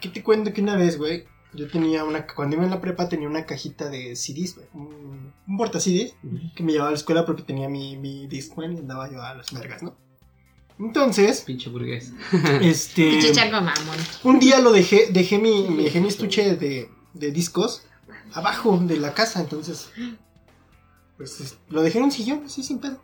[0.00, 1.24] ¿Qué te cuento que una vez, güey?
[1.54, 2.26] Yo tenía una.
[2.26, 4.66] Cuando iba en la prepa tenía una cajita de CDs, güey.
[4.74, 6.14] Un, un porta CDs
[6.56, 9.34] que me llevaba a la escuela porque tenía mi, mi Discman y andaba yo a
[9.34, 9.96] las vergas, ¿no?
[10.82, 12.12] Entonces, Pinche burgués.
[12.60, 13.10] este.
[13.10, 13.96] Pinche chango mamón.
[14.24, 17.84] Un día lo dejé, dejé mi, me dejé mi estuche de, de discos
[18.34, 19.90] abajo de la casa, entonces.
[21.16, 23.00] Pues es- lo dejé en un sillón, así sin pedo.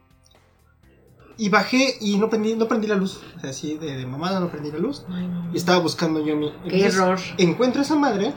[1.37, 3.21] Y bajé y no prendí, no prendí la luz.
[3.37, 5.05] O sea, así de, de mamada no prendí la luz.
[5.53, 6.51] Y estaba buscando yo mi.
[6.69, 7.19] Qué entonces, error.
[7.39, 8.35] Encuentro esa madre,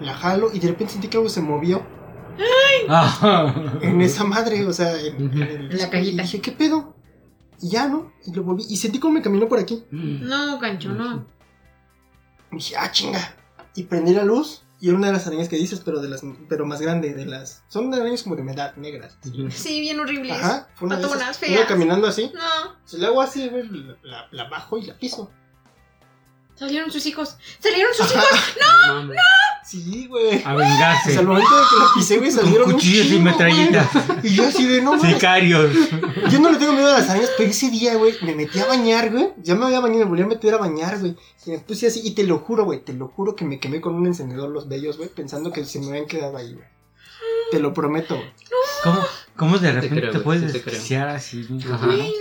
[0.00, 1.84] la jalo y de repente sentí que algo se movió
[2.88, 3.52] Ah.
[3.82, 6.22] en esa madre, o sea, en, en el- En la cajita.
[6.22, 6.94] Y dije, ¿qué pedo?
[7.60, 8.12] Y ya, ¿no?
[8.24, 8.64] Y lo volví.
[8.68, 9.84] Y sentí como me caminó por aquí.
[9.90, 11.26] No, gancho, no.
[12.52, 13.34] Y dije, ah, chinga.
[13.74, 14.62] Y prendí la luz.
[14.80, 17.26] Y era una de las arañas que dices, pero de las pero más grande, de
[17.26, 17.64] las.
[17.66, 19.18] Son arañas como de humedad, negras.
[19.50, 20.36] Sí, bien horribles.
[20.36, 21.38] Ajá, fue una de Patonas, esas.
[21.38, 21.52] feas.
[21.52, 22.30] Iba caminando así.
[22.32, 25.32] No, Se le hago así, la, la, la bajo y la piso.
[26.58, 27.36] Salieron sus hijos.
[27.60, 28.26] ¡Salieron sus hijos!
[28.88, 29.18] No mames.
[29.64, 30.42] Sí, güey.
[30.44, 31.10] A O vengarse.
[31.10, 33.88] sea, al momento de que la pisé, güey, salieron un cuchillos y chingo, metralletas.
[33.92, 34.18] güey.
[34.22, 35.14] Y yo así de, no mames.
[35.14, 35.70] Sicarios.
[36.30, 38.66] Yo no le tengo miedo a las arañas, pero ese día, güey, me metí a
[38.66, 39.28] bañar, güey.
[39.42, 41.16] Ya me había bañado, me volví a meter a bañar, güey.
[41.44, 43.82] Y me puse así, y te lo juro, güey, te lo juro que me quemé
[43.82, 46.66] con un encendedor los vellos, güey, pensando que se me habían quedado ahí, güey.
[47.50, 48.30] Te lo prometo, güey.
[48.84, 49.00] ¿Cómo,
[49.36, 51.46] cómo de te repente creo, te güey, puedes sí te así?
[51.70, 51.86] Ajá.
[51.90, 52.12] Ay,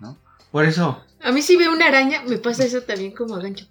[0.00, 0.18] no.
[0.50, 3.66] Por eso, A mí si veo una araña, me pasa eso también como a gancho.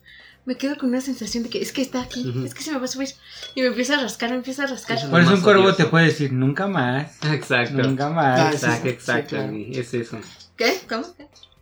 [0.46, 2.80] Me quedo con una sensación de que es que está aquí, es que se me
[2.80, 3.10] va a subir.
[3.54, 4.98] Y me empieza a rascar, me empieza a rascar.
[4.98, 7.12] Eso por eso un cuervo te puede decir nunca más.
[7.32, 7.76] Exacto.
[7.78, 8.50] Nunca Ah, más.
[8.50, 9.54] sí, Exacto, sí, exacto, claro.
[9.56, 10.20] es eso.
[10.58, 10.80] ¿Qué?
[10.90, 11.04] ¿Cómo?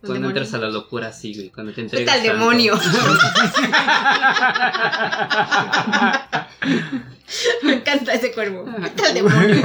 [0.00, 0.28] Cuando demonio.
[0.30, 2.74] entras a la locura así, güey, cuando te Vete entregas al demonio.
[7.62, 8.64] me encanta ese cuervo.
[8.78, 9.62] Vete al demonio.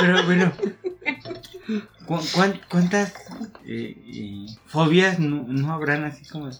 [0.00, 0.52] Pero bueno,
[2.06, 3.14] ¿cu- cuán- ¿cuántas
[3.66, 6.50] eh, eh, fobias no, no habrán así como...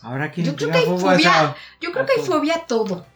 [0.00, 1.56] Ahora que Yo creo que hay fobia.
[1.80, 3.06] Yo creo que hay fobia a todo.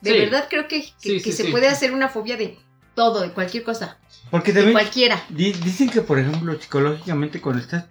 [0.00, 0.18] De Sí.
[0.18, 1.50] verdad creo que, que, Sí, que sí, se sí.
[1.50, 2.58] puede hacer una fobia de
[2.94, 3.98] todo, de cualquier cosa.
[4.30, 5.22] Porque De también cualquiera.
[5.28, 7.84] di- dicen que, por ejemplo, psicológicamente cuando estás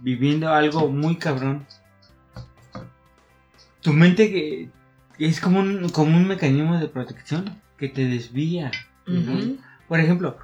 [0.00, 1.66] viviendo algo muy cabrón,
[3.80, 4.70] tu mente que
[5.18, 8.70] es como un, como un mecanismo de protección que te desvía.
[9.88, 10.36] Por ejemplo,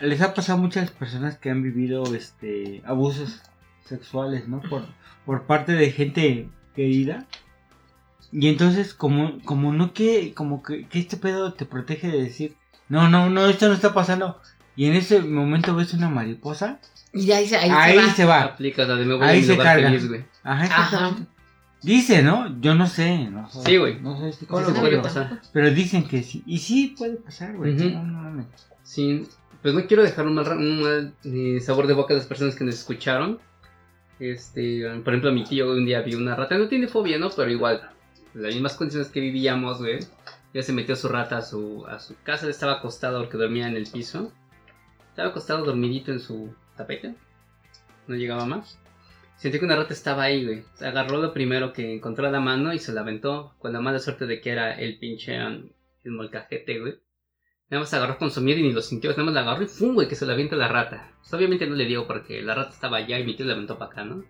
[0.00, 3.40] les ha pasado a muchas personas que han vivido este abusos
[3.84, 4.60] sexuales, ¿no?
[4.62, 4.84] Por,
[5.26, 7.26] por parte de gente querida.
[8.32, 12.56] Y entonces, como, como no que, como que, que este pedo te protege de decir,
[12.88, 14.40] no, no, no, esto no está pasando.
[14.76, 16.80] Y en ese momento ves una mariposa,
[17.12, 18.12] Y ahí, se- ahí, ahí, se va.
[18.14, 18.42] se va.
[18.42, 19.88] Aplicas la de me voy Ahí se carga.
[19.88, 20.24] feliz.
[20.42, 21.14] Ajá.
[21.80, 22.60] Dice, ¿no?
[22.60, 23.60] Yo no sé, no sé.
[23.64, 24.00] Sí, güey.
[24.00, 25.40] No sé Sí psicólogo, se puede pero, pasar.
[25.52, 26.42] pero dicen que sí.
[26.46, 27.76] Y sí puede pasar, güey.
[27.76, 27.90] Ujú.
[27.90, 28.46] No, no mames.
[28.82, 29.28] Sí,
[29.64, 32.64] pues no quiero dejar un mal, un mal, sabor de boca a las personas que
[32.64, 33.40] nos escucharon.
[34.18, 37.30] Este, por ejemplo, mi tío un día vio una rata, no tiene fobia, ¿no?
[37.30, 37.80] Pero igual,
[38.34, 40.00] en las mismas condiciones que vivíamos, güey.
[40.52, 43.76] Ya se metió su rata a su, a su casa, estaba acostado porque dormía en
[43.76, 44.30] el piso.
[45.08, 47.14] Estaba acostado dormidito en su tapete.
[48.06, 48.78] No llegaba más.
[49.38, 50.64] Sentí que una rata estaba ahí, güey.
[50.74, 53.54] Se agarró lo primero que encontró a la mano y se la aventó.
[53.60, 55.72] Con la mala suerte de que era el pinche el
[56.04, 56.98] molcajete, güey.
[57.74, 59.10] Nada más agarró con su miedo y ni lo sintió.
[59.10, 59.94] Nada más la agarró y ¡fum!
[59.94, 61.10] güey, que se la avienta la rata.
[61.18, 63.76] Pues, obviamente no le digo porque la rata estaba allá y mi tío la aventó
[63.76, 64.22] para acá, ¿no?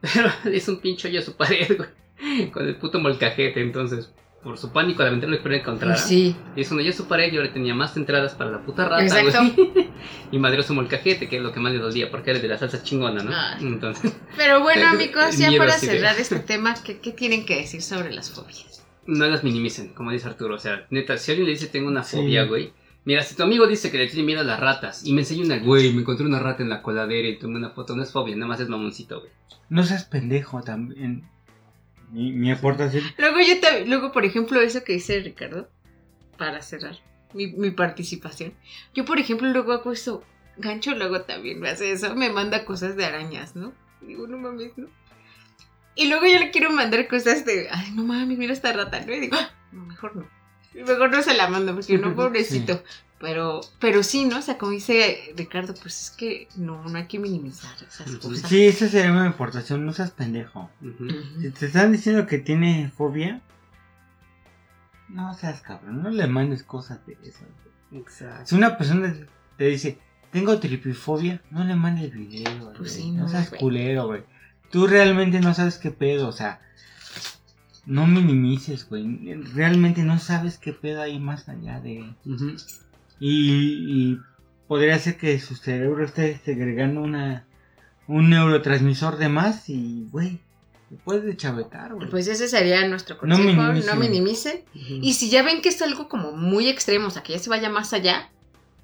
[0.00, 2.50] Pero es un pincho hoyo a su pared, güey.
[2.52, 4.10] Con el puto molcajete, entonces.
[4.42, 5.98] Por su pánico de aventarlo espero encontrar.
[5.98, 6.34] Sí.
[6.56, 8.88] Y es un hoyo a su pared y ahora tenía más entradas para la puta
[8.88, 9.52] rata, Exacto.
[9.54, 9.90] güey.
[10.32, 12.56] y madreó su molcajete, que es lo que más le dolía, porque era de la
[12.56, 13.30] salsa chingona, ¿no?
[13.30, 13.58] Ah.
[13.60, 14.10] Entonces.
[14.38, 18.30] Pero bueno, amigos, ya para cerrar este tema, ¿qué, qué tienen que decir sobre las
[18.30, 18.83] fobias?
[19.06, 20.54] No las minimicen, como dice Arturo.
[20.54, 22.16] O sea, neta, si alguien le dice tengo una Sí.
[22.16, 22.72] fobia, güey.
[23.06, 25.44] Mira, si tu amigo dice que le tiene miedo a las ratas y me enseña
[25.44, 28.10] una, güey, me encontré una rata en la coladera y tomé una foto, no es
[28.12, 29.30] fobia, nada más es mamoncito, güey.
[29.68, 31.24] No seas pendejo también.
[32.10, 33.02] Mi, mi aportación.
[33.18, 35.68] Luego yo te, luego, por ejemplo, eso que dice Ricardo,
[36.38, 36.96] para cerrar
[37.34, 38.54] mi, mi participación.
[38.94, 40.22] Yo, por ejemplo, luego hago eso.
[40.56, 43.72] Gancho luego también me hace eso, me manda cosas de arañas, ¿no?
[44.00, 44.86] Digo, no mames, ¿no?
[45.96, 49.12] Y luego yo le quiero mandar cosas de, ay, no mames, mira esta rata, ¿no?
[49.12, 50.26] Y digo, "Ah, no, mejor no.
[50.74, 52.82] Y mejor no se la mando, porque no, pobrecito.
[53.20, 54.38] Pero, pero sí, ¿no?
[54.38, 58.48] O sea, como dice Ricardo, pues es que no, no hay que minimizar esas cosas.
[58.50, 59.86] Sí, esa sería mi aportación.
[59.86, 60.68] No seas pendejo.
[61.40, 63.40] Si te están diciendo que tiene fobia,
[65.08, 66.02] no seas cabrón.
[66.02, 67.44] No le mandes cosas de eso.
[67.92, 68.46] Exacto.
[68.46, 69.14] Si una persona
[69.56, 69.98] te dice,
[70.32, 72.72] tengo tripifobia, no le mandes video.
[72.76, 73.60] Pues sí, no, no, seas güey.
[73.60, 74.24] culero, güey.
[74.74, 76.60] Tú realmente no sabes qué pedo, o sea,
[77.86, 79.06] no minimices, güey.
[79.54, 82.12] Realmente no sabes qué pedo hay más allá de...
[83.20, 83.52] Y,
[84.10, 84.20] y
[84.66, 87.46] podría ser que su cerebro esté segregando una
[88.08, 90.40] un neurotransmisor de más y, güey,
[90.90, 92.10] te puedes deschavetar, güey.
[92.10, 94.64] Pues ese sería nuestro No consejo, no minimicen.
[94.74, 94.98] Ujú.
[95.02, 97.48] Y si ya ven que es algo como muy extremo, o sea, que ya se
[97.48, 98.28] vaya más allá,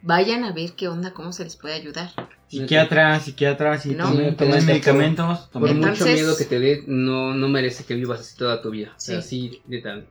[0.03, 2.13] vayan a ver qué onda, cómo se les puede ayudar.
[2.51, 4.13] Psiquiatra, psiquiatra, si No.
[4.13, 8.37] neta, medicamentos, Por Entonces- mucho miedo que te dé, no, no merece que vivas así
[8.37, 8.93] toda tu vida.
[8.97, 9.51] O sea, Sí.
[9.51, 10.07] así de tan,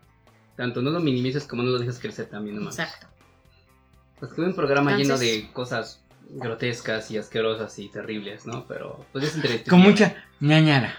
[0.56, 2.80] tanto no lo minimices como no lo dejes crecer también, nomás.
[2.80, 3.07] Exacto.
[4.20, 8.66] Pues que un programa lleno de cosas grotescas y asquerosas y terribles, ¿no?
[8.68, 9.70] Pero pues ya se entretuvieron.
[9.70, 10.95] Con mucha ñañara.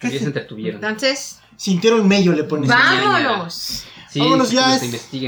[0.00, 0.82] Ya se entretuvieron.
[0.82, 2.68] Entonces, Sintieron mello, le pones.
[2.70, 3.84] vámonos.
[4.10, 4.78] Sí, Vámonos ya.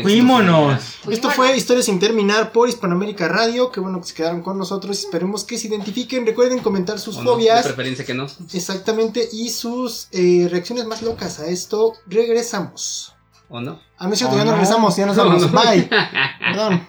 [0.02, 0.82] Fuímonos.
[1.09, 3.70] Esto fue Historias sin terminar por Hispanoamérica Radio.
[3.70, 4.98] Qué bueno que se quedaron con nosotros.
[4.98, 6.24] Esperemos que se identifiquen.
[6.24, 7.65] Recuerden comentar sus O no, fobias.
[7.65, 8.27] De preferencia que no.
[8.52, 9.28] Exactamente.
[9.32, 11.94] Y sus eh, reacciones más locas a esto.
[12.07, 13.15] Regresamos.
[13.51, 13.81] ¿O no?
[13.98, 14.57] Ah, no es cierto, ya no no.
[14.57, 14.97] regresamos.
[14.97, 15.43] Ya nos vamos.
[15.52, 15.70] No, no.
[15.70, 15.90] Bye.
[16.40, 16.86] Perdón.